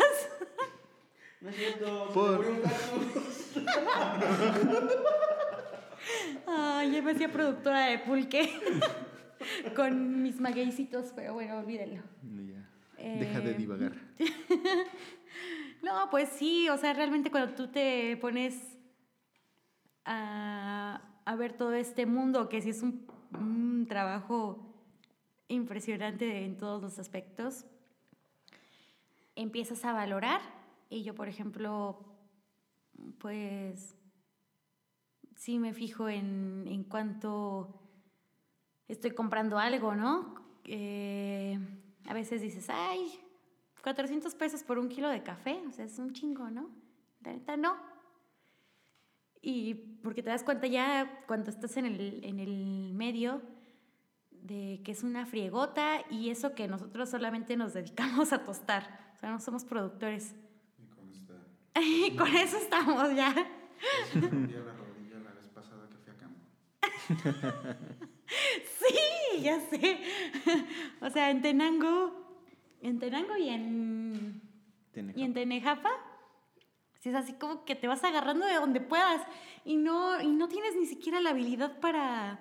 No 1.41 1.51
es 1.51 1.57
cierto, 1.57 2.09
Por- 2.13 2.41
un 2.41 2.61
cactus. 2.61 3.53
Ay, 6.47 6.93
ya 6.93 7.03
me 7.03 7.13
hacía 7.13 7.31
productora 7.31 7.87
de 7.87 7.99
pulque 8.01 8.51
con 9.77 10.23
mis 10.23 10.41
magueycitos, 10.41 11.13
pero 11.15 11.35
bueno, 11.35 11.59
olvídenlo. 11.59 12.03
Deja 13.15 13.41
de 13.41 13.51
Eh, 13.51 13.55
divagar. 13.55 13.93
No, 15.83 16.09
pues 16.11 16.31
sí, 16.31 16.69
o 16.69 16.77
sea, 16.79 16.95
realmente 16.95 17.31
cuando 17.31 17.55
tú 17.55 17.69
te 17.69 18.17
pones 18.17 18.61
a, 20.05 21.01
a 21.25 21.37
ver 21.37 21.53
todo 21.53 21.75
este 21.75 22.07
mundo, 22.07 22.49
que 22.49 22.61
sí 22.61 22.71
es 22.71 22.83
un, 22.83 23.07
un 23.39 23.87
trabajo 23.87 24.75
impresionante 25.49 26.45
en 26.45 26.57
todos 26.57 26.83
los 26.83 26.99
aspectos, 26.99 27.67
empiezas 29.37 29.85
a 29.85 29.93
valorar. 29.93 30.41
Y 30.89 31.03
yo, 31.03 31.15
por 31.15 31.29
ejemplo, 31.29 31.99
pues 33.19 33.97
sí 35.37 35.59
me 35.59 35.73
fijo 35.75 36.09
en, 36.09 36.65
en 36.67 36.85
cuánto 36.85 37.81
estoy 38.89 39.11
comprando 39.13 39.59
algo, 39.59 39.95
¿no? 39.95 40.35
Eh, 40.65 41.59
a 42.07 42.15
veces 42.15 42.41
dices, 42.41 42.69
ay, 42.69 43.21
400 43.83 44.35
pesos 44.35 44.63
por 44.63 44.79
un 44.79 44.89
kilo 44.89 45.09
de 45.09 45.23
café, 45.23 45.61
o 45.69 45.73
sea, 45.73 45.85
es 45.85 45.99
un 45.99 46.13
chingo, 46.13 46.51
¿no? 46.51 46.71
La 47.23 47.33
neta 47.33 47.57
no. 47.57 47.77
Y 49.41 49.75
porque 50.03 50.23
te 50.23 50.31
das 50.31 50.43
cuenta 50.43 50.67
ya 50.67 51.25
cuando 51.27 51.51
estás 51.51 51.77
en 51.77 51.87
el, 51.87 52.25
en 52.25 52.41
el 52.41 52.93
medio 52.95 53.43
de 54.31 54.81
que 54.85 54.93
es 54.93 55.03
una 55.03 55.27
friegota 55.27 56.05
y 56.11 56.31
eso 56.31 56.55
que 56.55 56.69
nosotros 56.69 57.11
solamente 57.11 57.57
nos 57.57 57.75
dedicamos 57.75 58.33
a 58.33 58.45
tostar, 58.45 59.13
o 59.15 59.19
sea, 59.19 59.31
no 59.31 59.41
somos 59.41 59.65
productores. 59.65 60.35
Y 60.79 60.87
con 60.89 61.09
esta. 61.11 61.35
Y 61.81 62.17
con 62.17 62.29
eso 62.37 62.57
estamos 62.57 63.15
ya. 63.15 63.35
Me 64.15 64.21
la 64.21 64.73
rodilla 64.75 65.19
la 65.25 65.33
vez 65.33 65.49
pasada 65.49 65.89
que 65.89 65.97
fui 65.97 66.13
a 66.13 66.17
campo. 66.17 66.41
Ya 69.43 69.61
sé. 69.61 69.99
O 71.01 71.11
sea, 71.11 71.31
en 71.31 71.43
Tenango, 71.43 72.13
en 72.83 72.99
Tenango 72.99 73.37
y 73.37 73.49
en, 73.49 74.41
Tiene 74.93 75.13
y 75.17 75.23
en 75.23 75.35
Tenejapa, 75.35 75.91
sí 77.01 77.09
es 77.11 77.15
así 77.15 77.33
como 77.35 77.65
que 77.65 77.75
te 77.75 77.87
vas 77.89 78.03
agarrando 78.05 78.47
de 78.47 78.55
donde 78.55 78.81
puedas 78.81 79.23
y 79.65 79.77
no, 79.77 80.21
y 80.21 80.29
no 80.29 80.49
tienes 80.49 80.75
ni 80.77 80.87
siquiera 80.87 81.21
la 81.21 81.31
habilidad 81.31 81.79
para, 81.81 82.39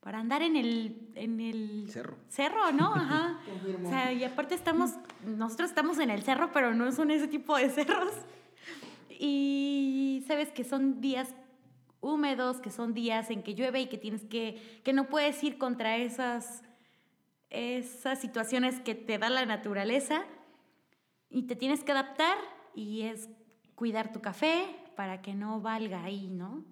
para 0.00 0.18
andar 0.20 0.42
en 0.42 0.56
el, 0.56 1.10
en 1.14 1.40
el 1.40 1.88
Cerro. 1.90 2.16
cerro, 2.28 2.72
¿no? 2.72 2.86
Ajá. 2.94 3.38
O 3.84 3.88
sea, 3.88 4.12
y 4.12 4.24
aparte 4.24 4.54
estamos, 4.54 4.92
nosotros 5.24 5.70
estamos 5.70 5.98
en 5.98 6.10
el 6.10 6.22
cerro, 6.22 6.50
pero 6.52 6.74
no 6.74 6.90
son 6.92 7.10
ese 7.10 7.28
tipo 7.28 7.56
de 7.56 7.68
cerros. 7.70 8.12
Y 9.18 10.24
sabes 10.26 10.52
que 10.52 10.62
son 10.64 11.00
días 11.00 11.34
húmedos, 12.00 12.60
que 12.60 12.70
son 12.70 12.94
días 12.94 13.30
en 13.30 13.42
que 13.42 13.54
llueve 13.54 13.80
y 13.80 13.86
que 13.88 13.98
tienes 13.98 14.24
que, 14.24 14.80
que 14.84 14.92
no 14.92 15.08
puedes 15.08 15.42
ir 15.42 15.58
contra 15.58 15.96
esas, 15.96 16.62
esas 17.50 18.20
situaciones 18.20 18.80
que 18.80 18.94
te 18.94 19.18
da 19.18 19.30
la 19.30 19.44
naturaleza 19.46 20.24
y 21.30 21.42
te 21.44 21.56
tienes 21.56 21.82
que 21.84 21.92
adaptar 21.92 22.36
y 22.74 23.02
es 23.02 23.28
cuidar 23.74 24.12
tu 24.12 24.20
café 24.20 24.64
para 24.96 25.20
que 25.22 25.34
no 25.34 25.60
valga 25.60 26.04
ahí, 26.04 26.28
¿no? 26.28 26.64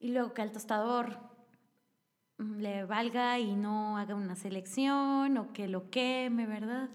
Y 0.00 0.10
luego 0.12 0.34
que 0.34 0.42
al 0.42 0.52
tostador 0.52 1.16
mm, 2.38 2.56
le 2.60 2.84
valga 2.84 3.38
y 3.38 3.54
no 3.54 3.96
haga 3.98 4.14
una 4.14 4.34
selección 4.36 5.38
o 5.38 5.52
que 5.52 5.68
lo 5.68 5.90
queme, 5.90 6.46
¿verdad? 6.46 6.88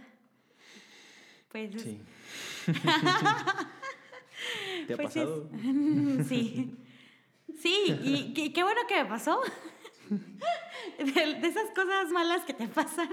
Pues 1.49 1.74
es- 1.76 1.82
Sí. 1.84 2.01
¿Te 4.88 4.94
ha 4.94 4.98
pues 4.98 5.16
es- 5.16 5.24
pasado? 5.26 5.50
sí. 6.28 6.76
Sí, 7.60 7.96
y, 8.04 8.34
qué- 8.34 8.52
qué 8.54 8.64
bueno 8.64 8.82
que 8.88 9.04
me 9.04 9.10
pasó. 9.10 9.40
De, 11.00 11.12
de 11.14 11.48
esas 11.48 11.70
cosas 11.76 12.10
malas 12.12 12.44
que 12.46 12.54
te 12.54 12.68
pasan. 12.68 13.10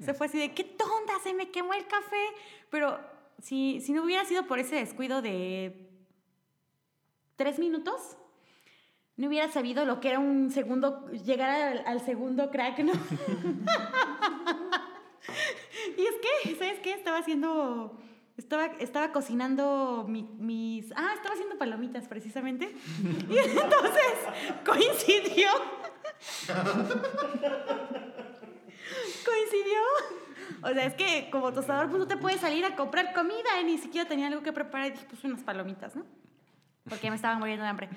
Se 0.00 0.14
fue 0.14 0.26
así 0.28 0.38
de, 0.38 0.52
qué 0.54 0.62
tonta, 0.64 1.14
se 1.24 1.34
me 1.34 1.50
quemó 1.50 1.74
el 1.74 1.86
café. 1.86 2.24
Pero 2.70 2.98
si, 3.42 3.80
si 3.80 3.92
no 3.92 4.04
hubiera 4.04 4.24
sido 4.24 4.46
por 4.46 4.58
ese 4.60 4.76
descuido 4.76 5.22
de 5.22 5.88
tres 7.36 7.58
minutos, 7.58 8.16
no 9.16 9.26
hubiera 9.28 9.50
sabido 9.50 9.84
lo 9.84 9.98
que 10.00 10.08
era 10.10 10.18
un 10.20 10.50
segundo, 10.52 11.08
llegar 11.10 11.50
al, 11.50 11.82
al 11.86 12.00
segundo 12.04 12.50
crack, 12.50 12.78
¿no? 12.80 12.92
y 15.96 16.02
es 16.02 16.14
que, 16.44 16.54
¿sabes 16.56 16.78
qué? 16.80 16.92
Estaba 16.92 17.18
haciendo, 17.18 17.98
estaba, 18.36 18.66
estaba 18.78 19.12
cocinando 19.12 20.04
mi- 20.08 20.28
mis, 20.38 20.92
ah, 20.96 21.12
estaba 21.14 21.34
haciendo 21.34 21.56
palomitas 21.58 22.06
precisamente. 22.08 22.74
Y 23.30 23.38
entonces 23.38 24.14
coincidió. 24.64 25.48
coincidió. 29.24 29.80
O 30.62 30.68
sea, 30.72 30.86
es 30.86 30.94
que 30.94 31.28
como 31.30 31.52
tostador, 31.52 31.88
pues 31.88 31.98
no 31.98 32.06
te 32.06 32.16
puedes 32.16 32.40
salir 32.40 32.64
a 32.64 32.76
comprar 32.76 33.12
comida 33.12 33.60
y 33.60 33.64
ni 33.64 33.78
siquiera 33.78 34.08
tenía 34.08 34.28
algo 34.28 34.42
que 34.42 34.52
preparar 34.52 34.88
y 34.88 34.90
dije, 34.92 35.06
pues 35.08 35.22
unas 35.24 35.42
palomitas, 35.42 35.94
¿no? 35.96 36.04
Porque 36.88 37.10
me 37.10 37.16
estaba 37.16 37.36
muriendo 37.38 37.64
de 37.64 37.68
hambre. 37.70 37.88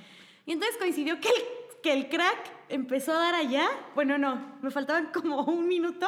Y 0.45 0.51
entonces 0.53 0.77
coincidió 0.77 1.19
que 1.19 1.29
el, 1.29 1.81
que 1.83 1.93
el 1.93 2.09
crack 2.09 2.51
empezó 2.69 3.13
a 3.13 3.19
dar 3.19 3.35
allá. 3.35 3.67
Bueno, 3.95 4.17
no, 4.17 4.57
me 4.61 4.71
faltaban 4.71 5.11
como 5.13 5.43
un 5.43 5.67
minuto. 5.67 6.07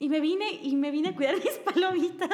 Y 0.00 0.08
me 0.08 0.20
vine, 0.20 0.50
y 0.50 0.74
me 0.76 0.90
vine 0.90 1.10
a 1.10 1.14
cuidar 1.14 1.36
mis 1.44 1.56
palomitas. 1.58 2.30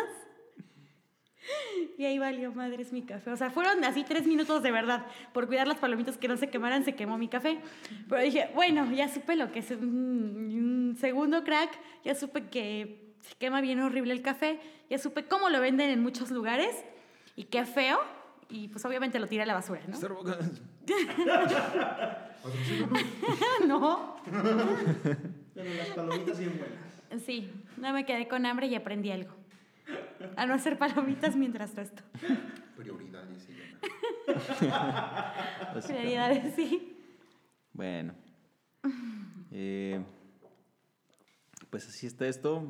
Y 1.96 2.04
ahí 2.04 2.18
valió 2.18 2.52
madres 2.52 2.92
mi 2.92 3.02
café. 3.02 3.30
O 3.30 3.36
sea, 3.36 3.50
fueron 3.50 3.82
así 3.84 4.04
tres 4.04 4.26
minutos 4.26 4.62
de 4.62 4.70
verdad. 4.70 5.06
Por 5.32 5.46
cuidar 5.46 5.66
las 5.66 5.78
palomitas 5.78 6.18
que 6.18 6.28
no 6.28 6.36
se 6.36 6.48
quemaran, 6.48 6.84
se 6.84 6.94
quemó 6.94 7.18
mi 7.18 7.28
café. 7.28 7.60
Pero 8.08 8.22
dije, 8.22 8.50
bueno, 8.54 8.90
ya 8.92 9.08
supe 9.08 9.36
lo 9.36 9.52
que 9.52 9.60
es 9.60 9.70
un, 9.70 9.82
un 9.82 10.96
segundo 10.98 11.44
crack. 11.44 11.70
Ya 12.04 12.14
supe 12.14 12.48
que 12.48 13.14
se 13.20 13.34
quema 13.36 13.60
bien 13.60 13.80
horrible 13.80 14.12
el 14.12 14.22
café. 14.22 14.60
Ya 14.88 14.98
supe 14.98 15.24
cómo 15.24 15.50
lo 15.50 15.60
venden 15.60 15.90
en 15.90 16.02
muchos 16.02 16.30
lugares. 16.30 16.84
Y 17.36 17.44
qué 17.44 17.64
feo. 17.64 18.00
Y 18.48 18.68
pues 18.68 18.84
obviamente 18.84 19.18
lo 19.18 19.26
tiré 19.26 19.42
a 19.42 19.46
la 19.46 19.54
basura, 19.54 19.80
¿no? 19.86 19.96
No. 23.66 24.16
Pero 25.54 25.74
las 25.74 25.88
palomitas 25.88 26.38
bien 26.38 26.58
buenas. 26.58 27.22
Sí, 27.24 27.50
no 27.76 27.92
me 27.92 28.06
quedé 28.06 28.28
con 28.28 28.46
hambre 28.46 28.66
y 28.66 28.74
aprendí 28.74 29.10
algo. 29.10 29.34
A 30.36 30.46
no 30.46 30.54
hacer 30.54 30.78
palomitas 30.78 31.36
mientras 31.36 31.76
esto. 31.76 32.02
Prioridades 32.76 33.48
llama. 33.48 35.34
Prioridades, 35.86 36.54
sí. 36.54 36.96
Bueno. 37.72 38.14
Eh, 39.50 40.02
pues 41.70 41.88
así 41.88 42.06
está 42.06 42.26
esto. 42.26 42.64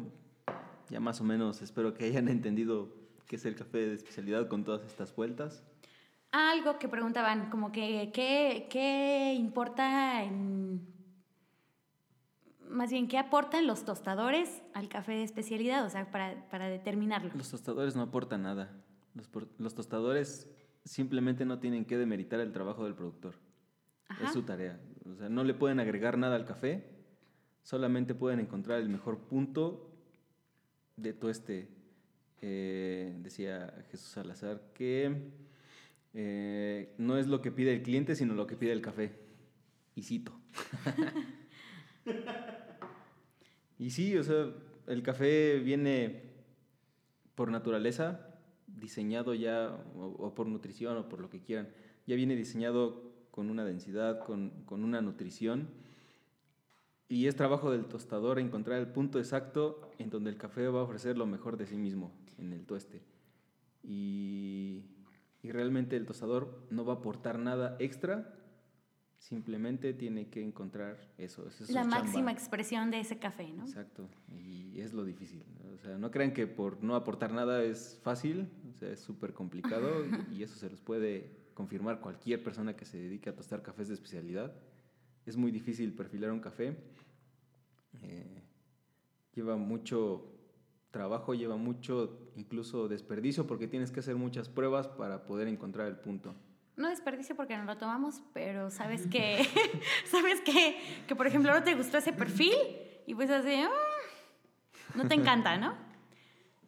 Ya 0.89 1.01
más 1.01 1.21
o 1.21 1.25
menos 1.25 1.63
espero 1.63 1.95
que 1.95 2.05
hayan 2.05 2.29
entendido 2.29 2.95
qué 3.27 3.37
es 3.37 3.45
el 3.45 3.55
café 3.55 3.79
de 3.79 3.95
especialidad 3.95 4.49
con 4.49 4.65
todas 4.65 4.85
estas 4.87 5.15
vueltas. 5.15 5.63
Algo 6.33 6.79
que 6.79 6.89
preguntaban, 6.89 7.51
como 7.51 7.73
que, 7.73 8.11
¿qué, 8.13 8.69
qué 8.71 9.35
importa 9.35 10.23
en... 10.23 11.00
Más 12.71 12.91
bien, 12.91 13.09
¿qué 13.09 13.19
aportan 13.19 13.67
los 13.67 13.85
tostadores 13.85 14.63
al 14.75 14.89
café 14.89 15.13
de 15.13 15.25
especialidad? 15.25 15.85
O 15.85 15.91
sea, 15.91 16.11
para, 16.11 16.49
para 16.51 16.69
determinarlo. 16.69 17.31
Los 17.35 17.51
tostadores 17.51 17.97
no 17.97 18.03
aportan 18.03 18.43
nada. 18.43 18.71
Los, 19.15 19.29
los 19.59 19.75
tostadores 19.75 20.49
simplemente 20.85 21.45
no 21.45 21.59
tienen 21.59 21.85
que 21.85 21.99
demeritar 21.99 22.41
el 22.41 22.53
trabajo 22.53 22.85
del 22.85 22.95
productor. 22.95 23.35
Ajá. 24.09 24.27
Es 24.27 24.33
su 24.33 24.43
tarea. 24.43 24.81
O 25.09 25.17
sea, 25.17 25.29
no 25.29 25.45
le 25.45 25.55
pueden 25.55 25.81
agregar 25.81 26.19
nada 26.19 26.37
al 26.37 26.45
café, 26.45 26.85
solamente 27.63 28.15
pueden 28.15 28.41
encontrar 28.41 28.81
el 28.81 28.89
mejor 28.89 29.19
punto 29.19 29.91
de 30.97 31.13
tueste. 31.13 31.69
Eh, 32.43 33.17
decía 33.21 33.85
Jesús 33.91 34.09
Salazar 34.09 34.63
que 34.73 35.31
eh, 36.15 36.95
no 36.97 37.19
es 37.19 37.27
lo 37.27 37.43
que 37.43 37.51
pide 37.51 37.75
el 37.75 37.83
cliente, 37.83 38.17
sino 38.17 38.35
lo 38.35 38.47
que 38.47 38.57
pide 38.57 38.73
el 38.73 38.81
café. 38.81 39.13
Y 39.95 40.03
cito. 40.03 40.33
y 43.79 43.91
sí, 43.91 44.17
o 44.17 44.23
sea, 44.23 44.53
el 44.87 45.03
café 45.03 45.59
viene 45.59 46.23
por 47.35 47.51
naturaleza, 47.51 48.27
diseñado 48.67 49.35
ya, 49.35 49.77
o, 49.97 50.35
por 50.35 50.47
nutrición 50.47 50.97
o 50.97 51.09
por 51.09 51.21
lo 51.21 51.31
que 51.31 51.41
quieran, 51.41 51.69
ya 52.07 52.17
viene 52.17 52.37
diseñado 52.37 53.03
con 53.31 53.51
una 53.51 53.65
densidad, 53.65 54.25
con, 54.25 54.51
con 54.65 54.85
una 54.85 55.01
nutrición. 55.01 55.69
Y 57.09 57.27
es 57.27 57.35
trabajo 57.37 57.71
del 57.71 57.87
tostador 57.87 58.39
encontrar 58.39 58.79
el 58.79 58.89
punto 58.89 59.19
exacto 59.19 59.91
en 59.99 60.11
donde 60.11 60.31
el 60.31 60.37
café 60.37 60.69
va 60.69 60.81
a 60.81 60.85
ofrecer 60.85 61.19
lo 61.19 61.27
mejor 61.27 61.57
de 61.57 61.67
sí 61.67 61.77
mismo 61.77 62.13
en 62.39 62.53
el 62.53 62.65
tueste. 62.67 63.03
Y, 63.83 64.85
y 65.43 65.51
realmente 65.51 65.97
el 65.97 66.07
tostador 66.07 66.67
no 66.71 66.85
va 66.85 66.95
a 66.95 66.97
aportar 66.97 67.39
nada 67.39 67.77
extra, 67.79 68.35
simplemente 69.21 69.93
tiene 69.93 70.29
que 70.29 70.43
encontrar 70.43 70.99
eso. 71.19 71.47
esa 71.47 71.65
es 71.65 71.71
La 71.71 71.83
chamba. 71.83 72.01
máxima 72.01 72.33
expresión 72.33 72.91
de 72.91 73.01
ese 73.01 73.19
café, 73.19 73.53
¿no? 73.53 73.63
Exacto, 73.63 74.09
y 74.29 74.81
es 74.81 74.93
lo 74.93 75.05
difícil. 75.05 75.45
O 75.75 75.79
sea, 75.79 75.97
no 75.99 76.11
crean 76.11 76.33
que 76.33 76.47
por 76.47 76.83
no 76.83 76.97
aportar 76.97 77.33
nada 77.33 77.63
es 77.63 78.01
fácil, 78.03 78.49
o 78.75 78.79
sea, 78.79 78.91
es 78.91 79.01
súper 79.01 79.33
complicado 79.33 80.05
y, 80.05 80.35
y 80.39 80.43
eso 80.43 80.57
se 80.57 80.69
los 80.69 80.81
puede 80.81 81.31
confirmar 81.55 82.01
cualquier 82.01 82.43
persona 82.43 82.75
que 82.75 82.85
se 82.87 82.97
dedique 82.99 83.29
a 83.31 83.37
tostar 83.37 83.63
cafés 83.63 83.89
de 83.89 83.95
especialidad. 83.95 84.53
Es 85.27 85.37
muy 85.37 85.53
difícil 85.53 85.93
perfilar 85.95 86.33
un 86.33 86.41
café, 86.41 86.77
eh, 88.03 88.43
lleva 89.35 89.57
mucho 89.57 90.33
trabajo, 90.91 91.35
lleva 91.35 91.57
mucho 91.57 92.31
incluso 92.37 92.89
desperdicio 92.89 93.47
porque 93.47 93.69
tienes 93.69 93.91
que 93.91 94.01
hacer 94.01 94.17
muchas 94.17 94.49
pruebas 94.49 94.89
para 94.89 95.27
poder 95.27 95.47
encontrar 95.47 95.87
el 95.89 95.97
punto. 95.97 96.35
No 96.81 96.89
desperdicio 96.89 97.37
porque 97.37 97.57
no 97.59 97.65
lo 97.65 97.77
tomamos, 97.77 98.23
pero 98.33 98.71
sabes 98.71 99.07
que, 99.07 99.47
sabes 100.11 100.41
que, 100.41 100.81
que 101.07 101.15
por 101.15 101.27
ejemplo 101.27 101.53
no 101.53 101.63
te 101.63 101.75
gustó 101.75 101.99
ese 101.99 102.11
perfil 102.15 102.55
y 103.07 103.15
pues 103.15 103.29
así, 103.29 103.55
"Ah", 103.55 103.69
no 104.95 105.07
te 105.07 105.15
encanta, 105.15 105.59
¿no? 105.59 105.75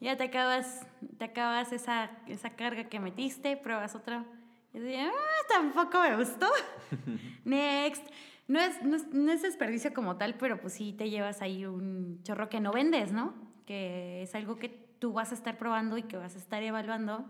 Ya 0.01 0.19
te 0.19 0.25
acabas, 0.25 0.87
te 1.17 1.25
acabas 1.25 1.73
esa, 1.73 2.11
esa 2.27 2.51
carga 2.51 2.85
que 2.91 3.01
metiste, 3.01 3.57
pruebas 3.57 3.95
otra 3.95 4.27
y 4.75 4.79
así, 4.79 4.95
"Ah, 4.97 5.11
tampoco 5.49 5.99
me 6.03 6.15
gustó. 6.17 6.47
Next. 7.47 8.07
no 8.49 8.61
es, 8.61 8.83
no, 8.83 8.97
es, 8.97 9.07
no 9.15 9.33
es 9.33 9.41
desperdicio 9.41 9.95
como 9.95 10.19
tal, 10.19 10.35
pero 10.35 10.61
pues 10.61 10.75
sí 10.75 10.93
te 10.93 11.09
llevas 11.09 11.41
ahí 11.41 11.65
un 11.65 12.23
chorro 12.23 12.51
que 12.51 12.61
no 12.61 12.71
vendes, 12.71 13.13
¿no? 13.13 13.33
Que 13.65 14.23
es 14.25 14.35
algo 14.35 14.57
que 14.57 14.69
tú 14.99 15.15
vas 15.15 15.33
a 15.33 15.35
estar 15.37 15.57
probando 15.57 15.97
y 15.97 16.03
que 16.03 16.19
vas 16.19 16.35
a 16.35 16.39
estar 16.39 16.63
evaluando 16.63 17.25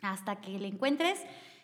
hasta 0.00 0.40
que 0.40 0.60
le 0.60 0.68
encuentres. 0.68 1.20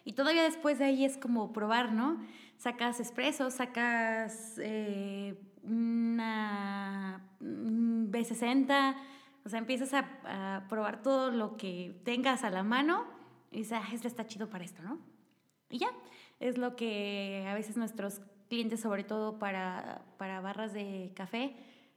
Y 0.09 0.15
todavía 0.15 0.43
después 0.43 0.79
de 0.79 0.87
ahí 0.87 1.05
es 1.05 1.19
como 1.19 1.53
probar, 1.53 1.93
¿no? 1.93 2.19
Sacas 2.57 2.99
espresso, 2.99 3.51
sacas 3.51 4.55
eh, 4.57 5.39
una 5.63 7.29
un 7.41 8.11
B60, 8.11 8.97
o 9.45 9.49
sea, 9.51 9.59
empiezas 9.59 9.93
a, 9.93 10.09
a 10.25 10.67
probar 10.67 11.03
todo 11.03 11.31
lo 11.31 11.59
que 11.59 12.01
tengas 12.05 12.43
a 12.43 12.49
la 12.49 12.63
mano 12.63 13.05
y 13.51 13.59
dices, 13.59 13.79
ah, 13.83 13.87
este 13.93 14.09
está 14.09 14.27
chido 14.27 14.49
para 14.49 14.65
esto, 14.65 14.81
¿no? 14.81 14.99
Y 15.69 15.77
ya, 15.77 15.91
es 16.41 16.57
lo 16.57 16.75
que 16.75 17.45
a 17.47 17.53
veces 17.53 17.77
nuestros 17.77 18.23
clientes, 18.49 18.81
sobre 18.81 19.05
todo 19.05 19.39
para, 19.39 20.07
para 20.17 20.41
barras 20.41 20.73
de 20.73 21.13
café, 21.15 21.55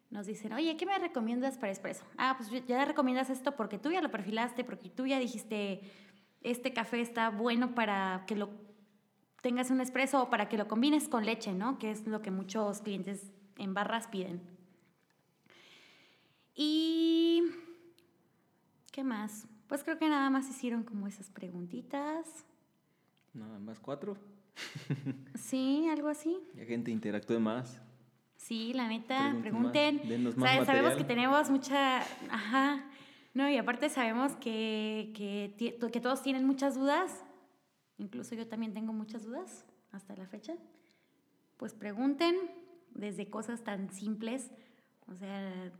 nos 0.09 0.26
dicen, 0.26 0.51
oye, 0.51 0.76
¿qué 0.76 0.86
me 0.86 0.99
recomiendas 0.99 1.57
para 1.57 1.72
espresso? 1.72 2.03
Ah, 2.18 2.36
pues 2.38 2.49
ya 2.68 2.84
recomiendas 2.84 3.30
esto 3.30 3.55
porque 3.55 3.80
tú 3.80 3.89
ya 3.89 4.01
lo 4.01 4.12
perfilaste, 4.12 4.66
porque 4.66 4.89
tú 4.89 5.07
ya 5.07 5.18
dijiste, 5.18 5.80
este 6.42 6.74
café 6.74 7.02
está 7.02 7.30
bueno 7.30 7.76
para 7.76 8.24
que 8.28 8.36
lo 8.36 8.50
tengas 9.42 9.72
un 9.72 9.82
espresso 9.82 10.24
o 10.24 10.30
para 10.30 10.50
que 10.50 10.58
lo 10.58 10.68
combines 10.68 11.08
con 11.08 11.26
leche, 11.26 11.54
¿no? 11.54 11.80
Que 11.80 11.92
es 11.92 12.08
lo 12.08 12.22
que 12.22 12.32
muchos 12.32 12.82
clientes 12.82 13.32
en 13.58 13.74
barras 13.74 14.08
piden. 14.08 14.42
Y... 16.56 17.44
¿Qué 18.92 19.04
más? 19.04 19.48
Pues 19.68 19.84
creo 19.84 19.98
que 19.98 20.10
nada 20.10 20.30
más 20.30 20.50
hicieron 20.50 20.84
como 20.84 21.08
esas 21.08 21.30
preguntitas. 21.30 22.46
Nada 23.34 23.60
más 23.60 23.80
cuatro. 23.80 24.18
Sí, 25.36 25.88
algo 25.89 26.10
así. 26.10 26.38
La 26.56 26.66
gente 26.66 26.92
interactúe 26.92 27.39
más. 27.39 27.82
Sí, 28.36 28.74
la 28.74 28.88
neta, 28.88 29.36
Pregunten 29.42 29.96
más, 29.96 30.02
pregunten. 30.02 30.10
denos 30.10 30.36
O 30.36 30.39
más 30.39 30.52
sea, 30.52 30.66
sabemos 30.66 30.96
que 30.96 31.04
tenemos 31.04 31.50
mucha... 31.50 32.02
Ajá. 32.30 32.91
No, 33.34 33.50
y 33.50 33.58
aparte 33.58 33.90
sabemos 33.90 34.36
que, 34.36 35.14
que, 35.16 35.78
que 35.92 36.02
todos 36.02 36.22
tienen 36.22 36.46
muchas 36.46 36.76
dudas. 36.76 37.24
Incluso 37.98 38.36
yo 38.36 38.48
también 38.48 38.74
tengo 38.74 38.94
muchas 38.94 39.24
dudas 39.24 39.66
hasta 39.92 40.16
la 40.16 40.28
fecha. 40.28 40.56
Pues 41.58 41.74
pregunten 41.74 42.36
desde 42.94 43.30
cosas 43.30 43.64
tan 43.64 43.92
simples. 43.92 44.52
O 45.08 45.16
sea, 45.16 45.72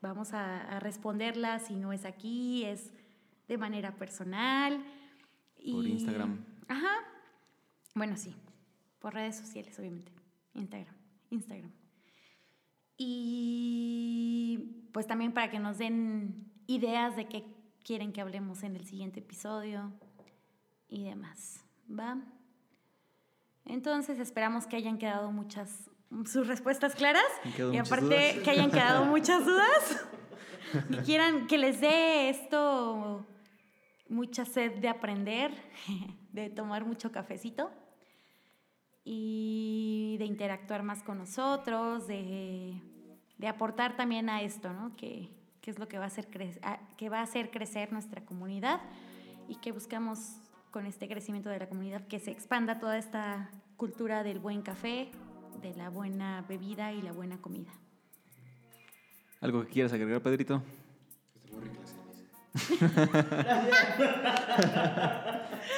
vamos 0.00 0.32
a, 0.32 0.62
a 0.76 0.80
responderlas 0.80 1.66
si 1.66 1.74
no 1.74 1.92
es 1.92 2.04
aquí, 2.04 2.64
es 2.64 2.92
de 3.46 3.58
manera 3.58 3.96
personal. 3.96 4.82
Por 5.56 5.86
Instagram. 5.86 6.44
Ajá. 6.68 6.94
Bueno, 7.94 8.16
sí. 8.16 8.34
Por 9.00 9.14
redes 9.14 9.36
sociales, 9.36 9.78
obviamente. 9.78 10.12
Instagram. 10.54 10.94
Instagram. 11.30 11.72
Y 12.96 14.87
pues 14.98 15.06
también 15.06 15.30
para 15.30 15.48
que 15.48 15.60
nos 15.60 15.78
den 15.78 16.50
ideas 16.66 17.14
de 17.14 17.28
qué 17.28 17.44
quieren 17.84 18.12
que 18.12 18.20
hablemos 18.20 18.64
en 18.64 18.74
el 18.74 18.84
siguiente 18.84 19.20
episodio 19.20 19.92
y 20.88 21.04
demás. 21.04 21.64
¿Va? 21.88 22.18
Entonces 23.64 24.18
esperamos 24.18 24.66
que 24.66 24.74
hayan 24.74 24.98
quedado 24.98 25.30
muchas 25.30 25.88
sus 26.26 26.48
respuestas 26.48 26.96
claras 26.96 27.22
y 27.44 27.76
aparte 27.76 28.06
dudas. 28.06 28.34
que 28.42 28.50
hayan 28.50 28.72
quedado 28.72 29.04
muchas 29.04 29.46
dudas 29.46 30.04
y 30.90 30.96
quieran 31.04 31.46
que 31.46 31.58
les 31.58 31.80
dé 31.80 32.28
esto 32.28 33.24
mucha 34.08 34.44
sed 34.44 34.80
de 34.80 34.88
aprender, 34.88 35.52
de 36.32 36.50
tomar 36.50 36.84
mucho 36.84 37.12
cafecito 37.12 37.70
y 39.04 40.16
de 40.18 40.24
interactuar 40.24 40.82
más 40.82 41.04
con 41.04 41.18
nosotros, 41.18 42.08
de, 42.08 42.82
de 43.38 43.48
aportar 43.48 43.96
también 43.96 44.28
a 44.28 44.42
esto, 44.42 44.72
¿no? 44.72 44.94
Que, 44.96 45.28
que 45.60 45.70
es 45.70 45.78
lo 45.78 45.88
que 45.88 45.98
va, 45.98 46.04
a 46.04 46.08
hacer 46.08 46.28
cre- 46.30 46.58
a- 46.62 46.78
que 46.96 47.08
va 47.08 47.20
a 47.20 47.22
hacer 47.22 47.50
crecer 47.50 47.92
nuestra 47.92 48.24
comunidad 48.24 48.80
y 49.48 49.56
que 49.56 49.72
buscamos 49.72 50.36
con 50.70 50.86
este 50.86 51.08
crecimiento 51.08 51.48
de 51.48 51.58
la 51.58 51.68
comunidad 51.68 52.06
que 52.06 52.18
se 52.18 52.30
expanda 52.30 52.78
toda 52.78 52.98
esta 52.98 53.50
cultura 53.76 54.22
del 54.22 54.38
buen 54.38 54.62
café, 54.62 55.10
de 55.62 55.74
la 55.74 55.88
buena 55.88 56.44
bebida 56.48 56.92
y 56.92 57.00
la 57.02 57.12
buena 57.12 57.38
comida. 57.38 57.72
¿Algo 59.40 59.62
que 59.62 59.68
quieras 59.68 59.92
agregar, 59.92 60.20
Pedrito? 60.20 60.62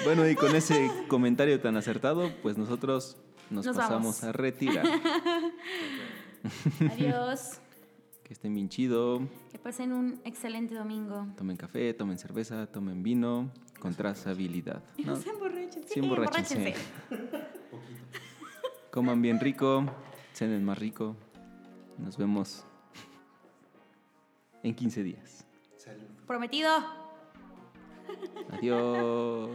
Bueno, 0.04 0.26
y 0.28 0.34
con 0.34 0.54
ese 0.56 0.90
comentario 1.08 1.60
tan 1.60 1.76
acertado, 1.76 2.30
pues 2.42 2.56
nosotros 2.56 3.16
nos, 3.50 3.66
Nos 3.66 3.76
pasamos 3.76 4.02
vamos. 4.02 4.24
a 4.24 4.32
retirar. 4.32 4.84
Adiós. 6.92 7.60
que 8.24 8.32
estén 8.34 8.54
bien 8.54 8.68
chido. 8.68 9.20
Que 9.50 9.58
pasen 9.58 9.92
un 9.92 10.20
excelente 10.24 10.74
domingo. 10.74 11.26
Tomen 11.36 11.56
café, 11.56 11.92
tomen 11.94 12.16
cerveza, 12.18 12.66
tomen 12.66 13.02
vino 13.02 13.50
con 13.80 13.94
trazabilidad. 13.94 14.82
¿no? 14.98 15.12
No 15.12 15.16
se 15.16 15.30
emborrachen. 15.30 15.82
Sí, 15.86 16.00
emborráchense. 16.00 16.74
Coman 18.90 19.22
bien 19.22 19.38
rico, 19.38 19.84
cenen 20.32 20.64
más 20.64 20.78
rico. 20.78 21.16
Nos 21.98 22.16
vemos 22.16 22.64
en 24.62 24.74
15 24.74 25.02
días. 25.02 25.44
Salud. 25.76 26.06
Prometido. 26.26 26.70
Adiós. 28.50 29.50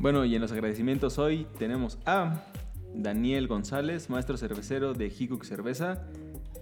Bueno, 0.00 0.24
y 0.24 0.34
en 0.34 0.40
los 0.40 0.50
agradecimientos 0.50 1.18
hoy 1.18 1.46
tenemos 1.58 1.98
a 2.06 2.42
Daniel 2.94 3.46
González, 3.48 4.08
maestro 4.08 4.38
cervecero 4.38 4.94
de 4.94 5.08
Hikuk 5.08 5.44
Cerveza. 5.44 6.06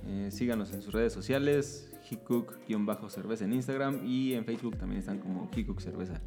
Eh, 0.09 0.31
síganos 0.33 0.73
en 0.73 0.83
sus 0.83 0.93
redes 0.93 1.13
sociales, 1.13 1.89
Hikuk-cerveza 2.11 3.45
en 3.45 3.53
Instagram 3.53 4.05
y 4.05 4.33
en 4.35 4.45
Facebook 4.45 4.77
también 4.77 4.99
están 4.99 5.21
como 5.21 5.49
Hikuk 5.55 5.79
Cerveza. 5.79 6.21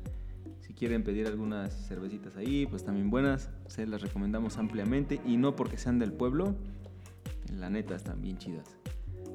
Si 0.61 0.73
quieren 0.73 1.03
pedir 1.03 1.27
algunas 1.27 1.85
cervecitas 1.85 2.37
ahí, 2.37 2.65
pues 2.65 2.85
también 2.85 3.09
buenas, 3.09 3.49
se 3.67 3.85
las 3.85 4.01
recomendamos 4.01 4.57
ampliamente 4.57 5.19
y 5.25 5.35
no 5.35 5.53
porque 5.53 5.77
sean 5.77 5.99
del 5.99 6.13
pueblo, 6.13 6.55
la 7.53 7.69
neta 7.69 7.93
están 7.93 8.21
bien 8.21 8.37
chidas. 8.37 8.77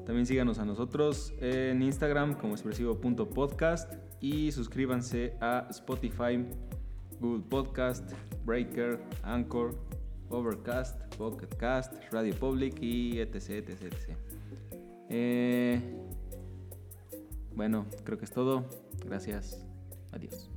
También 0.03 0.25
síganos 0.25 0.57
a 0.57 0.65
nosotros 0.65 1.31
en 1.41 1.83
Instagram 1.83 2.39
como 2.39 2.53
expresivo.podcast 2.53 3.93
y 4.19 4.51
suscríbanse 4.51 5.35
a 5.41 5.67
Spotify, 5.69 6.43
Google 7.19 7.43
Podcast, 7.49 8.11
Breaker, 8.45 8.99
Anchor, 9.23 9.75
Overcast, 10.29 10.99
Pocket 11.15 11.49
Cast, 11.57 11.93
Radio 12.11 12.35
Public 12.35 12.81
y 12.81 13.19
etc. 13.19 13.49
etc, 13.49 13.81
etc. 13.83 14.17
Eh, 15.09 15.81
bueno, 17.55 17.85
creo 18.03 18.17
que 18.17 18.25
es 18.25 18.31
todo. 18.31 18.65
Gracias. 19.05 19.65
Adiós. 20.11 20.49